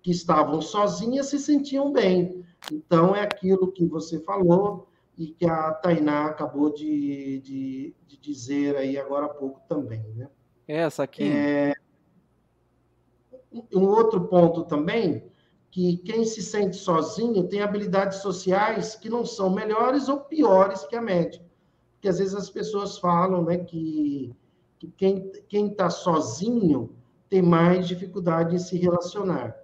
que 0.00 0.12
estavam 0.12 0.62
sozinhas 0.62 1.26
se 1.26 1.38
sentiam 1.40 1.92
bem. 1.92 2.44
Então, 2.72 3.14
é 3.14 3.22
aquilo 3.22 3.72
que 3.72 3.84
você 3.84 4.20
falou, 4.20 4.88
e 5.16 5.28
que 5.28 5.46
a 5.46 5.72
Tainá 5.72 6.26
acabou 6.26 6.72
de, 6.72 7.40
de, 7.40 7.94
de 8.06 8.16
dizer 8.18 8.76
aí 8.76 8.98
agora 8.98 9.26
há 9.26 9.30
pouco 9.30 9.60
também. 9.68 10.04
Né? 10.14 10.28
Essa 10.66 11.04
aqui. 11.04 11.24
É, 11.24 11.74
um 13.74 13.84
outro 13.84 14.26
ponto 14.26 14.64
também, 14.64 15.24
que 15.70 15.98
quem 15.98 16.24
se 16.24 16.42
sente 16.42 16.76
sozinho 16.76 17.48
tem 17.48 17.62
habilidades 17.62 18.18
sociais 18.18 18.94
que 18.94 19.08
não 19.08 19.24
são 19.24 19.50
melhores 19.50 20.08
ou 20.08 20.20
piores 20.20 20.84
que 20.84 20.96
a 20.96 21.02
média. 21.02 21.44
Porque 21.94 22.08
às 22.08 22.18
vezes 22.18 22.34
as 22.34 22.50
pessoas 22.50 22.98
falam 22.98 23.44
né, 23.44 23.58
que, 23.58 24.34
que 24.78 24.88
quem 25.48 25.66
está 25.68 25.90
sozinho 25.90 26.94
tem 27.28 27.42
mais 27.42 27.86
dificuldade 27.88 28.54
em 28.54 28.58
se 28.58 28.76
relacionar. 28.76 29.56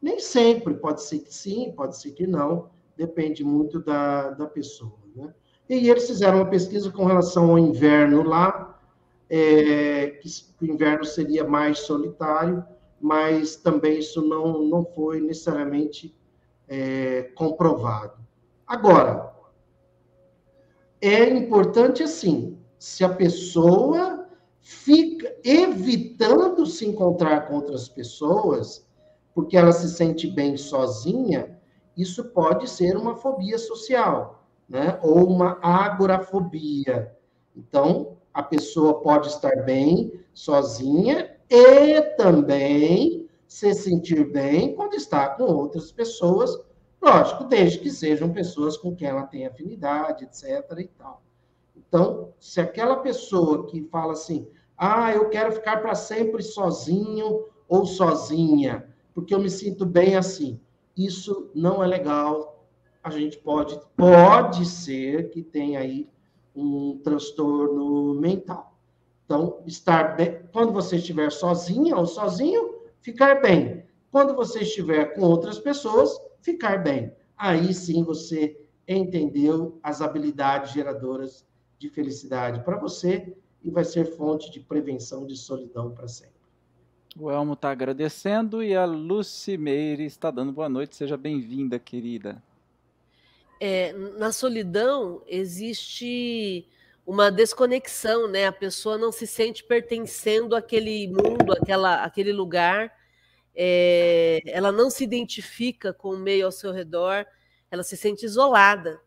Nem 0.00 0.18
sempre, 0.18 0.74
pode 0.74 1.02
ser 1.02 1.20
que 1.20 1.34
sim, 1.34 1.72
pode 1.72 1.96
ser 1.98 2.12
que 2.12 2.26
não, 2.26 2.70
depende 2.96 3.44
muito 3.44 3.80
da, 3.80 4.30
da 4.30 4.46
pessoa. 4.46 4.98
Né? 5.14 5.34
E 5.68 5.88
eles 5.88 6.06
fizeram 6.06 6.38
uma 6.38 6.50
pesquisa 6.50 6.90
com 6.90 7.04
relação 7.04 7.50
ao 7.50 7.58
inverno 7.58 8.22
lá, 8.22 8.69
é, 9.30 10.18
que 10.20 10.28
o 10.60 10.66
inverno 10.66 11.04
seria 11.04 11.44
mais 11.44 11.78
solitário, 11.78 12.64
mas 13.00 13.56
também 13.56 14.00
isso 14.00 14.20
não, 14.20 14.62
não 14.64 14.84
foi 14.84 15.20
necessariamente 15.20 16.14
é, 16.68 17.22
comprovado. 17.34 18.18
Agora, 18.66 19.32
é 21.00 21.24
importante 21.30 22.02
assim, 22.02 22.58
se 22.78 23.04
a 23.04 23.08
pessoa 23.08 24.28
fica 24.60 25.34
evitando 25.42 26.66
se 26.66 26.86
encontrar 26.86 27.46
com 27.46 27.54
outras 27.54 27.88
pessoas, 27.88 28.86
porque 29.34 29.56
ela 29.56 29.72
se 29.72 29.88
sente 29.88 30.26
bem 30.26 30.56
sozinha, 30.56 31.58
isso 31.96 32.24
pode 32.24 32.68
ser 32.68 32.96
uma 32.96 33.16
fobia 33.16 33.58
social 33.58 34.40
né? 34.70 35.00
ou 35.02 35.26
uma 35.26 35.58
agorafobia. 35.60 37.12
Então, 37.56 38.16
a 38.40 38.42
pessoa 38.42 39.00
pode 39.00 39.28
estar 39.28 39.64
bem 39.64 40.18
sozinha 40.32 41.36
e 41.48 42.00
também 42.16 43.28
se 43.46 43.74
sentir 43.74 44.32
bem 44.32 44.74
quando 44.74 44.94
está 44.94 45.28
com 45.28 45.44
outras 45.44 45.92
pessoas, 45.92 46.58
lógico, 47.02 47.44
desde 47.44 47.78
que 47.78 47.90
sejam 47.90 48.32
pessoas 48.32 48.78
com 48.78 48.96
quem 48.96 49.08
ela 49.08 49.24
tem 49.26 49.46
afinidade, 49.46 50.24
etc. 50.24 50.64
e 50.78 50.88
tal. 50.88 51.22
Então, 51.76 52.32
se 52.38 52.60
aquela 52.60 52.96
pessoa 52.96 53.66
que 53.66 53.82
fala 53.82 54.14
assim, 54.14 54.48
ah, 54.76 55.12
eu 55.12 55.28
quero 55.28 55.52
ficar 55.52 55.82
para 55.82 55.94
sempre 55.94 56.42
sozinho 56.42 57.44
ou 57.68 57.84
sozinha, 57.84 58.88
porque 59.14 59.34
eu 59.34 59.40
me 59.40 59.50
sinto 59.50 59.84
bem 59.84 60.16
assim, 60.16 60.58
isso 60.96 61.50
não 61.54 61.84
é 61.84 61.86
legal, 61.86 62.64
a 63.02 63.10
gente 63.10 63.36
pode, 63.38 63.78
pode 63.96 64.64
ser 64.64 65.28
que 65.28 65.42
tenha 65.42 65.80
aí 65.80 66.08
um 66.54 66.98
transtorno 67.02 68.14
mental. 68.14 68.76
Então, 69.24 69.62
estar 69.66 70.16
bem, 70.16 70.40
quando 70.52 70.72
você 70.72 70.96
estiver 70.96 71.30
sozinha 71.30 71.96
ou 71.96 72.06
sozinho, 72.06 72.80
ficar 73.00 73.40
bem. 73.40 73.84
Quando 74.10 74.34
você 74.34 74.60
estiver 74.60 75.14
com 75.14 75.22
outras 75.22 75.58
pessoas, 75.58 76.10
ficar 76.40 76.82
bem. 76.82 77.12
Aí 77.36 77.72
sim 77.72 78.02
você 78.02 78.60
entendeu 78.88 79.78
as 79.82 80.02
habilidades 80.02 80.72
geradoras 80.72 81.46
de 81.78 81.88
felicidade 81.88 82.64
para 82.64 82.76
você 82.76 83.32
e 83.62 83.70
vai 83.70 83.84
ser 83.84 84.16
fonte 84.16 84.50
de 84.50 84.58
prevenção 84.58 85.24
de 85.26 85.36
solidão 85.36 85.92
para 85.92 86.08
sempre. 86.08 86.40
O 87.16 87.30
Elmo 87.30 87.52
está 87.52 87.70
agradecendo 87.70 88.62
e 88.62 88.74
a 88.74 88.84
Lucy 88.84 89.56
Meire 89.56 90.04
está 90.04 90.30
dando 90.30 90.52
boa 90.52 90.68
noite. 90.68 90.96
Seja 90.96 91.16
bem-vinda, 91.16 91.78
querida 91.78 92.42
é, 93.60 93.92
na 93.92 94.32
solidão 94.32 95.22
existe 95.26 96.66
uma 97.06 97.30
desconexão, 97.30 98.26
né? 98.26 98.46
A 98.46 98.52
pessoa 98.52 98.96
não 98.96 99.12
se 99.12 99.26
sente 99.26 99.62
pertencendo 99.62 100.56
àquele 100.56 101.08
mundo, 101.08 101.52
àquela, 101.52 102.02
àquele 102.02 102.32
lugar. 102.32 102.90
É, 103.54 104.40
ela 104.46 104.72
não 104.72 104.88
se 104.88 105.04
identifica 105.04 105.92
com 105.92 106.10
o 106.10 106.18
meio 106.18 106.46
ao 106.46 106.52
seu 106.52 106.72
redor, 106.72 107.26
ela 107.70 107.82
se 107.82 107.96
sente 107.96 108.24
isolada. 108.24 108.98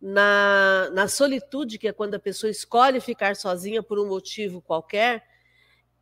Na, 0.00 0.90
na 0.92 1.08
solitude, 1.08 1.78
que 1.78 1.88
é 1.88 1.92
quando 1.92 2.14
a 2.14 2.20
pessoa 2.20 2.50
escolhe 2.50 3.00
ficar 3.00 3.34
sozinha 3.34 3.82
por 3.82 3.98
um 3.98 4.06
motivo 4.06 4.60
qualquer, 4.60 5.24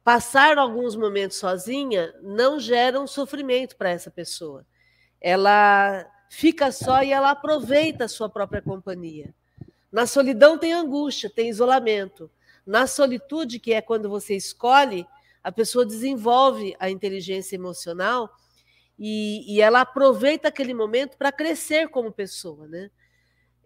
passar 0.05 0.59
alguns 0.59 0.95
momentos 0.95 1.39
sozinha 1.39 2.13
não 2.21 2.61
gera 2.61 3.01
um 3.01 3.07
sofrimento 3.07 3.77
para 3.77 3.91
essa 3.91 4.11
pessoa. 4.11 4.67
Ela 5.19 6.07
fica 6.29 6.71
só 6.73 7.03
e 7.03 7.13
ela 7.13 7.31
aproveita 7.31 8.05
a 8.05 8.09
sua 8.09 8.29
própria 8.29 8.63
companhia. 8.63 9.35
Na 9.91 10.07
solidão 10.07 10.59
tem 10.59 10.73
angústia, 10.73 11.31
tem 11.31 11.49
isolamento. 11.49 12.31
Na 12.67 12.87
solitude, 12.87 13.59
que 13.59 13.73
é 13.73 13.81
quando 13.81 14.09
você 14.09 14.35
escolhe, 14.35 15.07
a 15.43 15.53
pessoa 15.53 15.87
desenvolve 15.87 16.75
a 16.79 16.91
inteligência 16.91 17.55
emocional 17.55 18.29
e, 18.99 19.55
e 19.55 19.61
ela 19.61 19.83
aproveita 19.83 20.49
aquele 20.49 20.75
momento 20.75 21.17
para 21.17 21.31
crescer 21.31 21.89
como 21.89 22.11
pessoa. 22.11 22.67
Né? 22.67 22.91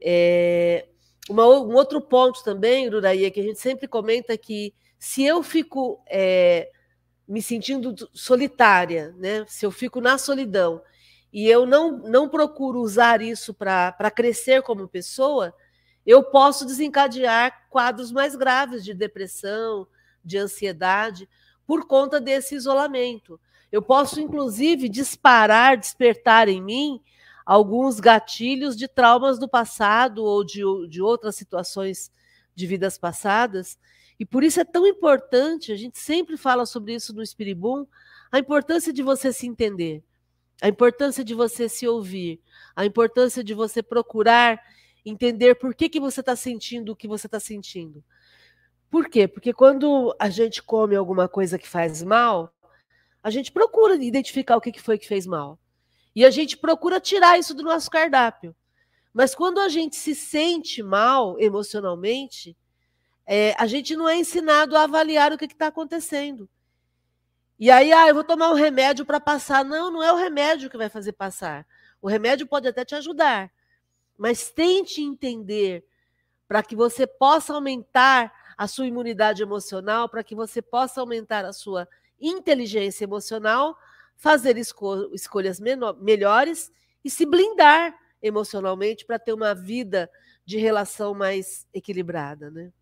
É, 0.01 0.87
uma, 1.29 1.47
um 1.47 1.75
outro 1.75 2.01
ponto 2.01 2.45
também, 2.45 2.89
Ruraí, 2.89 3.25
é 3.25 3.31
que 3.31 3.41
a 3.41 3.43
gente 3.43 3.59
sempre 3.59 3.89
comenta 3.89 4.37
que 4.37 4.75
se 4.99 5.25
eu 5.25 5.43
fico 5.43 6.03
é, 6.07 6.71
me 7.27 7.41
sentindo 7.41 7.95
solitária, 8.13 9.15
né? 9.17 9.45
se 9.49 9.65
eu 9.65 9.71
fico 9.71 10.01
na 10.01 10.19
solidão 10.19 10.83
e 11.33 11.47
eu 11.47 11.65
não, 11.65 11.99
não 11.99 12.29
procuro 12.29 12.81
usar 12.81 13.23
isso 13.23 13.55
para 13.55 14.11
crescer 14.11 14.63
como 14.63 14.89
pessoa, 14.89 15.55
eu 16.05 16.25
posso 16.25 16.67
desencadear 16.67 17.69
quadros 17.69 18.11
mais 18.11 18.35
graves 18.35 18.85
de 18.85 18.95
depressão, 18.95 19.87
de 20.25 20.39
ansiedade, 20.39 21.29
por 21.67 21.87
conta 21.87 22.21
desse 22.21 22.55
isolamento. 22.55 23.41
Eu 23.71 23.81
posso, 23.81 24.21
inclusive, 24.21 24.89
disparar, 24.89 25.77
despertar 25.77 26.49
em 26.49 26.61
mim 26.61 27.01
alguns 27.47 28.01
gatilhos 28.01 28.77
de 28.77 28.89
traumas 28.89 29.39
do 29.39 29.49
passado 29.49 30.25
ou 30.25 30.45
de, 30.45 30.63
de 30.89 31.01
outras 31.01 31.37
situações 31.37 32.11
de 32.55 32.67
vidas 32.67 32.99
passadas. 32.99 33.79
E 34.19 34.27
por 34.27 34.43
isso 34.43 34.61
é 34.61 34.65
tão 34.65 34.87
importante, 34.87 35.73
a 35.73 35.77
gente 35.77 35.99
sempre 35.99 36.37
fala 36.37 36.67
sobre 36.67 36.95
isso 36.95 37.15
no 37.15 37.23
Espiribum, 37.23 37.87
a 38.31 38.39
importância 38.39 38.93
de 38.93 39.03
você 39.03 39.33
se 39.33 39.47
entender, 39.47 40.05
a 40.61 40.69
importância 40.69 41.25
de 41.25 41.35
você 41.35 41.69
se 41.69 41.87
ouvir, 41.87 42.41
a 42.77 42.85
importância 42.85 43.43
de 43.43 43.55
você 43.55 43.83
procurar 43.83 44.61
entender 45.05 45.55
por 45.55 45.75
que, 45.75 45.89
que 45.89 46.01
você 46.01 46.21
está 46.21 46.37
sentindo 46.37 46.93
o 46.93 46.97
que 46.97 47.09
você 47.09 47.27
está 47.27 47.41
sentindo. 47.41 48.05
Por 48.91 49.09
quê? 49.09 49.27
Porque 49.27 49.53
quando 49.53 50.15
a 50.19 50.29
gente 50.29 50.63
come 50.63 50.97
alguma 50.97 51.29
coisa 51.29 51.59
que 51.59 51.69
faz 51.69 52.03
mal, 52.03 52.53
a 53.23 53.31
gente 53.31 53.53
procura 53.53 53.95
identificar 53.95 54.57
o 54.57 54.61
que, 54.61 54.73
que 54.73 54.81
foi 54.81 54.99
que 54.99 55.07
fez 55.07 55.27
mal. 55.27 55.59
E 56.15 56.25
a 56.25 56.31
gente 56.31 56.57
procura 56.57 57.01
tirar 57.01 57.39
isso 57.39 57.55
do 57.55 57.63
nosso 57.63 57.91
cardápio. 57.91 58.55
Mas 59.13 59.35
quando 59.35 59.61
a 59.61 59.69
gente 59.69 59.97
se 59.97 60.15
sente 60.15 60.83
mal 60.83 61.39
emocionalmente, 61.39 62.57
é, 63.27 63.55
a 63.59 63.67
gente 63.67 63.95
não 63.97 64.09
é 64.09 64.17
ensinado 64.17 64.77
a 64.77 64.83
avaliar 64.83 65.33
o 65.33 65.39
que 65.39 65.45
está 65.45 65.69
acontecendo. 65.69 66.49
E 67.61 67.71
aí, 67.71 67.93
ah, 67.93 68.09
eu 68.09 68.15
vou 68.15 68.25
tomar 68.25 68.51
um 68.51 68.55
remédio 68.55 69.05
para 69.05 69.21
passar. 69.21 69.63
Não, 69.63 69.91
não 69.91 70.03
é 70.03 70.11
o 70.11 70.17
remédio 70.17 70.71
que 70.71 70.79
vai 70.79 70.89
fazer 70.89 71.13
passar. 71.13 71.67
O 72.01 72.09
remédio 72.09 72.47
pode 72.47 72.67
até 72.67 72.87
te 72.87 72.95
ajudar, 72.95 73.53
mas 74.17 74.51
tente 74.51 75.03
entender 75.03 75.85
para 76.49 76.63
que 76.63 76.75
você 76.75 77.07
possa 77.07 77.53
aumentar 77.53 78.33
a 78.57 78.67
sua 78.67 78.87
imunidade 78.87 79.43
emocional, 79.43 80.09
para 80.09 80.25
que 80.25 80.35
você 80.35 80.63
possa 80.63 81.03
aumentar 81.03 81.45
a 81.45 81.53
sua 81.53 81.87
inteligência 82.19 83.05
emocional, 83.05 83.77
fazer 84.17 84.57
esco 84.57 85.15
escolhas 85.15 85.61
melhores 86.01 86.73
e 87.05 87.11
se 87.11 87.27
blindar 87.27 87.95
emocionalmente 88.23 89.05
para 89.05 89.19
ter 89.19 89.35
uma 89.35 89.55
vida 89.55 90.11
de 90.47 90.57
relação 90.57 91.13
mais 91.13 91.69
equilibrada, 91.75 92.51
né? 92.51 92.73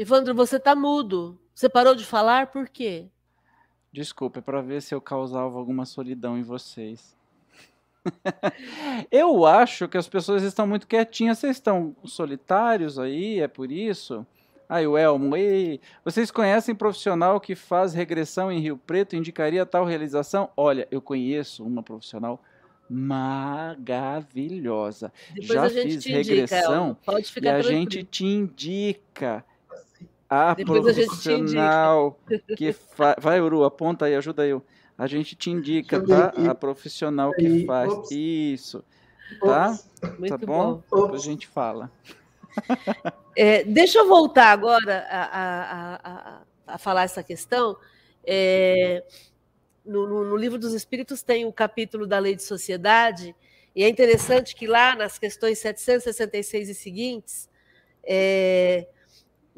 Evandro, 0.00 0.34
você 0.34 0.56
está 0.56 0.74
mudo. 0.74 1.38
Você 1.54 1.68
parou 1.68 1.94
de 1.94 2.06
falar 2.06 2.46
por 2.46 2.70
quê? 2.70 3.04
Desculpa, 3.92 4.38
é 4.38 4.42
para 4.42 4.62
ver 4.62 4.80
se 4.80 4.94
eu 4.94 5.00
causava 5.00 5.58
alguma 5.58 5.84
solidão 5.84 6.38
em 6.38 6.42
vocês. 6.42 7.14
eu 9.12 9.44
acho 9.44 9.86
que 9.88 9.98
as 9.98 10.08
pessoas 10.08 10.42
estão 10.42 10.66
muito 10.66 10.86
quietinhas. 10.86 11.38
Vocês 11.38 11.58
estão 11.58 11.94
solitários 12.02 12.98
aí, 12.98 13.40
é 13.40 13.48
por 13.48 13.70
isso? 13.70 14.26
Aí 14.66 14.86
o 14.86 14.96
Elmo, 14.96 15.36
ei, 15.36 15.82
vocês 16.02 16.30
conhecem 16.30 16.74
profissional 16.74 17.38
que 17.38 17.54
faz 17.54 17.92
regressão 17.92 18.50
em 18.50 18.58
Rio 18.58 18.78
Preto? 18.78 19.14
Indicaria 19.14 19.66
tal 19.66 19.84
realização? 19.84 20.48
Olha, 20.56 20.88
eu 20.90 21.02
conheço 21.02 21.62
uma 21.62 21.82
profissional 21.82 22.42
maravilhosa. 22.88 25.12
Depois 25.34 25.52
Já 25.52 25.68
fiz 25.68 26.06
regressão 26.06 26.96
indica, 27.06 27.40
e 27.42 27.48
a 27.48 27.60
gente 27.60 28.02
te 28.02 28.24
indica 28.24 29.44
a 30.30 30.54
Depois 30.54 30.80
profissional 30.96 32.16
a 32.30 32.56
que 32.56 32.72
faz. 32.72 33.16
Vai, 33.18 33.40
Uru, 33.40 33.64
aponta 33.64 34.04
aí, 34.04 34.14
ajuda 34.14 34.46
eu. 34.46 34.64
A 34.96 35.08
gente 35.08 35.34
te 35.34 35.50
indica, 35.50 36.00
tá? 36.00 36.32
A 36.48 36.54
profissional 36.54 37.32
que 37.32 37.66
faz. 37.66 37.92
Ops. 37.92 38.10
Isso. 38.12 38.84
Tá? 39.40 39.76
Muito 40.18 40.38
tá 40.38 40.46
bom? 40.46 40.82
bom. 40.88 41.02
Depois 41.02 41.22
a 41.22 41.24
gente 41.24 41.48
fala. 41.48 41.90
É, 43.36 43.64
deixa 43.64 43.98
eu 43.98 44.08
voltar 44.08 44.52
agora 44.52 45.06
a, 45.08 45.22
a, 45.22 45.94
a, 45.94 46.42
a 46.66 46.78
falar 46.78 47.04
essa 47.04 47.22
questão. 47.22 47.76
É, 48.24 49.04
no, 49.84 50.06
no, 50.06 50.24
no, 50.24 50.36
Livro 50.36 50.58
dos 50.58 50.74
Espíritos 50.74 51.22
tem 51.22 51.46
o 51.46 51.52
capítulo 51.52 52.06
da 52.06 52.18
Lei 52.18 52.34
de 52.34 52.42
Sociedade, 52.42 53.34
e 53.74 53.82
é 53.82 53.88
interessante 53.88 54.54
que 54.54 54.66
lá 54.66 54.94
nas 54.94 55.18
questões 55.18 55.58
766 55.58 56.68
e 56.68 56.74
seguintes, 56.74 57.48
é, 58.04 58.86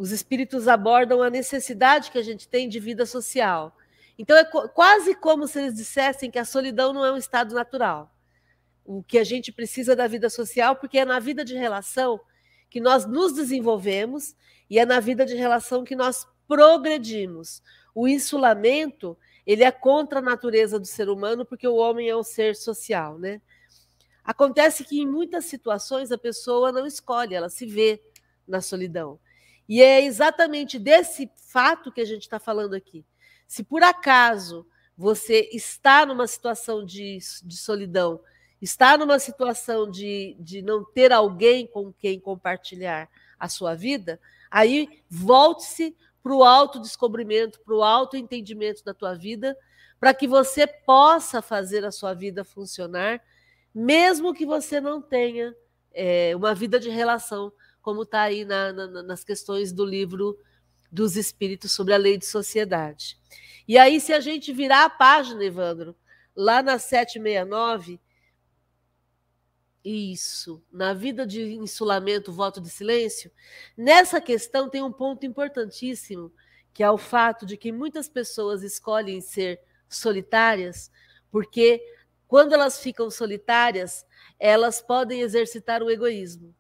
os 0.03 0.11
espíritos 0.11 0.67
abordam 0.67 1.23
a 1.23 1.31
necessidade 1.31 2.11
que 2.11 2.19
a 2.19 2.23
gente 2.25 2.49
tem 2.49 2.69
de 2.69 2.81
vida 2.81 3.07
social. 3.07 3.77
Então 4.19 4.37
é 4.37 4.45
quase 4.45 5.15
como 5.15 5.47
se 5.47 5.61
eles 5.61 5.75
dissessem 5.75 6.29
que 6.29 6.41
a 6.41 6.45
solidão 6.45 6.93
não 6.93 7.05
é 7.05 7.13
um 7.13 7.17
estado 7.17 7.55
natural. 7.55 8.13
O 8.85 9.01
que 9.01 9.17
a 9.17 9.23
gente 9.23 9.53
precisa 9.53 9.95
da 9.95 10.09
vida 10.09 10.29
social, 10.29 10.75
porque 10.75 10.99
é 10.99 11.05
na 11.05 11.21
vida 11.21 11.45
de 11.45 11.55
relação 11.55 12.21
que 12.69 12.81
nós 12.81 13.07
nos 13.07 13.33
desenvolvemos 13.33 14.35
e 14.69 14.77
é 14.77 14.85
na 14.85 14.99
vida 14.99 15.25
de 15.25 15.37
relação 15.37 15.85
que 15.85 15.95
nós 15.95 16.27
progredimos. 16.49 17.63
O 17.95 18.09
insulamento, 18.09 19.17
ele 19.47 19.63
é 19.63 19.71
contra 19.71 20.19
a 20.19 20.23
natureza 20.23 20.81
do 20.81 20.87
ser 20.87 21.09
humano, 21.09 21.47
porque 21.47 21.69
o 21.69 21.77
homem 21.77 22.09
é 22.09 22.17
um 22.17 22.25
ser 22.25 22.57
social, 22.57 23.21
né? 23.21 23.41
Acontece 24.25 24.83
que 24.83 25.01
em 25.01 25.07
muitas 25.07 25.45
situações 25.45 26.11
a 26.11 26.19
pessoa 26.19 26.73
não 26.73 26.89
escolhe, 26.89 27.37
ela 27.37 27.49
se 27.49 27.67
vê 27.67 28.03
na 28.49 28.61
solidão. 28.61 29.21
E 29.73 29.81
é 29.81 30.05
exatamente 30.05 30.79
desse 30.79 31.31
fato 31.35 31.91
que 31.91 32.03
a 32.03 32.05
gente 32.05 32.25
está 32.25 32.39
falando 32.39 32.75
aqui. 32.75 33.07
Se 33.49 33.65
por 33.65 33.83
acaso 33.83 34.67
você 34.95 35.49
está 35.51 36.05
numa 36.05 36.27
situação 36.27 36.85
de, 36.85 37.17
de 37.43 37.57
solidão, 37.57 38.21
está 38.61 38.99
numa 38.99 39.19
situação 39.19 39.91
de, 39.91 40.37
de 40.39 40.61
não 40.61 40.85
ter 40.85 41.11
alguém 41.11 41.67
com 41.67 41.91
quem 41.91 42.21
compartilhar 42.21 43.09
a 43.39 43.49
sua 43.49 43.75
vida, 43.75 44.21
aí 44.51 45.03
volte-se 45.09 45.97
para 46.23 46.35
o 46.35 46.45
autodescobrimento, 46.45 47.59
para 47.65 47.75
o 47.75 47.83
autoentendimento 47.83 48.85
da 48.85 48.93
tua 48.93 49.15
vida, 49.15 49.57
para 49.99 50.13
que 50.13 50.29
você 50.29 50.67
possa 50.67 51.41
fazer 51.41 51.83
a 51.87 51.91
sua 51.91 52.13
vida 52.13 52.45
funcionar, 52.45 53.23
mesmo 53.75 54.35
que 54.35 54.45
você 54.45 54.83
não 54.83 55.01
tenha 55.01 55.57
é, 55.95 56.37
uma 56.37 56.55
vida 56.55 56.79
de 56.79 56.91
relação 56.91 57.51
como 57.83 58.03
está 58.03 58.23
aí 58.23 58.45
na, 58.45 58.73
na, 58.73 59.03
nas 59.03 59.25
questões 59.25 59.73
do 59.73 59.85
livro 59.85 60.39
dos 60.91 61.17
Espíritos 61.17 61.73
sobre 61.73 61.93
a 61.93 61.99
lei 61.99 62.17
de 62.17 62.25
sociedade. 62.25 63.19
E 63.67 63.77
aí, 63.77 64.01
se 64.01 64.13
a 64.13 64.21
gente 64.21 64.53
virar 64.53 64.85
a 64.85 64.91
página, 64.91 65.45
Evandro, 65.45 65.97
lá 66.35 66.63
na 66.63 66.79
769, 66.79 68.01
isso, 69.85 70.63
na 70.71 70.95
vida 70.95 71.27
de 71.27 71.55
insulamento, 71.55 72.33
voto 72.33 72.61
de 72.61 72.71
silêncio, 72.71 73.33
nessa 73.77 74.21
questão 74.21 74.69
tem 74.69 74.83
um 74.83 74.93
ponto 74.93 75.27
importantíssimo, 75.27 76.33
que 76.73 76.83
é 76.83 76.91
o 76.91 76.99
fato 76.99 77.45
de 77.45 77.57
que 77.57 77.73
muitas 77.73 78.09
pessoas 78.09 78.63
escolhem 78.63 79.21
ser 79.21 79.61
solitárias, 79.89 80.91
porque 81.31 81.83
quando 82.29 82.55
elas 82.55 82.81
ficam 82.81 83.11
solitárias, 83.11 84.07
elas 84.39 84.81
podem 84.81 85.21
exercitar 85.21 85.83
o 85.83 85.91
egoísmo. 85.91 86.55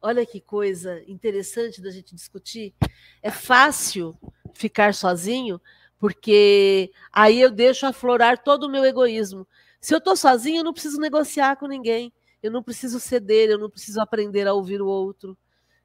Olha 0.00 0.24
que 0.24 0.40
coisa 0.40 1.02
interessante 1.08 1.82
da 1.82 1.90
gente 1.90 2.14
discutir. 2.14 2.72
É 3.20 3.30
fácil 3.30 4.16
ficar 4.54 4.94
sozinho, 4.94 5.60
porque 5.98 6.92
aí 7.12 7.40
eu 7.40 7.50
deixo 7.50 7.84
aflorar 7.86 8.38
todo 8.38 8.64
o 8.64 8.70
meu 8.70 8.84
egoísmo. 8.84 9.46
Se 9.80 9.94
eu 9.94 9.98
estou 9.98 10.16
sozinho, 10.16 10.60
eu 10.60 10.64
não 10.64 10.72
preciso 10.72 11.00
negociar 11.00 11.56
com 11.56 11.66
ninguém, 11.66 12.12
eu 12.42 12.50
não 12.50 12.62
preciso 12.62 13.00
ceder, 13.00 13.50
eu 13.50 13.58
não 13.58 13.68
preciso 13.68 14.00
aprender 14.00 14.46
a 14.46 14.54
ouvir 14.54 14.80
o 14.80 14.86
outro. 14.86 15.36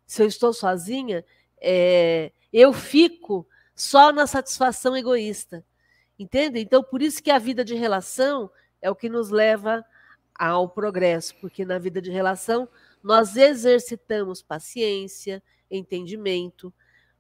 Se 0.06 0.22
eu 0.22 0.28
estou 0.28 0.54
sozinha, 0.54 1.26
é, 1.60 2.32
eu 2.52 2.72
fico 2.72 3.48
só 3.76 4.12
na 4.12 4.28
satisfação 4.28 4.96
egoísta. 4.96 5.66
Entende? 6.18 6.60
Então, 6.60 6.84
por 6.84 7.02
isso 7.02 7.24
que 7.24 7.32
a 7.32 7.40
vida 7.40 7.66
de 7.66 7.74
relação 7.74 8.50
é 8.80 8.92
o 8.92 8.96
que 8.96 9.10
nos 9.10 9.30
leva 9.30 9.84
ao 10.36 10.70
progresso, 10.70 11.36
porque 11.42 11.66
na 11.66 11.80
vida 11.80 12.02
de 12.02 12.12
relação 12.12 12.68
nós 13.04 13.36
exercitamos 13.36 14.42
paciência, 14.42 15.44
entendimento, 15.70 16.74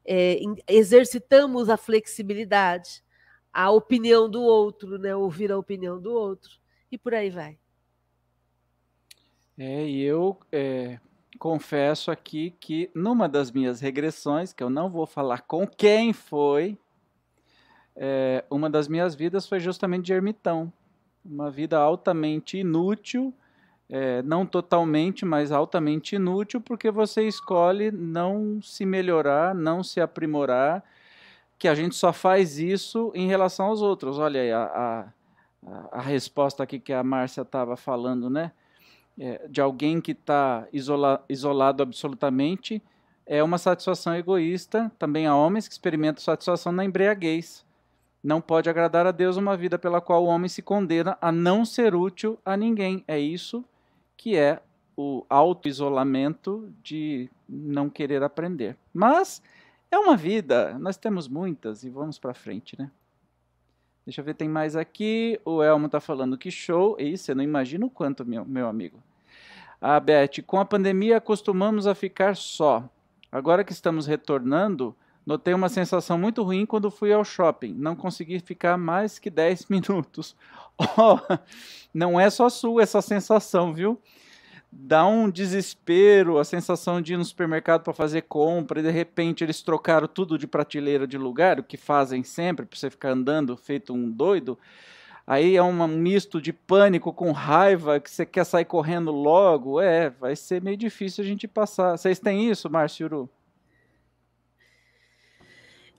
é, 0.05 0.39
exercitamos 0.67 1.69
a 1.69 1.77
flexibilidade, 1.77 3.03
a 3.51 3.69
opinião 3.69 4.29
do 4.29 4.41
outro, 4.41 4.97
né? 4.97 5.15
ouvir 5.15 5.51
a 5.51 5.57
opinião 5.57 6.01
do 6.01 6.13
outro, 6.13 6.51
e 6.91 6.97
por 6.97 7.13
aí 7.13 7.29
vai. 7.29 7.57
É, 9.57 9.87
e 9.87 10.01
eu 10.01 10.39
é, 10.51 10.99
confesso 11.37 12.09
aqui 12.09 12.55
que 12.59 12.89
numa 12.95 13.29
das 13.29 13.51
minhas 13.51 13.79
regressões, 13.79 14.51
que 14.51 14.63
eu 14.63 14.69
não 14.69 14.89
vou 14.89 15.05
falar 15.05 15.41
com 15.41 15.67
quem 15.67 16.11
foi, 16.11 16.77
é, 17.95 18.43
uma 18.49 18.69
das 18.69 18.87
minhas 18.87 19.13
vidas 19.13 19.47
foi 19.47 19.59
justamente 19.59 20.05
de 20.05 20.13
ermitão. 20.13 20.73
Uma 21.23 21.51
vida 21.51 21.77
altamente 21.77 22.57
inútil, 22.57 23.33
é, 23.89 24.21
não 24.23 24.45
totalmente, 24.45 25.25
mas 25.25 25.51
altamente 25.51 26.15
inútil, 26.15 26.61
porque 26.61 26.89
você 26.89 27.27
escolhe 27.27 27.91
não 27.91 28.61
se 28.61 28.85
melhorar, 28.85 29.53
não 29.53 29.83
se 29.83 29.99
aprimorar, 30.01 30.83
que 31.59 31.67
a 31.67 31.75
gente 31.75 31.95
só 31.95 32.11
faz 32.11 32.57
isso 32.57 33.11
em 33.13 33.27
relação 33.27 33.67
aos 33.67 33.81
outros. 33.81 34.17
Olha 34.17 34.41
aí 34.41 34.51
a, 34.51 34.63
a, 35.65 35.99
a 35.99 36.01
resposta 36.01 36.63
aqui 36.63 36.79
que 36.79 36.91
a 36.91 37.03
Márcia 37.03 37.41
estava 37.41 37.75
falando, 37.75 38.29
né? 38.29 38.51
É, 39.19 39.47
de 39.47 39.61
alguém 39.61 40.01
que 40.01 40.11
está 40.11 40.67
isola, 40.73 41.23
isolado 41.29 41.83
absolutamente, 41.83 42.81
é 43.25 43.43
uma 43.43 43.59
satisfação 43.59 44.15
egoísta. 44.15 44.91
Também 44.97 45.27
há 45.27 45.35
homens 45.35 45.67
que 45.67 45.73
experimentam 45.73 46.23
satisfação 46.23 46.71
na 46.71 46.83
embriaguez. 46.83 47.63
Não 48.23 48.41
pode 48.41 48.69
agradar 48.69 49.05
a 49.05 49.11
Deus 49.11 49.37
uma 49.37 49.55
vida 49.55 49.77
pela 49.77 50.01
qual 50.01 50.23
o 50.23 50.27
homem 50.27 50.49
se 50.49 50.61
condena 50.61 51.17
a 51.21 51.31
não 51.31 51.63
ser 51.63 51.93
útil 51.93 52.39
a 52.43 52.57
ninguém. 52.57 53.03
É 53.07 53.19
isso 53.19 53.63
que 54.17 54.35
é 54.35 54.61
o 54.95 55.25
auto-isolamento 55.29 56.71
de 56.83 57.29
não 57.47 57.89
querer 57.89 58.23
aprender. 58.23 58.77
Mas 58.93 59.41
é 59.89 59.97
uma 59.97 60.15
vida, 60.15 60.77
nós 60.79 60.97
temos 60.97 61.27
muitas 61.27 61.83
e 61.83 61.89
vamos 61.89 62.17
para 62.17 62.33
frente, 62.33 62.77
né? 62.77 62.91
Deixa 64.05 64.19
eu 64.19 64.25
ver, 64.25 64.33
tem 64.33 64.49
mais 64.49 64.75
aqui. 64.75 65.39
O 65.45 65.63
Elmo 65.63 65.85
está 65.85 65.99
falando 65.99 66.37
que 66.37 66.51
show. 66.51 66.97
Isso, 66.99 67.31
eu 67.31 67.35
não 67.35 67.43
imagino 67.43 67.87
o 67.87 67.89
quanto, 67.89 68.25
meu, 68.25 68.43
meu 68.43 68.67
amigo. 68.67 69.01
A 69.79 69.99
Beth, 69.99 70.41
com 70.45 70.59
a 70.59 70.65
pandemia 70.65 71.17
acostumamos 71.17 71.87
a 71.87 71.95
ficar 71.95 72.35
só. 72.35 72.89
Agora 73.31 73.63
que 73.63 73.71
estamos 73.71 74.05
retornando, 74.05 74.95
notei 75.25 75.53
uma 75.53 75.69
sensação 75.69 76.17
muito 76.17 76.43
ruim 76.43 76.65
quando 76.65 76.91
fui 76.91 77.13
ao 77.13 77.23
shopping. 77.23 77.73
Não 77.73 77.95
consegui 77.95 78.39
ficar 78.39 78.77
mais 78.77 79.17
que 79.19 79.29
10 79.29 79.67
minutos. 79.69 80.35
Oh, 80.97 81.19
não 81.93 82.19
é 82.19 82.29
só 82.29 82.49
sua 82.49 82.81
essa 82.83 83.01
sensação, 83.01 83.73
viu? 83.73 84.01
dá 84.75 85.05
um 85.05 85.29
desespero, 85.29 86.39
a 86.39 86.43
sensação 86.43 87.01
de 87.01 87.13
ir 87.13 87.17
no 87.17 87.23
supermercado 87.23 87.83
para 87.83 87.93
fazer 87.93 88.23
compra 88.23 88.79
e 88.79 88.83
de 88.83 88.89
repente 88.89 89.43
eles 89.43 89.61
trocaram 89.61 90.07
tudo 90.07 90.37
de 90.37 90.47
prateleira 90.47 91.05
de 91.05 91.17
lugar, 91.17 91.59
o 91.59 91.63
que 91.63 91.77
fazem 91.77 92.23
sempre, 92.23 92.65
para 92.65 92.77
você 92.77 92.89
ficar 92.89 93.11
andando 93.11 93.55
feito 93.55 93.93
um 93.93 94.09
doido. 94.09 94.57
Aí 95.25 95.55
é 95.55 95.63
um 95.63 95.87
misto 95.87 96.41
de 96.41 96.51
pânico 96.51 97.13
com 97.13 97.31
raiva, 97.31 97.99
que 97.99 98.09
você 98.09 98.25
quer 98.25 98.43
sair 98.43 98.65
correndo 98.65 99.09
logo. 99.09 99.79
É, 99.79 100.09
vai 100.09 100.35
ser 100.35 100.61
meio 100.61 100.75
difícil 100.75 101.23
a 101.23 101.27
gente 101.27 101.47
passar. 101.47 101.97
Vocês 101.97 102.19
têm 102.19 102.49
isso, 102.49 102.69
Márcio 102.69 103.05
Uru? 103.05 103.29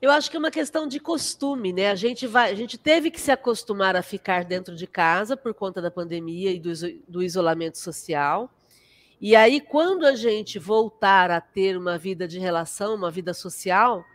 Eu 0.05 0.11
acho 0.11 0.29
que 0.29 0.37
é 0.37 0.39
uma 0.39 0.51
questão 0.51 0.87
de 0.87 0.99
costume, 0.99 1.73
né? 1.73 1.89
A 1.89 1.95
gente 1.95 2.27
vai, 2.27 2.51
a 2.51 2.53
gente 2.53 2.77
teve 2.77 3.09
que 3.09 3.19
se 3.19 3.31
acostumar 3.31 3.95
a 3.95 4.03
ficar 4.03 4.45
dentro 4.45 4.75
de 4.75 4.85
casa 4.85 5.35
por 5.35 5.51
conta 5.51 5.81
da 5.81 5.89
pandemia 5.89 6.51
e 6.51 6.59
do, 6.59 6.71
do 7.07 7.23
isolamento 7.23 7.79
social. 7.79 8.51
E 9.19 9.35
aí, 9.35 9.59
quando 9.59 10.05
a 10.05 10.13
gente 10.13 10.59
voltar 10.59 11.31
a 11.31 11.41
ter 11.41 11.75
uma 11.75 11.97
vida 11.97 12.27
de 12.27 12.37
relação, 12.37 12.93
uma 12.93 13.09
vida 13.09 13.33
social, 13.33 14.05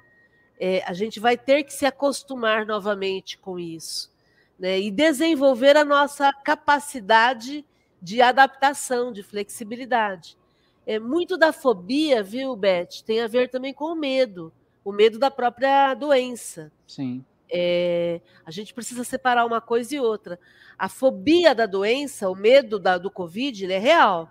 é, 0.61 0.81
a 0.87 0.93
gente 0.93 1.19
vai 1.19 1.37
ter 1.37 1.65
que 1.65 1.73
se 1.73 1.85
acostumar 1.85 2.65
novamente 2.65 3.37
com 3.37 3.59
isso. 3.59 4.13
Né? 4.57 4.79
E 4.79 4.93
desenvolver 4.93 5.77
a 5.77 5.85
nossa 5.85 6.33
capacidade 6.33 7.65
de 8.01 8.23
adaptação, 8.23 9.13
de 9.13 9.25
flexibilidade. 9.25 10.39
É, 10.87 11.01
muito 11.01 11.37
da 11.37 11.53
fobia, 11.53 12.23
viu, 12.23 12.55
Beth, 12.55 13.03
tem 13.05 13.21
a 13.21 13.27
ver 13.27 13.51
também 13.51 13.75
com 13.75 13.87
o 13.87 13.97
medo, 13.97 14.53
o 14.85 14.93
medo 14.93 15.19
da 15.19 15.31
própria 15.31 15.95
doença. 15.95 16.73
Sim. 16.87 17.25
É, 17.53 18.21
a 18.45 18.51
gente 18.51 18.73
precisa 18.73 19.03
separar 19.03 19.45
uma 19.45 19.61
coisa 19.61 19.95
e 19.95 20.01
outra. 20.01 20.39
A 20.79 20.89
fobia 20.89 21.55
da 21.55 21.67
doença, 21.67 22.31
o 22.31 22.35
medo 22.35 22.79
da, 22.79 22.97
do 22.97 23.11
Covid, 23.11 23.65
ele 23.65 23.73
é 23.73 23.79
real. 23.79 24.31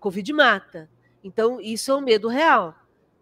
Covid 0.00 0.32
mata. 0.32 0.88
Então, 1.22 1.60
isso 1.60 1.90
é 1.90 1.94
um 1.94 2.00
medo 2.00 2.28
real, 2.28 2.74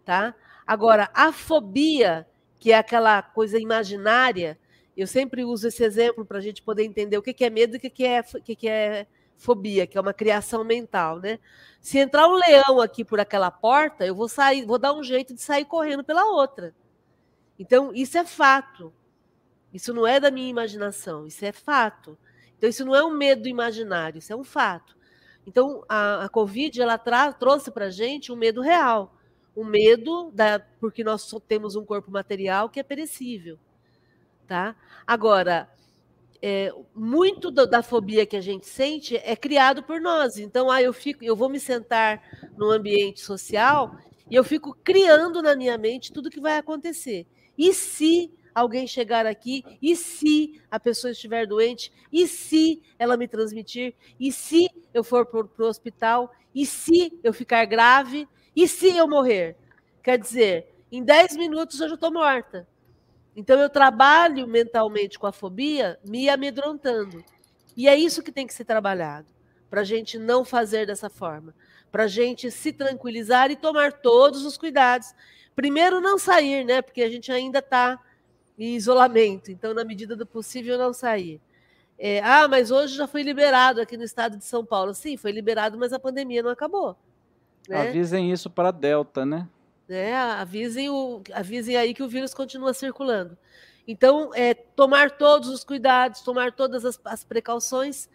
tá? 0.03 0.33
Agora, 0.65 1.09
a 1.13 1.31
fobia, 1.31 2.27
que 2.59 2.71
é 2.71 2.77
aquela 2.77 3.21
coisa 3.21 3.59
imaginária, 3.59 4.57
eu 4.95 5.07
sempre 5.07 5.43
uso 5.43 5.67
esse 5.67 5.83
exemplo 5.83 6.25
para 6.25 6.37
a 6.37 6.41
gente 6.41 6.61
poder 6.61 6.83
entender 6.83 7.17
o 7.17 7.21
que 7.21 7.43
é 7.43 7.49
medo 7.49 7.75
e 7.75 7.77
o 7.77 7.79
que 7.79 8.05
é, 8.05 8.21
o 8.21 8.41
que 8.41 8.67
é 8.67 9.07
fobia, 9.37 9.85
que 9.85 9.97
é 9.97 10.01
uma 10.01 10.13
criação 10.13 10.63
mental, 10.63 11.19
né? 11.19 11.39
Se 11.81 11.97
entrar 11.97 12.27
um 12.27 12.35
leão 12.35 12.79
aqui 12.79 13.03
por 13.03 13.19
aquela 13.19 13.51
porta, 13.51 14.05
eu 14.05 14.15
vou 14.15 14.29
sair, 14.29 14.65
vou 14.65 14.77
dar 14.79 14.93
um 14.93 15.03
jeito 15.03 15.33
de 15.33 15.41
sair 15.41 15.65
correndo 15.65 16.03
pela 16.03 16.25
outra. 16.25 16.73
Então, 17.59 17.93
isso 17.93 18.17
é 18.17 18.25
fato. 18.25 18.93
Isso 19.73 19.93
não 19.93 20.05
é 20.05 20.19
da 20.19 20.31
minha 20.31 20.49
imaginação, 20.49 21.25
isso 21.25 21.43
é 21.43 21.51
fato. 21.51 22.17
Então, 22.57 22.69
isso 22.69 22.85
não 22.85 22.95
é 22.95 23.03
um 23.03 23.11
medo 23.11 23.47
imaginário, 23.47 24.19
isso 24.19 24.31
é 24.31 24.35
um 24.35 24.43
fato. 24.43 24.95
Então, 25.45 25.83
a, 25.89 26.25
a 26.25 26.29
Covid 26.29 26.81
ela 26.81 26.97
trouxe 27.31 27.71
para 27.71 27.85
a 27.85 27.89
gente 27.89 28.31
um 28.31 28.35
medo 28.35 28.61
real, 28.61 29.13
um 29.55 29.63
medo 29.65 30.31
da, 30.31 30.59
porque 30.79 31.03
nós 31.03 31.23
só 31.23 31.39
temos 31.39 31.75
um 31.75 31.83
corpo 31.83 32.09
material 32.09 32.69
que 32.69 32.79
é 32.79 32.83
perecível, 32.83 33.59
tá? 34.47 34.75
Agora, 35.05 35.69
é, 36.45 36.73
muito 36.93 37.49
do, 37.49 37.65
da 37.65 37.81
fobia 37.81 38.25
que 38.25 38.35
a 38.35 38.41
gente 38.41 38.67
sente 38.67 39.15
é 39.15 39.33
criado 39.33 39.81
por 39.81 40.01
nós. 40.01 40.37
Então, 40.37 40.69
ah, 40.69 40.81
eu 40.81 40.91
fico, 40.91 41.23
eu 41.23 41.37
vou 41.37 41.47
me 41.47 41.57
sentar 41.57 42.21
no 42.57 42.69
ambiente 42.69 43.21
social 43.21 43.97
e 44.29 44.35
eu 44.35 44.43
fico 44.43 44.77
criando 44.83 45.41
na 45.41 45.55
minha 45.55 45.77
mente 45.77 46.11
tudo 46.11 46.29
que 46.29 46.41
vai 46.41 46.57
acontecer. 46.57 47.25
E 47.57 47.73
se 47.73 48.29
alguém 48.53 48.85
chegar 48.85 49.25
aqui, 49.25 49.63
e 49.81 49.95
se 49.95 50.61
a 50.69 50.77
pessoa 50.77 51.11
estiver 51.11 51.47
doente, 51.47 51.93
e 52.11 52.27
se 52.27 52.83
ela 52.99 53.15
me 53.15 53.25
transmitir, 53.27 53.95
e 54.19 54.29
se 54.29 54.69
eu 54.93 55.01
for 55.01 55.25
para 55.25 55.65
o 55.65 55.69
hospital, 55.69 56.29
e 56.53 56.65
se 56.65 57.17
eu 57.23 57.31
ficar 57.31 57.63
grave, 57.63 58.27
e 58.53 58.67
se 58.67 58.89
eu 58.95 59.07
morrer. 59.07 59.55
Quer 60.03 60.19
dizer, 60.19 60.67
em 60.91 61.01
10 61.01 61.37
minutos 61.37 61.79
eu 61.79 61.87
já 61.87 61.95
estou 61.95 62.11
morta. 62.11 62.67
Então 63.35 63.59
eu 63.59 63.69
trabalho 63.69 64.47
mentalmente 64.47 65.17
com 65.17 65.27
a 65.27 65.31
fobia, 65.31 65.99
me 66.05 66.29
amedrontando. 66.29 67.23
E 67.75 67.87
é 67.87 67.95
isso 67.95 68.21
que 68.21 68.31
tem 68.31 68.45
que 68.45 68.53
ser 68.53 68.65
trabalhado, 68.65 69.27
para 69.69 69.81
a 69.81 69.83
gente 69.83 70.19
não 70.19 70.45
fazer 70.45 70.85
dessa 70.85 71.09
forma, 71.09 71.53
para 71.91 72.03
a 72.03 72.07
gente 72.07 72.51
se 72.51 72.71
tranquilizar 72.71 73.49
e 73.49 73.55
tomar 73.55 73.93
todos 73.93 74.45
os 74.45 74.57
cuidados. 74.57 75.13
Primeiro, 75.55 75.99
não 75.99 76.17
sair, 76.17 76.63
né? 76.63 76.81
Porque 76.81 77.01
a 77.01 77.09
gente 77.09 77.31
ainda 77.31 77.59
está 77.59 77.99
em 78.57 78.75
isolamento, 78.75 79.51
então, 79.51 79.73
na 79.73 79.83
medida 79.83 80.15
do 80.15 80.25
possível, 80.25 80.77
não 80.77 80.93
sair. 80.93 81.41
É, 81.97 82.19
ah, 82.23 82.47
mas 82.47 82.69
hoje 82.69 82.95
já 82.95 83.07
foi 83.07 83.23
liberado 83.23 83.81
aqui 83.81 83.95
no 83.97 84.03
estado 84.03 84.37
de 84.37 84.45
São 84.45 84.65
Paulo. 84.65 84.93
Sim, 84.93 85.17
foi 85.17 85.31
liberado, 85.31 85.77
mas 85.77 85.93
a 85.93 85.99
pandemia 85.99 86.43
não 86.43 86.49
acabou. 86.49 86.95
Né? 87.67 87.89
Avisem 87.89 88.31
isso 88.31 88.49
para 88.49 88.69
a 88.69 88.71
Delta, 88.71 89.25
né? 89.25 89.47
É, 89.89 90.15
avisem, 90.15 90.89
o, 90.89 91.21
avisem 91.33 91.75
aí 91.75 91.93
que 91.93 92.03
o 92.03 92.07
vírus 92.07 92.33
continua 92.33 92.73
circulando. 92.73 93.37
Então, 93.87 94.31
é, 94.33 94.53
tomar 94.53 95.17
todos 95.17 95.49
os 95.49 95.63
cuidados, 95.63 96.21
tomar 96.21 96.53
todas 96.53 96.85
as, 96.85 96.99
as 97.03 97.23
precauções 97.23 98.07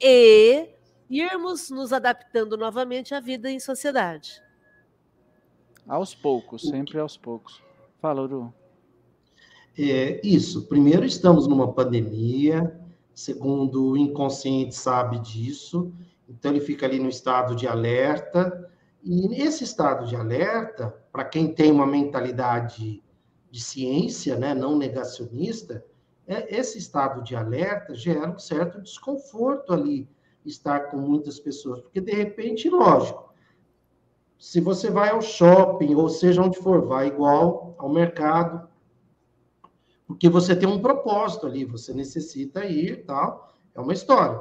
e 0.00 0.68
irmos 1.10 1.68
nos 1.70 1.92
adaptando 1.92 2.56
novamente 2.56 3.14
à 3.14 3.20
vida 3.20 3.50
em 3.50 3.60
sociedade. 3.60 4.42
Aos 5.86 6.14
poucos, 6.14 6.62
sempre 6.62 6.98
aos 6.98 7.16
poucos. 7.16 7.60
Fala, 8.00 8.22
Uru. 8.22 8.54
É, 9.78 10.20
isso. 10.24 10.66
Primeiro, 10.66 11.04
estamos 11.04 11.46
numa 11.46 11.72
pandemia. 11.72 12.78
Segundo, 13.14 13.90
o 13.90 13.96
inconsciente 13.96 14.74
sabe 14.74 15.18
disso. 15.18 15.92
Então, 16.28 16.50
ele 16.50 16.60
fica 16.60 16.86
ali 16.86 16.98
no 16.98 17.08
estado 17.08 17.54
de 17.54 17.66
alerta. 17.66 18.70
E 19.02 19.28
nesse 19.28 19.64
estado 19.64 20.06
de 20.06 20.14
alerta, 20.14 20.94
para 21.12 21.24
quem 21.24 21.52
tem 21.52 21.70
uma 21.70 21.86
mentalidade 21.86 23.02
de 23.50 23.60
ciência, 23.60 24.36
né, 24.36 24.54
não 24.54 24.76
negacionista, 24.76 25.84
é, 26.26 26.56
esse 26.56 26.78
estado 26.78 27.22
de 27.22 27.34
alerta 27.34 27.94
gera 27.94 28.30
um 28.30 28.38
certo 28.38 28.80
desconforto 28.80 29.72
ali, 29.72 30.08
estar 30.46 30.90
com 30.90 30.96
muitas 30.96 31.40
pessoas. 31.40 31.80
Porque, 31.80 32.00
de 32.00 32.12
repente, 32.12 32.70
lógico, 32.70 33.34
se 34.38 34.60
você 34.60 34.90
vai 34.90 35.10
ao 35.10 35.20
shopping, 35.20 35.94
ou 35.94 36.08
seja 36.08 36.42
onde 36.42 36.58
for, 36.58 36.86
vai 36.86 37.08
igual 37.08 37.74
ao 37.78 37.88
mercado, 37.88 38.68
porque 40.06 40.28
você 40.28 40.56
tem 40.56 40.68
um 40.68 40.80
propósito 40.80 41.46
ali, 41.46 41.64
você 41.64 41.92
necessita 41.92 42.64
ir 42.64 43.04
tal, 43.04 43.52
é 43.74 43.80
uma 43.80 43.92
história. 43.92 44.40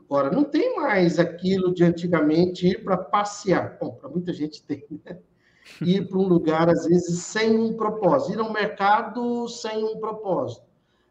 Agora, 0.00 0.30
não 0.30 0.44
tem 0.44 0.76
mais 0.76 1.18
aquilo 1.18 1.74
de 1.74 1.82
antigamente 1.82 2.68
ir 2.68 2.84
para 2.84 2.96
passear. 2.96 3.76
Bom, 3.80 3.90
para 3.94 4.08
muita 4.08 4.32
gente 4.32 4.62
tem, 4.62 4.84
né? 5.04 5.18
Ir 5.80 6.08
para 6.08 6.18
um 6.18 6.26
lugar, 6.26 6.68
às 6.68 6.86
vezes, 6.86 7.22
sem 7.22 7.58
um 7.58 7.76
propósito. 7.76 8.32
Ir 8.32 8.40
ao 8.40 8.52
mercado 8.52 9.48
sem 9.48 9.84
um 9.84 9.98
propósito. 9.98 10.66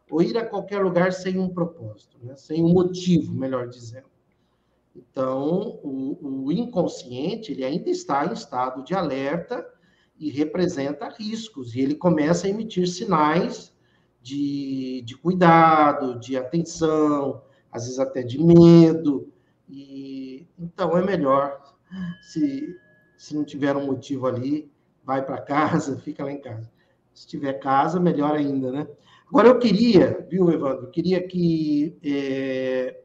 Ou 0.09 0.21
ir 0.21 0.37
a 0.37 0.45
qualquer 0.45 0.83
lugar 0.83 1.11
sem 1.11 1.37
um 1.39 1.49
propósito, 1.49 2.17
né? 2.21 2.35
sem 2.35 2.63
um 2.63 2.73
motivo, 2.73 3.33
melhor 3.33 3.67
dizendo. 3.67 4.07
Então, 4.95 5.79
o, 5.83 6.45
o 6.45 6.51
inconsciente 6.51 7.51
ele 7.51 7.65
ainda 7.65 7.89
está 7.89 8.25
em 8.25 8.33
estado 8.33 8.83
de 8.83 8.93
alerta 8.93 9.65
e 10.17 10.29
representa 10.29 11.09
riscos. 11.09 11.75
E 11.75 11.81
ele 11.81 11.95
começa 11.95 12.47
a 12.47 12.49
emitir 12.49 12.87
sinais 12.87 13.73
de, 14.21 15.03
de 15.05 15.17
cuidado, 15.17 16.19
de 16.19 16.37
atenção, 16.37 17.41
às 17.71 17.83
vezes 17.83 17.99
até 17.99 18.23
de 18.23 18.41
medo. 18.41 19.31
E 19.67 20.47
então 20.57 20.97
é 20.97 21.03
melhor 21.03 21.61
se, 22.21 22.75
se 23.17 23.35
não 23.35 23.43
tiver 23.43 23.75
um 23.75 23.85
motivo 23.85 24.27
ali, 24.27 24.71
vai 25.03 25.25
para 25.25 25.41
casa, 25.41 25.97
fica 26.01 26.23
lá 26.23 26.31
em 26.31 26.41
casa. 26.41 26.71
Se 27.13 27.27
tiver 27.27 27.53
casa, 27.53 27.99
melhor 27.99 28.35
ainda, 28.35 28.71
né? 28.71 28.87
Agora 29.27 29.47
eu 29.47 29.59
queria, 29.59 30.25
viu, 30.29 30.51
Evandro, 30.51 30.89
queria 30.91 31.25
que 31.25 31.97
é, 32.03 33.01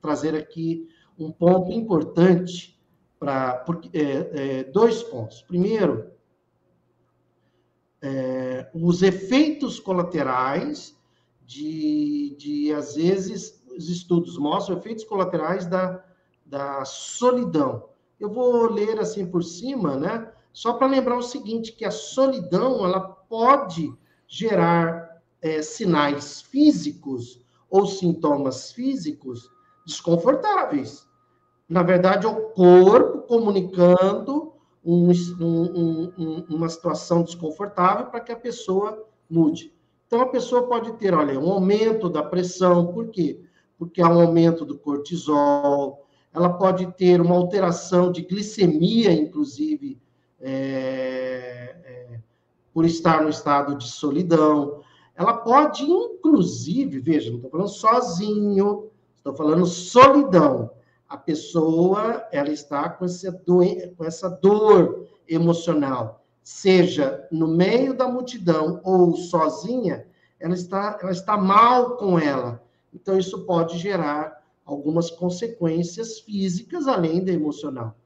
trazer 0.00 0.34
aqui 0.34 0.88
um 1.18 1.30
ponto 1.30 1.70
importante 1.72 2.78
para 3.18 3.64
é, 3.92 4.00
é, 4.60 4.64
dois 4.64 5.02
pontos. 5.02 5.42
Primeiro, 5.42 6.10
é, 8.02 8.70
os 8.74 9.02
efeitos 9.02 9.78
colaterais 9.78 10.98
de, 11.44 12.34
de, 12.38 12.72
às 12.72 12.94
vezes, 12.94 13.62
os 13.76 13.90
estudos 13.90 14.38
mostram 14.38 14.78
efeitos 14.78 15.04
colaterais 15.04 15.66
da, 15.66 16.02
da 16.46 16.84
solidão. 16.84 17.89
Eu 18.20 18.30
vou 18.30 18.70
ler 18.70 19.00
assim 19.00 19.26
por 19.26 19.42
cima, 19.42 19.96
né? 19.96 20.30
Só 20.52 20.74
para 20.74 20.86
lembrar 20.86 21.16
o 21.16 21.22
seguinte, 21.22 21.72
que 21.72 21.84
a 21.84 21.90
solidão, 21.90 22.84
ela 22.84 23.00
pode 23.00 23.92
gerar 24.28 25.22
é, 25.40 25.62
sinais 25.62 26.42
físicos 26.42 27.40
ou 27.70 27.86
sintomas 27.86 28.72
físicos 28.72 29.50
desconfortáveis. 29.86 31.08
Na 31.68 31.82
verdade, 31.82 32.26
é 32.26 32.28
o 32.28 32.50
corpo 32.50 33.22
comunicando 33.22 34.52
um, 34.84 35.10
um, 35.40 36.12
um, 36.18 36.46
uma 36.50 36.68
situação 36.68 37.22
desconfortável 37.22 38.06
para 38.06 38.20
que 38.20 38.32
a 38.32 38.36
pessoa 38.36 39.06
mude. 39.28 39.72
Então, 40.06 40.20
a 40.20 40.26
pessoa 40.26 40.66
pode 40.66 40.92
ter, 40.94 41.14
olha, 41.14 41.38
um 41.38 41.52
aumento 41.52 42.10
da 42.10 42.22
pressão, 42.22 42.88
por 42.92 43.08
quê? 43.08 43.40
Porque 43.78 44.02
há 44.02 44.08
um 44.08 44.20
aumento 44.20 44.64
do 44.64 44.76
cortisol, 44.76 46.04
ela 46.32 46.50
pode 46.50 46.86
ter 46.92 47.20
uma 47.20 47.34
alteração 47.34 48.12
de 48.12 48.22
glicemia, 48.22 49.12
inclusive, 49.12 50.00
é, 50.40 51.76
é, 51.84 52.20
por 52.72 52.84
estar 52.84 53.22
no 53.22 53.28
estado 53.28 53.76
de 53.76 53.88
solidão. 53.88 54.82
Ela 55.14 55.34
pode, 55.34 55.84
inclusive, 55.84 56.98
veja, 57.00 57.30
não 57.30 57.36
estou 57.36 57.50
falando 57.50 57.68
sozinho, 57.68 58.90
estou 59.16 59.34
falando 59.34 59.66
solidão 59.66 60.70
a 61.10 61.16
pessoa 61.16 62.24
ela 62.30 62.50
está 62.50 62.88
com 62.88 63.04
essa, 63.04 63.32
com 63.32 64.04
essa 64.04 64.30
dor 64.30 65.08
emocional, 65.28 66.24
seja 66.40 67.26
no 67.32 67.48
meio 67.48 67.92
da 67.92 68.06
multidão 68.06 68.80
ou 68.84 69.16
sozinha, 69.16 70.06
ela 70.38 70.54
está, 70.54 70.96
ela 71.02 71.10
está 71.10 71.36
mal 71.36 71.96
com 71.96 72.16
ela. 72.16 72.62
Então, 72.94 73.18
isso 73.18 73.44
pode 73.44 73.76
gerar 73.76 74.39
algumas 74.72 75.10
consequências 75.10 76.20
físicas 76.20 76.86
além 76.86 77.24
da 77.24 77.32
emocional. 77.32 77.96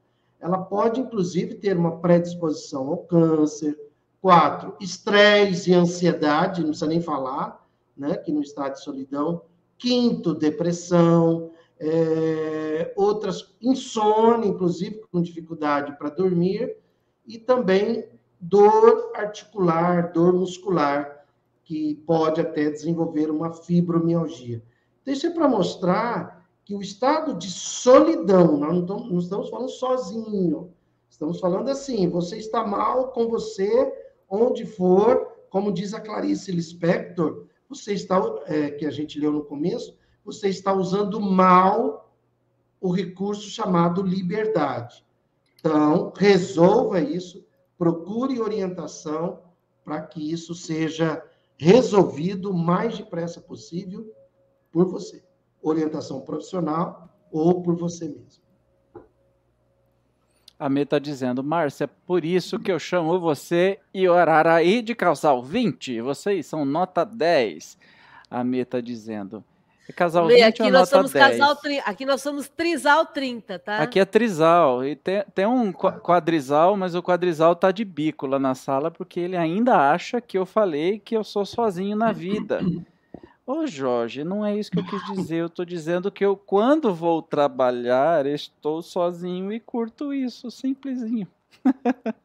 Ela 0.40 0.58
pode, 0.58 1.00
inclusive, 1.00 1.54
ter 1.54 1.76
uma 1.76 1.98
predisposição 1.98 2.88
ao 2.88 2.98
câncer. 2.98 3.78
Quatro, 4.20 4.74
estresse 4.80 5.70
e 5.70 5.74
ansiedade, 5.74 6.60
não 6.60 6.68
precisa 6.68 6.86
nem 6.86 7.00
falar, 7.00 7.66
né, 7.96 8.16
que 8.16 8.32
no 8.32 8.40
estado 8.40 8.74
de 8.74 8.82
solidão. 8.82 9.42
Quinto, 9.76 10.34
depressão 10.34 11.50
é, 11.78 12.92
outras 12.96 13.54
insônia, 13.60 14.48
inclusive 14.48 15.02
com 15.10 15.20
dificuldade 15.20 15.96
para 15.98 16.08
dormir, 16.08 16.76
e 17.26 17.38
também 17.38 18.08
dor 18.40 19.12
articular, 19.14 20.12
dor 20.12 20.32
muscular, 20.32 21.24
que 21.64 21.94
pode 22.06 22.40
até 22.40 22.70
desenvolver 22.70 23.30
uma 23.30 23.52
fibromialgia. 23.52 24.62
Então, 25.02 25.14
isso 25.14 25.26
é 25.26 25.30
para 25.30 25.48
mostrar 25.48 26.43
que 26.64 26.74
o 26.74 26.80
estado 26.80 27.34
de 27.34 27.50
solidão, 27.50 28.56
nós 28.56 28.86
não 28.86 29.18
estamos, 29.18 29.50
falando 29.50 29.68
sozinho, 29.68 30.72
estamos 31.10 31.38
falando 31.38 31.68
assim, 31.68 32.08
você 32.08 32.38
está 32.38 32.66
mal 32.66 33.08
com 33.08 33.28
você, 33.28 33.92
onde 34.28 34.64
for, 34.64 35.28
como 35.50 35.72
diz 35.72 35.92
a 35.92 36.00
Clarice 36.00 36.50
Lispector, 36.50 37.46
você 37.68 37.92
está, 37.92 38.20
é, 38.46 38.70
que 38.70 38.86
a 38.86 38.90
gente 38.90 39.20
leu 39.20 39.30
no 39.30 39.44
começo, 39.44 39.96
você 40.24 40.48
está 40.48 40.72
usando 40.72 41.20
mal 41.20 42.10
o 42.80 42.90
recurso 42.90 43.48
chamado 43.50 44.02
liberdade. 44.02 45.04
Então, 45.60 46.12
resolva 46.16 47.00
isso, 47.00 47.44
procure 47.76 48.40
orientação 48.40 49.42
para 49.84 50.00
que 50.00 50.32
isso 50.32 50.54
seja 50.54 51.22
resolvido 51.56 52.50
o 52.50 52.54
mais 52.54 52.96
depressa 52.96 53.40
possível 53.40 54.10
por 54.72 54.86
você. 54.86 55.22
Orientação 55.64 56.20
profissional 56.20 57.08
ou 57.32 57.62
por 57.62 57.74
você 57.74 58.04
mesmo. 58.06 58.44
A 60.56 60.68
Mê 60.68 60.82
está 60.82 60.98
dizendo, 60.98 61.42
Márcia, 61.42 61.88
por 61.88 62.24
isso 62.24 62.58
que 62.60 62.70
eu 62.70 62.78
chamo 62.78 63.18
você 63.18 63.80
e 63.92 64.08
o 64.08 64.14
Araraí 64.14 64.82
de 64.82 64.94
Calçal 64.94 65.42
20. 65.42 66.00
Vocês 66.00 66.46
são 66.46 66.64
nota 66.64 67.04
10. 67.04 67.76
A 68.30 68.44
Mê 68.44 68.58
está 68.58 68.80
dizendo. 68.80 69.42
É 69.88 69.92
casal 69.92 70.24
Lê, 70.26 70.36
20 70.36 70.44
aqui 70.44 70.70
nós 70.70 70.88
somos 70.88 71.12
10. 71.12 71.38
casal 71.38 71.58
Aqui 71.84 72.06
nós 72.06 72.22
somos 72.22 72.48
trisal 72.48 73.04
30, 73.06 73.58
tá? 73.58 73.78
Aqui 73.78 74.00
é 74.00 74.04
trisal. 74.04 74.84
E 74.84 74.96
tem, 74.96 75.24
tem 75.34 75.46
um 75.46 75.72
quadrisal, 75.72 76.76
mas 76.76 76.94
o 76.94 77.02
quadrisal 77.02 77.54
tá 77.54 77.70
de 77.70 77.84
bico 77.84 78.26
lá 78.26 78.38
na 78.38 78.54
sala 78.54 78.90
porque 78.90 79.20
ele 79.20 79.36
ainda 79.36 79.90
acha 79.90 80.20
que 80.20 80.38
eu 80.38 80.46
falei 80.46 80.98
que 80.98 81.16
eu 81.16 81.24
sou 81.24 81.44
sozinho 81.44 81.96
na 81.96 82.12
vida. 82.12 82.60
Ô 83.46 83.66
Jorge, 83.66 84.24
não 84.24 84.44
é 84.44 84.56
isso 84.56 84.70
que 84.70 84.78
eu 84.78 84.86
quis 84.86 85.04
dizer. 85.12 85.36
Eu 85.36 85.46
estou 85.46 85.64
dizendo 85.64 86.10
que 86.10 86.24
eu, 86.24 86.34
quando 86.34 86.94
vou 86.94 87.20
trabalhar, 87.20 88.24
estou 88.24 88.80
sozinho 88.80 89.52
e 89.52 89.60
curto 89.60 90.14
isso, 90.14 90.50
simplesinho. 90.50 91.28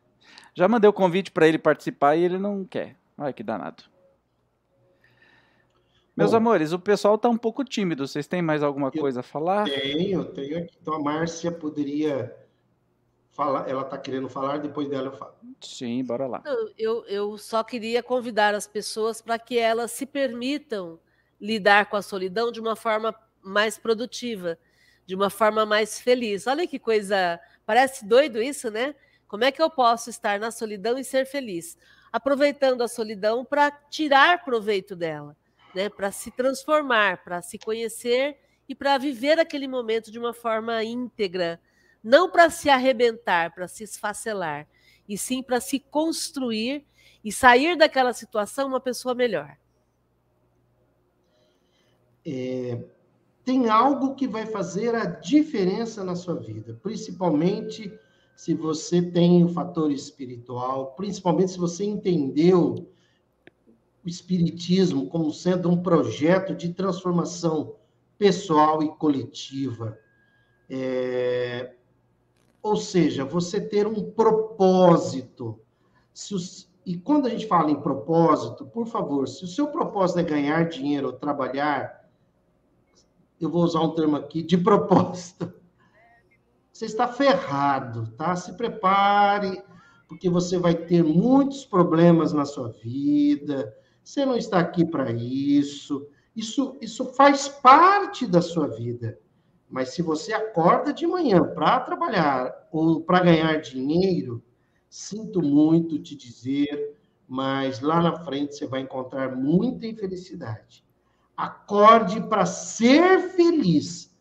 Já 0.56 0.68
mandei 0.68 0.90
o 0.90 0.94
convite 0.94 1.32
para 1.32 1.48
ele 1.48 1.58
participar 1.58 2.16
e 2.16 2.24
ele 2.24 2.38
não 2.38 2.64
quer. 2.64 2.96
Olha 3.18 3.34
que 3.34 3.44
danado. 3.44 3.84
Meus 6.16 6.32
Bom, 6.32 6.38
amores, 6.38 6.72
o 6.72 6.80
pessoal 6.80 7.16
está 7.16 7.30
um 7.30 7.38
pouco 7.38 7.64
tímido. 7.64 8.08
Vocês 8.08 8.28
têm 8.28 8.42
mais 8.42 8.64
alguma 8.64 8.92
coisa 8.92 9.20
a 9.20 9.24
falar? 9.24 9.66
Tenho, 9.66 10.24
tenho 10.26 10.58
aqui. 10.60 10.78
Então 10.82 10.94
a 10.94 11.00
Márcia 11.00 11.52
poderia 11.52 12.34
falar. 13.32 13.70
Ela 13.70 13.82
está 13.82 13.98
querendo 13.98 14.30
falar, 14.30 14.60
depois 14.60 14.90
dela 14.90 15.08
eu 15.08 15.14
falo. 15.14 15.34
Sim, 15.62 16.04
bora 16.04 16.28
lá. 16.28 16.44
Eu, 16.78 17.06
eu 17.06 17.38
só 17.38 17.64
queria 17.64 18.02
convidar 18.02 18.54
as 18.54 18.68
pessoas 18.68 19.22
para 19.22 19.38
que 19.38 19.58
elas 19.58 19.92
se 19.92 20.06
permitam 20.06 21.00
lidar 21.40 21.88
com 21.90 21.96
a 21.96 22.02
solidão 22.02 22.52
de 22.52 22.60
uma 22.60 22.76
forma 22.76 23.16
mais 23.42 23.78
produtiva, 23.78 24.58
de 25.06 25.16
uma 25.16 25.30
forma 25.30 25.66
mais 25.66 26.00
feliz. 26.00 26.48
Olha 26.48 26.68
que 26.68 26.80
coisa. 26.80 27.40
Parece 27.66 28.06
doido 28.06 28.42
isso, 28.42 28.70
né? 28.70 28.96
Como 29.28 29.44
é 29.44 29.52
que 29.52 29.62
eu 29.62 29.70
posso 29.70 30.10
estar 30.10 30.40
na 30.40 30.52
solidão 30.52 30.98
e 30.98 31.04
ser 31.04 31.26
feliz? 31.26 31.78
Aproveitando 32.12 32.82
a 32.82 32.88
solidão 32.88 33.46
para 33.46 33.72
tirar 33.72 34.44
proveito 34.44 34.96
dela 34.96 35.38
né, 35.74 35.90
para 35.90 36.12
se 36.12 36.32
transformar, 36.32 37.24
para 37.24 37.42
se 37.42 37.58
conhecer 37.58 38.38
e 38.68 38.76
para 38.76 38.98
viver 38.98 39.40
aquele 39.40 39.68
momento 39.68 40.12
de 40.12 40.20
uma 40.20 40.34
forma 40.34 40.84
íntegra, 40.84 41.60
não 42.04 42.30
para 42.30 42.50
se 42.50 42.70
arrebentar, 42.70 43.54
para 43.54 43.68
se 43.68 43.84
esfacelar, 43.84 44.68
e 45.08 45.18
sim 45.18 45.42
para 45.42 45.60
se 45.60 45.80
construir 45.80 46.86
e 47.24 47.32
sair 47.32 47.76
daquela 47.76 48.14
situação 48.14 48.68
uma 48.68 48.80
pessoa 48.80 49.16
melhor. 49.16 49.58
É, 52.26 52.84
tem 53.44 53.70
algo 53.70 54.16
que 54.16 54.28
vai 54.28 54.46
fazer 54.46 54.94
a 54.96 55.06
diferença 55.06 56.04
na 56.04 56.16
sua 56.16 56.36
vida, 56.36 56.80
principalmente 56.84 57.92
se 58.36 58.54
você 58.54 59.02
tem 59.02 59.44
o 59.44 59.50
fator 59.50 59.92
espiritual, 59.92 60.94
principalmente 60.96 61.52
se 61.52 61.60
você 61.60 61.84
entendeu 61.84 62.88
o 64.06 64.08
Espiritismo 64.08 65.08
como 65.08 65.34
sendo 65.34 65.70
um 65.70 65.82
projeto 65.82 66.56
de 66.56 66.74
transformação 66.74 67.76
pessoal 68.18 68.82
e 68.82 68.90
coletiva. 68.96 69.98
É... 70.70 71.74
Ou 72.62 72.78
seja, 72.78 73.26
você 73.26 73.60
ter 73.60 73.88
um 73.88 74.10
propósito. 74.12 75.60
Os... 76.14 76.70
E 76.86 76.98
quando 76.98 77.26
a 77.26 77.30
gente 77.30 77.46
fala 77.46 77.72
em 77.72 77.82
propósito, 77.82 78.66
por 78.66 78.88
favor, 78.88 79.28
se 79.28 79.44
o 79.44 79.48
seu 79.48 79.68
propósito 79.68 80.20
é 80.20 80.24
ganhar 80.24 80.70
dinheiro 80.70 81.08
ou 81.08 81.14
trabalhar, 81.14 81.99
eu 83.40 83.50
vou 83.50 83.64
usar 83.64 83.82
um 83.82 83.94
termo 83.94 84.16
aqui, 84.16 84.42
de 84.42 84.58
propósito. 84.58 85.54
Você 86.72 86.86
está 86.86 87.08
ferrado, 87.08 88.12
tá? 88.18 88.36
Se 88.36 88.54
prepare, 88.54 89.62
porque 90.08 90.30
você 90.30 90.58
vai 90.58 90.74
ter 90.74 91.04
muitos 91.04 91.66
problemas 91.66 92.34
na 92.34 92.46
sua 92.46 92.70
vida, 92.70 93.74
você 94.04 94.26
não 94.26 94.36
está 94.36 94.60
aqui 94.60 94.86
para 94.86 95.12
isso. 95.12 96.08
Isso, 96.36 96.78
isso 96.82 97.06
faz 97.14 97.48
parte 97.48 98.26
da 98.26 98.42
sua 98.42 98.68
vida. 98.68 99.20
Mas 99.70 99.90
se 99.90 100.02
você 100.02 100.34
acorda 100.34 100.92
de 100.92 101.06
manhã 101.06 101.44
para 101.44 101.80
trabalhar 101.82 102.68
ou 102.72 103.02
para 103.02 103.24
ganhar 103.24 103.62
dinheiro, 103.62 104.44
sinto 104.90 105.42
muito 105.42 106.00
te 106.00 106.16
dizer, 106.16 106.98
mas 107.28 107.82
lá 107.82 108.02
na 108.02 108.24
frente 108.26 108.56
você 108.56 108.66
vai 108.66 108.82
encontrar 108.82 109.36
muita 109.36 109.86
infelicidade. 109.86 110.84
Acorde 111.40 112.20
para 112.20 112.46
ser 112.46 113.30
feliz, 113.30 114.14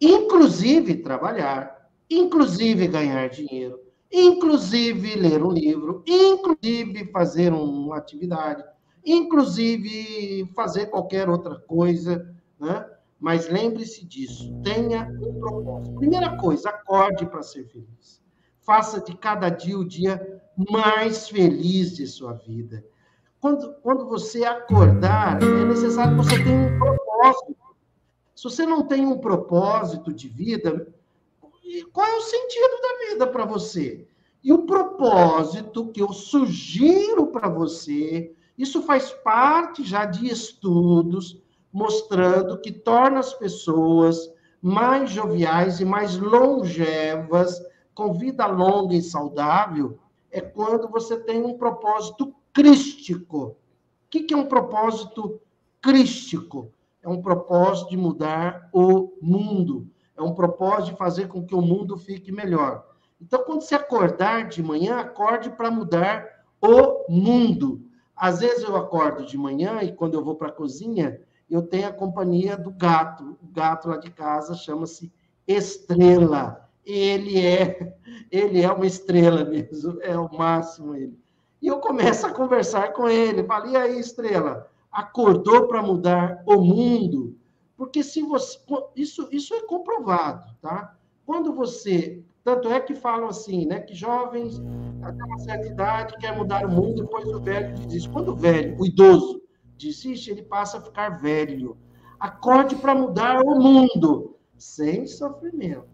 inclusive 0.00 1.02
trabalhar, 1.02 1.90
inclusive 2.08 2.88
ganhar 2.88 3.28
dinheiro, 3.28 3.78
inclusive 4.10 5.14
ler 5.16 5.44
um 5.44 5.50
livro, 5.52 6.02
inclusive 6.06 7.12
fazer 7.12 7.52
uma 7.52 7.98
atividade, 7.98 8.64
inclusive 9.04 10.50
fazer 10.56 10.86
qualquer 10.86 11.28
outra 11.28 11.56
coisa, 11.56 12.34
né? 12.58 12.86
Mas 13.20 13.50
lembre-se 13.50 14.06
disso, 14.06 14.58
tenha 14.62 15.06
um 15.20 15.38
propósito. 15.40 15.94
Primeira 15.96 16.38
coisa, 16.38 16.70
acorde 16.70 17.26
para 17.26 17.42
ser 17.42 17.66
feliz. 17.66 18.22
Faça 18.62 18.98
de 18.98 19.14
cada 19.14 19.50
dia 19.50 19.78
o 19.78 19.84
dia 19.84 20.40
mais 20.56 21.28
feliz 21.28 21.94
de 21.94 22.06
sua 22.06 22.32
vida. 22.32 22.82
Quando, 23.42 23.74
quando 23.82 24.06
você 24.06 24.44
acordar, 24.44 25.42
é 25.42 25.64
necessário 25.64 26.16
que 26.16 26.24
você 26.24 26.44
tenha 26.44 26.60
um 26.60 26.78
propósito. 26.78 27.56
Se 28.36 28.44
você 28.44 28.64
não 28.64 28.86
tem 28.86 29.04
um 29.04 29.18
propósito 29.18 30.12
de 30.12 30.28
vida, 30.28 30.86
qual 31.92 32.06
é 32.06 32.14
o 32.18 32.20
sentido 32.20 32.80
da 32.80 33.08
vida 33.08 33.26
para 33.26 33.44
você? 33.44 34.06
E 34.44 34.52
o 34.52 34.64
propósito 34.64 35.88
que 35.88 36.00
eu 36.00 36.12
sugiro 36.12 37.26
para 37.32 37.48
você, 37.48 38.32
isso 38.56 38.80
faz 38.82 39.10
parte 39.10 39.82
já 39.82 40.06
de 40.06 40.28
estudos 40.28 41.42
mostrando 41.72 42.60
que 42.60 42.70
torna 42.70 43.18
as 43.18 43.34
pessoas 43.34 44.32
mais 44.62 45.10
joviais 45.10 45.80
e 45.80 45.84
mais 45.84 46.16
longevas, 46.16 47.60
com 47.92 48.14
vida 48.14 48.46
longa 48.46 48.94
e 48.94 49.02
saudável, 49.02 49.98
é 50.30 50.40
quando 50.40 50.88
você 50.88 51.18
tem 51.18 51.42
um 51.42 51.58
propósito 51.58 52.32
crístico. 52.52 53.56
O 54.06 54.08
que 54.08 54.32
é 54.32 54.36
um 54.36 54.46
propósito 54.46 55.40
crístico? 55.80 56.72
É 57.02 57.08
um 57.08 57.20
propósito 57.20 57.90
de 57.90 57.96
mudar 57.96 58.68
o 58.72 59.12
mundo. 59.20 59.88
É 60.16 60.22
um 60.22 60.34
propósito 60.34 60.92
de 60.92 60.98
fazer 60.98 61.28
com 61.28 61.44
que 61.44 61.54
o 61.54 61.62
mundo 61.62 61.96
fique 61.96 62.30
melhor. 62.30 62.86
Então, 63.20 63.44
quando 63.44 63.62
você 63.62 63.74
acordar 63.74 64.48
de 64.48 64.62
manhã, 64.62 64.98
acorde 64.98 65.50
para 65.50 65.70
mudar 65.70 66.44
o 66.60 67.10
mundo. 67.10 67.82
Às 68.14 68.40
vezes 68.40 68.62
eu 68.62 68.76
acordo 68.76 69.24
de 69.24 69.36
manhã 69.36 69.80
e 69.82 69.92
quando 69.92 70.14
eu 70.14 70.24
vou 70.24 70.36
para 70.36 70.48
a 70.48 70.52
cozinha, 70.52 71.20
eu 71.50 71.62
tenho 71.62 71.88
a 71.88 71.92
companhia 71.92 72.56
do 72.56 72.70
gato. 72.70 73.36
O 73.42 73.46
gato 73.48 73.88
lá 73.88 73.96
de 73.96 74.10
casa 74.10 74.54
chama-se 74.54 75.12
Estrela. 75.46 76.68
Ele 76.84 77.40
é, 77.40 77.96
ele 78.30 78.62
é 78.62 78.70
uma 78.70 78.86
estrela 78.86 79.44
mesmo, 79.44 80.00
é 80.02 80.16
o 80.18 80.32
máximo 80.32 80.94
ele. 80.94 81.18
E 81.62 81.68
eu 81.68 81.78
começo 81.78 82.26
a 82.26 82.32
conversar 82.32 82.92
com 82.92 83.08
ele, 83.08 83.44
falo, 83.44 83.68
e 83.68 83.76
aí, 83.76 84.00
Estrela, 84.00 84.68
acordou 84.90 85.68
para 85.68 85.80
mudar 85.80 86.42
o 86.44 86.60
mundo? 86.60 87.38
Porque 87.76 88.02
se 88.02 88.20
você. 88.20 88.58
Isso, 88.96 89.28
isso 89.30 89.54
é 89.54 89.62
comprovado, 89.62 90.44
tá? 90.60 90.96
Quando 91.24 91.54
você. 91.54 92.22
Tanto 92.44 92.68
é 92.72 92.80
que 92.80 92.96
falam 92.96 93.28
assim, 93.28 93.64
né? 93.66 93.78
Que 93.78 93.94
jovens 93.94 94.60
até 95.00 95.22
uma 95.22 95.38
certa 95.38 95.66
idade 95.68 96.16
quer 96.18 96.36
mudar 96.36 96.66
o 96.66 96.70
mundo, 96.70 97.02
depois 97.02 97.28
o 97.28 97.40
velho 97.40 97.76
desiste. 97.76 98.08
Quando 98.08 98.32
o 98.32 98.36
velho, 98.36 98.76
o 98.80 98.84
idoso, 98.84 99.40
desiste, 99.78 100.32
ele 100.32 100.42
passa 100.42 100.78
a 100.78 100.80
ficar 100.80 101.20
velho. 101.20 101.76
Acorde 102.18 102.74
para 102.74 102.96
mudar 102.96 103.40
o 103.40 103.60
mundo, 103.60 104.36
sem 104.58 105.06
sofrimento, 105.06 105.86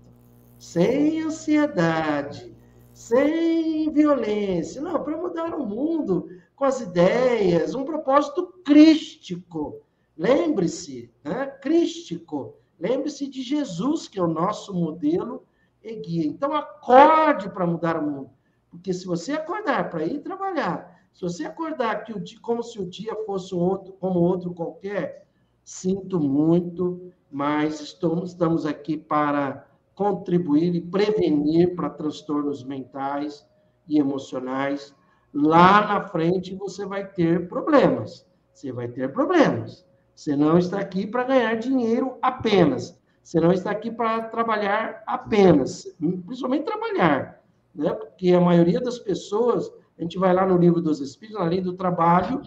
sem 0.58 1.22
ansiedade, 1.22 2.54
sem 2.98 3.92
violência. 3.92 4.82
Não, 4.82 5.02
para 5.04 5.16
mudar 5.16 5.54
o 5.54 5.64
mundo 5.64 6.28
com 6.56 6.64
as 6.64 6.80
ideias, 6.80 7.72
um 7.76 7.84
propósito 7.84 8.52
crístico. 8.64 9.80
Lembre-se, 10.16 11.08
né? 11.22 11.46
crístico. 11.46 12.56
Lembre-se 12.78 13.28
de 13.28 13.40
Jesus, 13.40 14.08
que 14.08 14.18
é 14.18 14.22
o 14.22 14.26
nosso 14.26 14.74
modelo 14.74 15.44
e 15.80 15.94
guia. 15.94 16.26
Então, 16.26 16.52
acorde 16.52 17.48
para 17.50 17.64
mudar 17.68 17.96
o 17.96 18.02
mundo. 18.02 18.30
Porque 18.68 18.92
se 18.92 19.06
você 19.06 19.32
acordar 19.32 19.90
para 19.90 20.04
ir 20.04 20.18
trabalhar, 20.18 21.00
se 21.14 21.22
você 21.22 21.44
acordar 21.44 22.02
que 22.02 22.12
o 22.12 22.18
dia, 22.18 22.40
como 22.40 22.64
se 22.64 22.80
o 22.80 22.86
dia 22.86 23.14
fosse 23.24 23.54
um 23.54 23.60
outro, 23.60 23.92
como 23.92 24.18
outro 24.18 24.52
qualquer, 24.52 25.24
sinto 25.62 26.18
muito, 26.18 27.12
mas 27.30 27.80
estamos, 27.80 28.30
estamos 28.30 28.66
aqui 28.66 28.96
para 28.96 29.67
contribuir 29.98 30.76
e 30.76 30.80
prevenir 30.80 31.74
para 31.74 31.90
transtornos 31.90 32.62
mentais 32.62 33.44
e 33.88 33.98
emocionais. 33.98 34.94
Lá 35.34 35.84
na 35.88 36.06
frente 36.06 36.54
você 36.54 36.86
vai 36.86 37.04
ter 37.04 37.48
problemas. 37.48 38.24
Você 38.54 38.70
vai 38.70 38.86
ter 38.86 39.12
problemas. 39.12 39.84
Você 40.14 40.36
não 40.36 40.56
está 40.56 40.78
aqui 40.78 41.04
para 41.04 41.24
ganhar 41.24 41.56
dinheiro 41.56 42.16
apenas. 42.22 42.96
Você 43.24 43.40
não 43.40 43.50
está 43.50 43.72
aqui 43.72 43.90
para 43.90 44.22
trabalhar 44.28 45.02
apenas, 45.04 45.84
principalmente 46.24 46.64
trabalhar, 46.64 47.42
né? 47.74 47.92
Porque 47.92 48.32
a 48.32 48.40
maioria 48.40 48.80
das 48.80 49.00
pessoas, 49.00 49.68
a 49.98 50.02
gente 50.02 50.16
vai 50.16 50.32
lá 50.32 50.46
no 50.46 50.56
livro 50.56 50.80
dos 50.80 51.00
Espíritos, 51.00 51.42
na 51.42 51.48
lei 51.48 51.60
do 51.60 51.72
trabalho, 51.72 52.40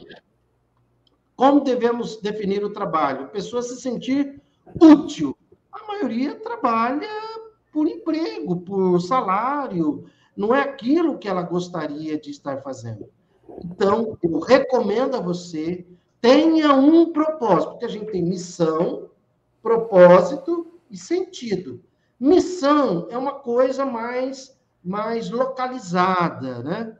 como 1.35 1.59
devemos 1.59 2.15
definir 2.21 2.63
o 2.63 2.71
trabalho? 2.71 3.27
Pessoa 3.27 3.61
se 3.61 3.79
sentir 3.81 4.41
útil. 4.81 5.37
A 5.71 5.85
maioria 5.85 6.35
trabalha 6.35 7.30
por 7.71 7.87
emprego, 7.87 8.61
por 8.61 8.99
salário, 8.99 10.05
não 10.35 10.53
é 10.53 10.61
aquilo 10.61 11.17
que 11.17 11.27
ela 11.27 11.43
gostaria 11.43 12.19
de 12.19 12.31
estar 12.31 12.61
fazendo. 12.61 13.09
Então, 13.63 14.17
eu 14.21 14.39
recomendo 14.39 15.15
a 15.15 15.21
você 15.21 15.85
tenha 16.19 16.73
um 16.73 17.11
propósito, 17.11 17.71
porque 17.71 17.85
a 17.85 17.89
gente 17.89 18.11
tem 18.11 18.23
missão, 18.23 19.09
propósito 19.61 20.79
e 20.89 20.97
sentido. 20.97 21.81
Missão 22.19 23.07
é 23.09 23.17
uma 23.17 23.33
coisa 23.33 23.85
mais 23.85 24.59
mais 24.83 25.29
localizada, 25.29 26.63
né? 26.63 26.97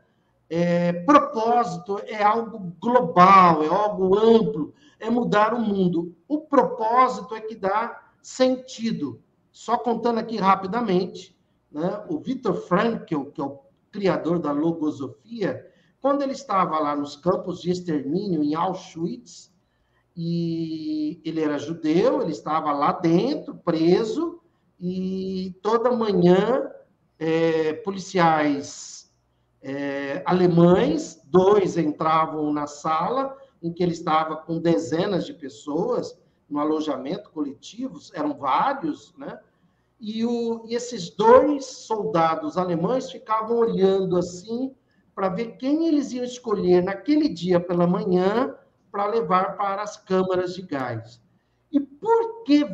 É, 0.48 0.92
propósito 0.92 2.00
é 2.06 2.22
algo 2.22 2.72
global, 2.80 3.62
é 3.62 3.68
algo 3.68 4.16
amplo, 4.16 4.72
é 5.00 5.10
mudar 5.10 5.54
o 5.54 5.60
mundo. 5.60 6.14
O 6.28 6.42
propósito 6.42 7.34
é 7.34 7.40
que 7.40 7.56
dá 7.56 8.00
sentido. 8.22 9.20
Só 9.52 9.76
contando 9.76 10.18
aqui 10.18 10.36
rapidamente, 10.38 11.36
né, 11.70 12.04
o 12.08 12.18
Viktor 12.18 12.54
Frankl, 12.54 13.24
que 13.26 13.40
é 13.40 13.44
o 13.44 13.60
criador 13.90 14.38
da 14.38 14.50
logosofia, 14.50 15.66
quando 16.00 16.22
ele 16.22 16.32
estava 16.32 16.78
lá 16.78 16.96
nos 16.96 17.14
campos 17.14 17.60
de 17.60 17.70
extermínio 17.70 18.42
em 18.42 18.54
Auschwitz, 18.54 19.52
e 20.16 21.20
ele 21.24 21.40
era 21.40 21.58
judeu, 21.58 22.20
ele 22.20 22.32
estava 22.32 22.72
lá 22.72 22.92
dentro, 22.92 23.54
preso, 23.54 24.40
e 24.80 25.54
toda 25.62 25.92
manhã 25.92 26.70
é, 27.18 27.74
policiais 27.74 29.14
é, 29.62 30.22
alemães, 30.26 31.20
dois 31.26 31.76
entravam 31.76 32.52
na 32.52 32.66
sala 32.66 33.36
em 33.62 33.72
que 33.72 33.82
ele 33.82 33.92
estava 33.92 34.36
com 34.36 34.58
dezenas 34.58 35.24
de 35.24 35.32
pessoas, 35.32 36.20
no 36.52 36.60
alojamento 36.60 37.30
coletivo, 37.30 37.98
eram 38.12 38.34
vários, 38.34 39.14
né? 39.16 39.40
E, 39.98 40.22
o, 40.26 40.66
e 40.66 40.74
esses 40.74 41.08
dois 41.08 41.64
soldados 41.64 42.58
alemães 42.58 43.10
ficavam 43.10 43.56
olhando 43.56 44.18
assim 44.18 44.74
para 45.14 45.30
ver 45.30 45.56
quem 45.56 45.86
eles 45.86 46.12
iam 46.12 46.24
escolher 46.24 46.82
naquele 46.82 47.28
dia 47.28 47.58
pela 47.58 47.86
manhã 47.86 48.54
para 48.90 49.06
levar 49.06 49.56
para 49.56 49.80
as 49.80 49.96
câmaras 49.96 50.54
de 50.54 50.62
gás. 50.62 51.22
E 51.70 51.80
por 51.80 52.42
que 52.44 52.64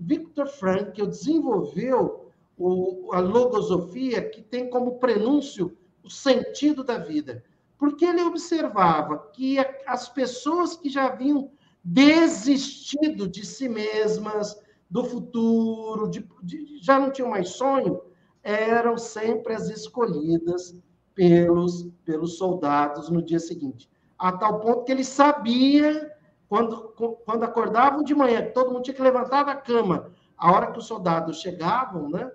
Viktor 0.00 0.48
Frankl 0.48 1.06
desenvolveu 1.06 2.32
o, 2.56 3.10
a 3.12 3.20
logosofia 3.20 4.28
que 4.28 4.42
tem 4.42 4.68
como 4.68 4.98
prenúncio 4.98 5.76
o 6.02 6.10
sentido 6.10 6.82
da 6.82 6.98
vida? 6.98 7.44
Porque 7.78 8.04
ele 8.04 8.22
observava 8.22 9.30
que 9.32 9.58
as 9.86 10.08
pessoas 10.08 10.76
que 10.76 10.88
já 10.88 11.06
haviam 11.06 11.52
desistido 11.82 13.28
de 13.28 13.44
si 13.44 13.68
mesmas, 13.68 14.60
do 14.90 15.04
futuro, 15.04 16.08
de, 16.08 16.26
de, 16.42 16.78
já 16.82 16.98
não 16.98 17.10
tinham 17.10 17.30
mais 17.30 17.50
sonho, 17.50 18.00
eram 18.42 18.96
sempre 18.96 19.52
as 19.54 19.68
escolhidas 19.68 20.74
pelos, 21.14 21.88
pelos 22.04 22.38
soldados 22.38 23.10
no 23.10 23.22
dia 23.22 23.38
seguinte. 23.38 23.90
A 24.18 24.32
tal 24.32 24.60
ponto 24.60 24.84
que 24.84 24.92
ele 24.92 25.04
sabia, 25.04 26.10
quando, 26.48 26.94
quando 27.24 27.44
acordavam 27.44 28.02
de 28.02 28.14
manhã, 28.14 28.50
todo 28.54 28.72
mundo 28.72 28.82
tinha 28.82 28.94
que 28.94 29.02
levantar 29.02 29.44
da 29.44 29.54
cama, 29.54 30.12
a 30.36 30.52
hora 30.52 30.72
que 30.72 30.78
os 30.78 30.86
soldados 30.86 31.40
chegavam, 31.40 32.08
né, 32.08 32.30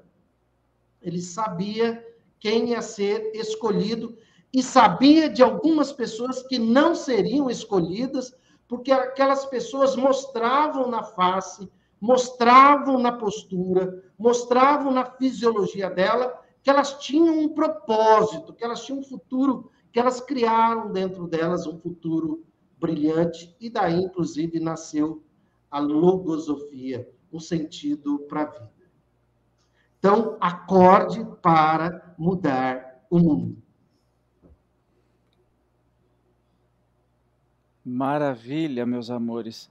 ele 1.02 1.22
sabia 1.22 2.06
quem 2.40 2.70
ia 2.70 2.82
ser 2.82 3.32
escolhido 3.34 4.18
e 4.54 4.62
sabia 4.62 5.30
de 5.30 5.42
algumas 5.42 5.92
pessoas 5.92 6.44
que 6.44 6.60
não 6.60 6.94
seriam 6.94 7.50
escolhidas 7.50 8.36
porque 8.74 8.92
aquelas 8.92 9.46
pessoas 9.46 9.96
mostravam 9.96 10.90
na 10.90 11.04
face, 11.04 11.72
mostravam 12.02 12.98
na 12.98 13.12
postura, 13.12 14.04
mostravam 14.18 14.92
na 14.92 15.06
fisiologia 15.06 15.92
dela 15.92 16.42
que 16.64 16.72
elas 16.72 16.98
tinham 16.98 17.38
um 17.38 17.50
propósito, 17.50 18.52
que 18.52 18.64
elas 18.64 18.84
tinham 18.84 19.02
um 19.02 19.04
futuro, 19.04 19.70
que 19.92 20.00
elas 20.00 20.20
criaram 20.20 20.92
dentro 20.92 21.28
delas 21.28 21.68
um 21.68 21.78
futuro 21.78 22.44
brilhante, 22.80 23.56
e 23.62 23.70
daí, 23.70 24.02
inclusive, 24.02 24.60
nasceu 24.60 25.22
a 25.70 25.78
logosofia, 25.78 27.08
um 27.32 27.40
sentido 27.40 28.26
para 28.28 28.42
a 28.42 28.46
vida. 28.46 28.72
Então, 30.00 30.36
acorde 30.42 31.24
para 31.44 32.16
mudar 32.18 33.06
o 33.08 33.20
mundo. 33.20 33.63
Maravilha, 37.86 38.86
meus 38.86 39.10
amores. 39.10 39.70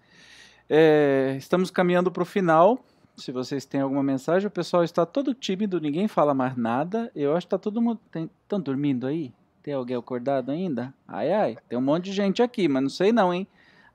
É, 0.69 1.35
estamos 1.39 1.71
caminhando 1.71 2.11
para 2.11 2.23
o 2.23 2.27
final. 2.27 2.85
Se 3.17 3.33
vocês 3.33 3.65
têm 3.65 3.81
alguma 3.81 4.03
mensagem, 4.03 4.47
o 4.49 4.51
pessoal 4.51 4.85
está 4.85 5.05
todo 5.07 5.35
tímido, 5.35 5.81
ninguém 5.81 6.09
fala 6.09 6.35
mais 6.35 6.57
nada. 6.57 7.11
Eu 7.15 7.35
acho 7.35 7.47
que 7.47 7.55
está 7.55 7.59
todo 7.59 7.81
mundo. 7.81 8.01
Estão 8.43 8.61
dormindo 8.61 9.07
aí? 9.07 9.33
Tem 9.63 9.75
alguém 9.75 9.97
acordado 9.97 10.51
ainda? 10.51 10.93
Ai, 11.07 11.33
ai, 11.33 11.57
tem 11.69 11.79
um 11.79 11.83
monte 11.83 12.07
de 12.07 12.13
gente 12.13 12.43
aqui, 12.43 12.69
mas 12.69 12.83
não 12.83 12.91
sei 12.91 13.13
não, 13.13 13.33
hein? 13.33 13.47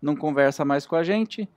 Não 0.01 0.15
conversa 0.15 0.63
mais 0.63 0.85
com 0.85 0.95
a 0.95 1.03
gente. 1.03 1.49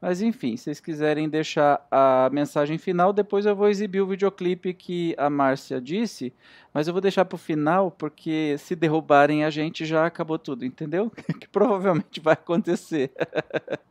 Mas 0.00 0.22
enfim, 0.22 0.56
se 0.56 0.64
vocês 0.64 0.80
quiserem 0.80 1.28
deixar 1.28 1.86
a 1.90 2.30
mensagem 2.32 2.78
final, 2.78 3.12
depois 3.12 3.44
eu 3.44 3.54
vou 3.54 3.68
exibir 3.68 4.00
o 4.00 4.06
videoclipe 4.06 4.72
que 4.72 5.14
a 5.18 5.28
Márcia 5.28 5.78
disse, 5.78 6.32
mas 6.72 6.88
eu 6.88 6.94
vou 6.94 7.02
deixar 7.02 7.26
para 7.26 7.36
o 7.36 7.38
final, 7.38 7.90
porque 7.90 8.56
se 8.58 8.74
derrubarem 8.74 9.44
a 9.44 9.50
gente 9.50 9.84
já 9.84 10.06
acabou 10.06 10.38
tudo, 10.38 10.64
entendeu? 10.64 11.10
que 11.38 11.46
provavelmente 11.46 12.18
vai 12.18 12.32
acontecer. 12.32 13.12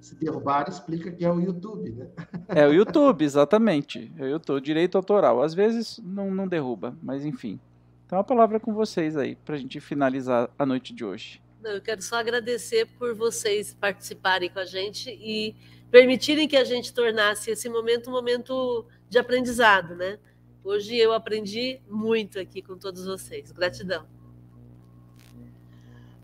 se 0.00 0.14
derrubar, 0.14 0.68
explica 0.68 1.10
que 1.10 1.24
é 1.24 1.32
o 1.32 1.40
YouTube, 1.40 1.90
né? 1.90 2.06
é 2.48 2.64
o 2.64 2.72
YouTube, 2.72 3.24
exatamente. 3.24 4.12
É 4.18 4.22
o 4.22 4.28
YouTube, 4.28 4.60
direito 4.62 4.96
autoral. 4.96 5.42
Às 5.42 5.52
vezes 5.52 6.00
não, 6.04 6.30
não 6.30 6.46
derruba, 6.46 6.96
mas 7.02 7.24
enfim. 7.24 7.58
Então 8.06 8.20
a 8.20 8.24
palavra 8.24 8.58
é 8.58 8.60
com 8.60 8.72
vocês 8.72 9.16
aí, 9.16 9.34
para 9.34 9.56
a 9.56 9.58
gente 9.58 9.80
finalizar 9.80 10.48
a 10.56 10.64
noite 10.64 10.94
de 10.94 11.04
hoje. 11.04 11.42
Eu 11.62 11.80
quero 11.80 12.00
só 12.00 12.16
agradecer 12.16 12.86
por 12.98 13.14
vocês 13.14 13.74
participarem 13.74 14.48
com 14.48 14.58
a 14.58 14.64
gente 14.64 15.10
e 15.10 15.54
permitirem 15.90 16.48
que 16.48 16.56
a 16.56 16.64
gente 16.64 16.92
tornasse 16.94 17.50
esse 17.50 17.68
momento 17.68 18.08
um 18.08 18.12
momento 18.12 18.86
de 19.08 19.18
aprendizado, 19.18 19.94
né? 19.94 20.18
Hoje 20.64 20.96
eu 20.96 21.12
aprendi 21.12 21.80
muito 21.88 22.38
aqui 22.38 22.62
com 22.62 22.78
todos 22.78 23.04
vocês. 23.04 23.52
Gratidão. 23.52 24.06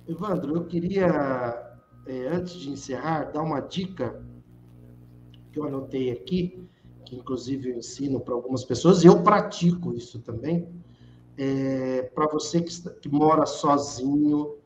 Evandro, 0.08 0.56
eu 0.56 0.64
queria, 0.64 1.76
é, 2.06 2.28
antes 2.28 2.54
de 2.54 2.70
encerrar, 2.70 3.24
dar 3.24 3.42
uma 3.42 3.60
dica 3.60 4.22
que 5.52 5.58
eu 5.58 5.64
anotei 5.64 6.12
aqui, 6.12 6.66
que 7.04 7.16
inclusive 7.16 7.70
eu 7.70 7.76
ensino 7.76 8.20
para 8.20 8.32
algumas 8.32 8.64
pessoas, 8.64 9.04
e 9.04 9.06
eu 9.06 9.22
pratico 9.22 9.92
isso 9.94 10.20
também, 10.20 10.68
é, 11.36 12.02
para 12.14 12.26
você 12.26 12.62
que, 12.62 12.90
que 13.00 13.08
mora 13.08 13.44
sozinho, 13.44 14.56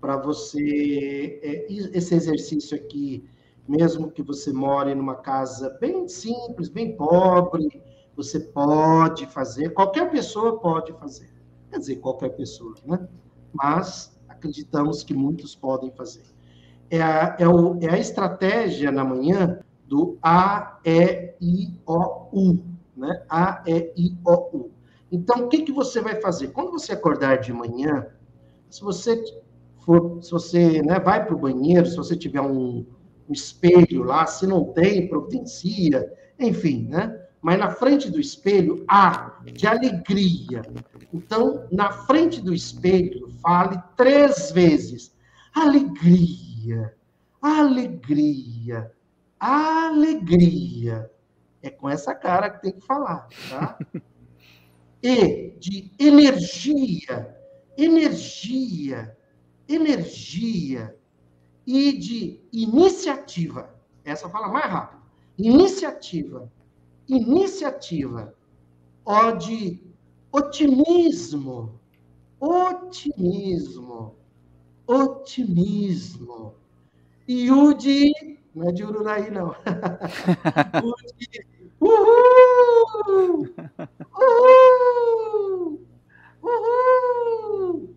para 0.00 0.16
você. 0.16 1.40
É, 1.42 1.72
esse 1.72 2.14
exercício 2.14 2.76
aqui, 2.76 3.28
mesmo 3.68 4.10
que 4.10 4.22
você 4.22 4.52
more 4.52 4.94
numa 4.94 5.16
casa 5.16 5.76
bem 5.80 6.08
simples, 6.08 6.68
bem 6.68 6.96
pobre, 6.96 7.82
você 8.16 8.40
pode 8.40 9.26
fazer, 9.26 9.70
qualquer 9.70 10.10
pessoa 10.10 10.58
pode 10.58 10.92
fazer. 10.94 11.30
Quer 11.70 11.78
dizer, 11.78 11.96
qualquer 11.96 12.30
pessoa, 12.30 12.74
né? 12.84 13.06
Mas 13.52 14.18
acreditamos 14.28 15.02
que 15.02 15.14
muitos 15.14 15.54
podem 15.54 15.90
fazer. 15.92 16.24
É 16.90 17.02
a, 17.02 17.36
é, 17.38 17.46
o, 17.46 17.78
é 17.80 17.90
a 17.90 17.98
estratégia 17.98 18.90
na 18.90 19.04
manhã 19.04 19.60
do 19.86 20.18
A, 20.22 20.80
E, 20.84 21.34
I, 21.40 21.80
O, 21.86 22.28
U. 22.32 22.64
Né? 22.96 23.24
A, 23.28 23.62
E, 23.66 23.92
I, 23.96 24.18
O, 24.24 24.56
U. 24.56 24.70
Então, 25.12 25.44
o 25.44 25.48
que, 25.48 25.62
que 25.62 25.72
você 25.72 26.00
vai 26.00 26.20
fazer? 26.20 26.48
Quando 26.48 26.70
você 26.70 26.92
acordar 26.92 27.38
de 27.38 27.52
manhã, 27.52 28.06
se 28.68 28.82
você 28.82 29.22
for, 29.88 30.22
se 30.22 30.30
você 30.30 30.82
né, 30.82 31.00
vai 31.00 31.24
para 31.24 31.34
o 31.34 31.38
banheiro, 31.38 31.86
se 31.86 31.96
você 31.96 32.14
tiver 32.14 32.42
um, 32.42 32.84
um, 33.26 33.32
espelho 33.32 34.02
lá, 34.02 34.26
se 34.26 34.46
não 34.46 34.66
tem, 34.66 35.08
providencia, 35.08 36.12
enfim, 36.38 36.86
né? 36.90 37.18
Mas 37.40 37.58
na 37.58 37.70
frente 37.70 38.10
do 38.10 38.20
espelho, 38.20 38.84
há 38.86 39.40
de 39.46 39.66
alegria. 39.66 40.60
Então, 41.10 41.66
na 41.72 41.90
frente 41.90 42.42
do 42.42 42.52
espelho, 42.52 43.32
fale 43.40 43.80
três 43.96 44.50
vezes: 44.50 45.16
alegria, 45.54 46.94
alegria, 47.40 48.92
alegria. 49.40 51.10
É 51.62 51.70
com 51.70 51.88
essa 51.88 52.14
cara 52.14 52.50
que 52.50 52.60
tem 52.60 52.72
que 52.72 52.84
falar, 52.84 53.26
tá? 53.48 53.78
E 55.00 55.56
de 55.60 55.92
energia, 55.96 57.32
energia, 57.76 59.16
energia 59.68 60.96
e 61.66 61.92
de 61.92 62.40
iniciativa. 62.52 63.74
Essa 64.04 64.28
fala 64.28 64.48
mais 64.48 64.64
rápido. 64.64 65.02
Iniciativa. 65.36 66.50
Iniciativa. 67.06 68.34
Ó 69.04 69.32
de 69.32 69.82
otimismo. 70.32 71.78
Otimismo. 72.40 74.14
Otimismo. 74.86 76.54
E 77.26 77.50
o 77.50 77.74
de. 77.74 78.38
Não 78.54 78.68
é 78.68 78.72
de 78.72 78.84
Ururaí, 78.84 79.30
não. 79.30 79.50
o 80.82 80.94
de. 81.16 81.46
Uhul! 81.80 83.54
Uhul! 84.18 85.86
Uhul! 86.42 87.94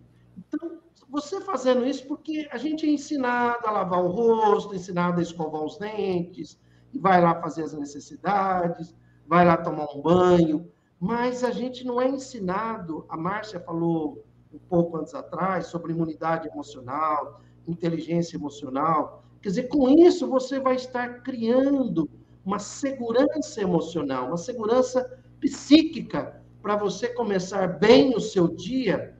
Você 1.12 1.42
fazendo 1.42 1.84
isso 1.84 2.06
porque 2.06 2.48
a 2.50 2.56
gente 2.56 2.86
é 2.86 2.88
ensinado 2.88 3.66
a 3.66 3.70
lavar 3.70 4.02
o 4.02 4.08
rosto, 4.08 4.74
ensinado 4.74 5.20
a 5.20 5.22
escovar 5.22 5.62
os 5.62 5.76
dentes, 5.76 6.58
e 6.90 6.98
vai 6.98 7.20
lá 7.20 7.38
fazer 7.38 7.64
as 7.64 7.74
necessidades, 7.74 8.96
vai 9.26 9.44
lá 9.44 9.58
tomar 9.58 9.94
um 9.94 10.00
banho, 10.00 10.72
mas 10.98 11.44
a 11.44 11.50
gente 11.50 11.84
não 11.84 12.00
é 12.00 12.08
ensinado. 12.08 13.04
A 13.10 13.16
Márcia 13.18 13.60
falou 13.60 14.24
um 14.50 14.58
pouco 14.58 14.96
antes 14.96 15.14
atrás 15.14 15.66
sobre 15.66 15.92
imunidade 15.92 16.48
emocional, 16.48 17.42
inteligência 17.68 18.38
emocional. 18.38 19.22
Quer 19.42 19.50
dizer, 19.50 19.68
com 19.68 19.90
isso 19.90 20.26
você 20.26 20.58
vai 20.58 20.76
estar 20.76 21.22
criando 21.22 22.08
uma 22.42 22.58
segurança 22.58 23.60
emocional, 23.60 24.28
uma 24.28 24.38
segurança 24.38 25.22
psíquica 25.38 26.42
para 26.62 26.74
você 26.74 27.08
começar 27.08 27.66
bem 27.78 28.16
o 28.16 28.20
seu 28.20 28.48
dia 28.48 29.14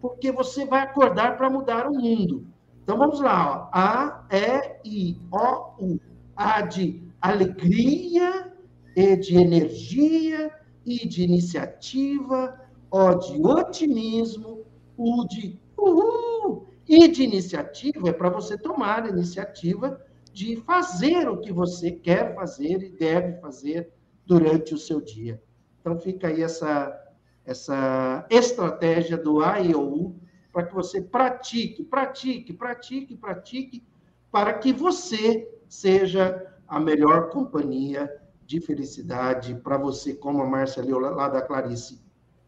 porque 0.00 0.30
você 0.30 0.64
vai 0.64 0.82
acordar 0.82 1.36
para 1.36 1.50
mudar 1.50 1.88
o 1.88 1.94
mundo. 1.94 2.46
Então 2.82 2.96
vamos 2.96 3.20
lá, 3.20 3.70
ó. 3.72 3.78
A, 3.78 4.26
E, 4.32 5.10
I, 5.10 5.20
O, 5.30 5.84
U. 5.84 6.00
A 6.36 6.62
de 6.62 7.02
alegria, 7.20 8.52
E 8.96 9.16
de 9.16 9.36
energia, 9.36 10.50
I 10.86 11.06
de 11.06 11.22
iniciativa, 11.22 12.60
O 12.90 13.14
de 13.14 13.42
otimismo, 13.42 14.64
U 14.96 15.26
de 15.26 15.60
uhul. 15.76 16.68
I 16.88 17.08
de 17.08 17.22
iniciativa 17.22 18.08
é 18.08 18.12
para 18.12 18.30
você 18.30 18.56
tomar 18.56 19.04
a 19.04 19.08
iniciativa 19.08 20.00
de 20.32 20.56
fazer 20.56 21.28
o 21.28 21.40
que 21.40 21.52
você 21.52 21.90
quer 21.90 22.34
fazer 22.34 22.82
e 22.82 22.90
deve 22.90 23.40
fazer 23.40 23.92
durante 24.24 24.72
o 24.72 24.78
seu 24.78 25.00
dia. 25.00 25.42
Então 25.80 25.98
fica 25.98 26.28
aí 26.28 26.42
essa 26.42 27.07
essa 27.48 28.26
estratégia 28.28 29.16
do 29.16 29.42
AEU 29.42 30.14
para 30.52 30.66
que 30.66 30.74
você 30.74 31.00
pratique, 31.00 31.82
pratique, 31.82 32.52
pratique, 32.52 33.16
pratique, 33.16 33.86
para 34.30 34.52
que 34.52 34.70
você 34.70 35.50
seja 35.66 36.46
a 36.66 36.78
melhor 36.78 37.30
companhia 37.30 38.14
de 38.44 38.60
felicidade 38.60 39.54
para 39.54 39.78
você, 39.78 40.12
como 40.12 40.42
a 40.42 40.46
Márcia 40.46 40.84
leu 40.84 40.98
lá 40.98 41.26
da 41.26 41.40
Clarice 41.40 42.04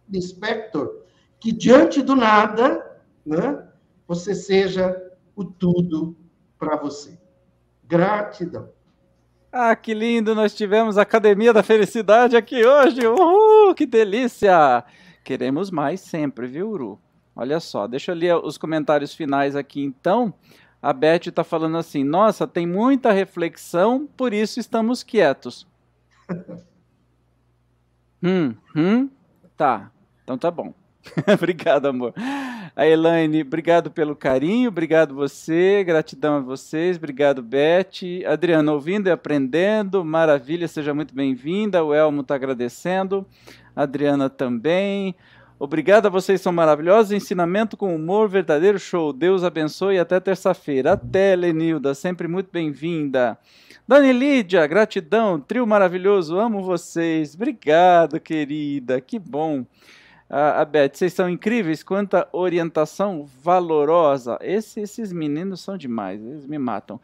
Lispector, 0.06 1.04
que 1.38 1.50
diante 1.50 2.02
do 2.02 2.14
nada, 2.14 3.00
né, 3.24 3.66
você 4.06 4.34
seja 4.34 4.94
o 5.34 5.44
tudo 5.46 6.14
para 6.58 6.76
você. 6.76 7.18
Gratidão. 7.84 8.70
Ah, 9.52 9.74
que 9.74 9.92
lindo! 9.92 10.32
Nós 10.32 10.54
tivemos 10.54 10.96
a 10.96 11.02
Academia 11.02 11.52
da 11.52 11.62
Felicidade 11.62 12.36
aqui 12.36 12.64
hoje. 12.64 13.04
Uhul, 13.04 13.74
que 13.74 13.84
delícia! 13.84 14.84
Queremos 15.24 15.72
mais 15.72 16.00
sempre, 16.00 16.46
viu, 16.46 16.70
Uru? 16.70 17.00
Olha 17.34 17.58
só, 17.58 17.88
deixa 17.88 18.12
eu 18.12 18.16
ler 18.16 18.36
os 18.36 18.56
comentários 18.56 19.12
finais 19.12 19.56
aqui 19.56 19.82
então. 19.82 20.32
A 20.80 20.92
Beth 20.92 21.26
está 21.26 21.42
falando 21.42 21.76
assim: 21.78 22.04
Nossa, 22.04 22.46
tem 22.46 22.64
muita 22.64 23.10
reflexão, 23.10 24.06
por 24.16 24.32
isso 24.32 24.60
estamos 24.60 25.02
quietos. 25.02 25.66
hum, 28.22 28.54
hum, 28.76 29.10
tá. 29.56 29.90
Então 30.22 30.38
tá 30.38 30.50
bom. 30.50 30.72
obrigado, 31.32 31.86
amor. 31.86 32.12
A 32.76 32.86
Elaine, 32.86 33.42
obrigado 33.42 33.90
pelo 33.90 34.14
carinho, 34.14 34.68
obrigado 34.68 35.14
você, 35.14 35.82
gratidão 35.84 36.36
a 36.36 36.40
vocês, 36.40 36.96
obrigado, 36.96 37.42
Beth. 37.42 38.24
Adriana, 38.26 38.72
ouvindo 38.72 39.08
e 39.08 39.10
aprendendo, 39.10 40.04
maravilha, 40.04 40.68
seja 40.68 40.94
muito 40.94 41.14
bem-vinda. 41.14 41.84
O 41.84 41.92
Elmo 41.94 42.20
está 42.20 42.34
agradecendo, 42.34 43.26
Adriana 43.74 44.28
também. 44.28 45.14
Obrigado 45.58 46.06
a 46.06 46.08
vocês, 46.10 46.40
são 46.40 46.52
maravilhosos. 46.52 47.12
Ensinamento 47.12 47.76
com 47.76 47.94
humor, 47.94 48.28
verdadeiro 48.28 48.78
show. 48.78 49.12
Deus 49.12 49.44
abençoe 49.44 49.98
até 49.98 50.18
terça-feira. 50.18 50.92
Até, 50.92 51.36
Lenilda, 51.36 51.92
sempre 51.92 52.26
muito 52.26 52.48
bem-vinda. 52.50 53.36
Dani 53.86 54.12
Lídia, 54.12 54.66
gratidão, 54.66 55.38
trio 55.38 55.66
maravilhoso, 55.66 56.38
amo 56.38 56.62
vocês. 56.62 57.34
Obrigado, 57.34 58.20
querida, 58.20 59.00
que 59.00 59.18
bom. 59.18 59.66
A, 60.30 60.60
a 60.60 60.64
Beth, 60.64 60.92
vocês 60.94 61.12
são 61.12 61.28
incríveis, 61.28 61.82
quanta 61.82 62.28
orientação 62.32 63.28
valorosa. 63.42 64.38
Esse, 64.40 64.78
esses 64.78 65.12
meninos 65.12 65.60
são 65.60 65.76
demais, 65.76 66.22
eles 66.24 66.46
me 66.46 66.56
matam. 66.56 67.00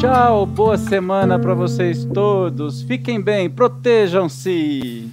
Tchau, 0.00 0.46
boa 0.46 0.78
semana 0.78 1.38
para 1.38 1.52
vocês 1.52 2.06
todos. 2.06 2.80
Fiquem 2.80 3.20
bem, 3.20 3.50
protejam-se. 3.50 5.10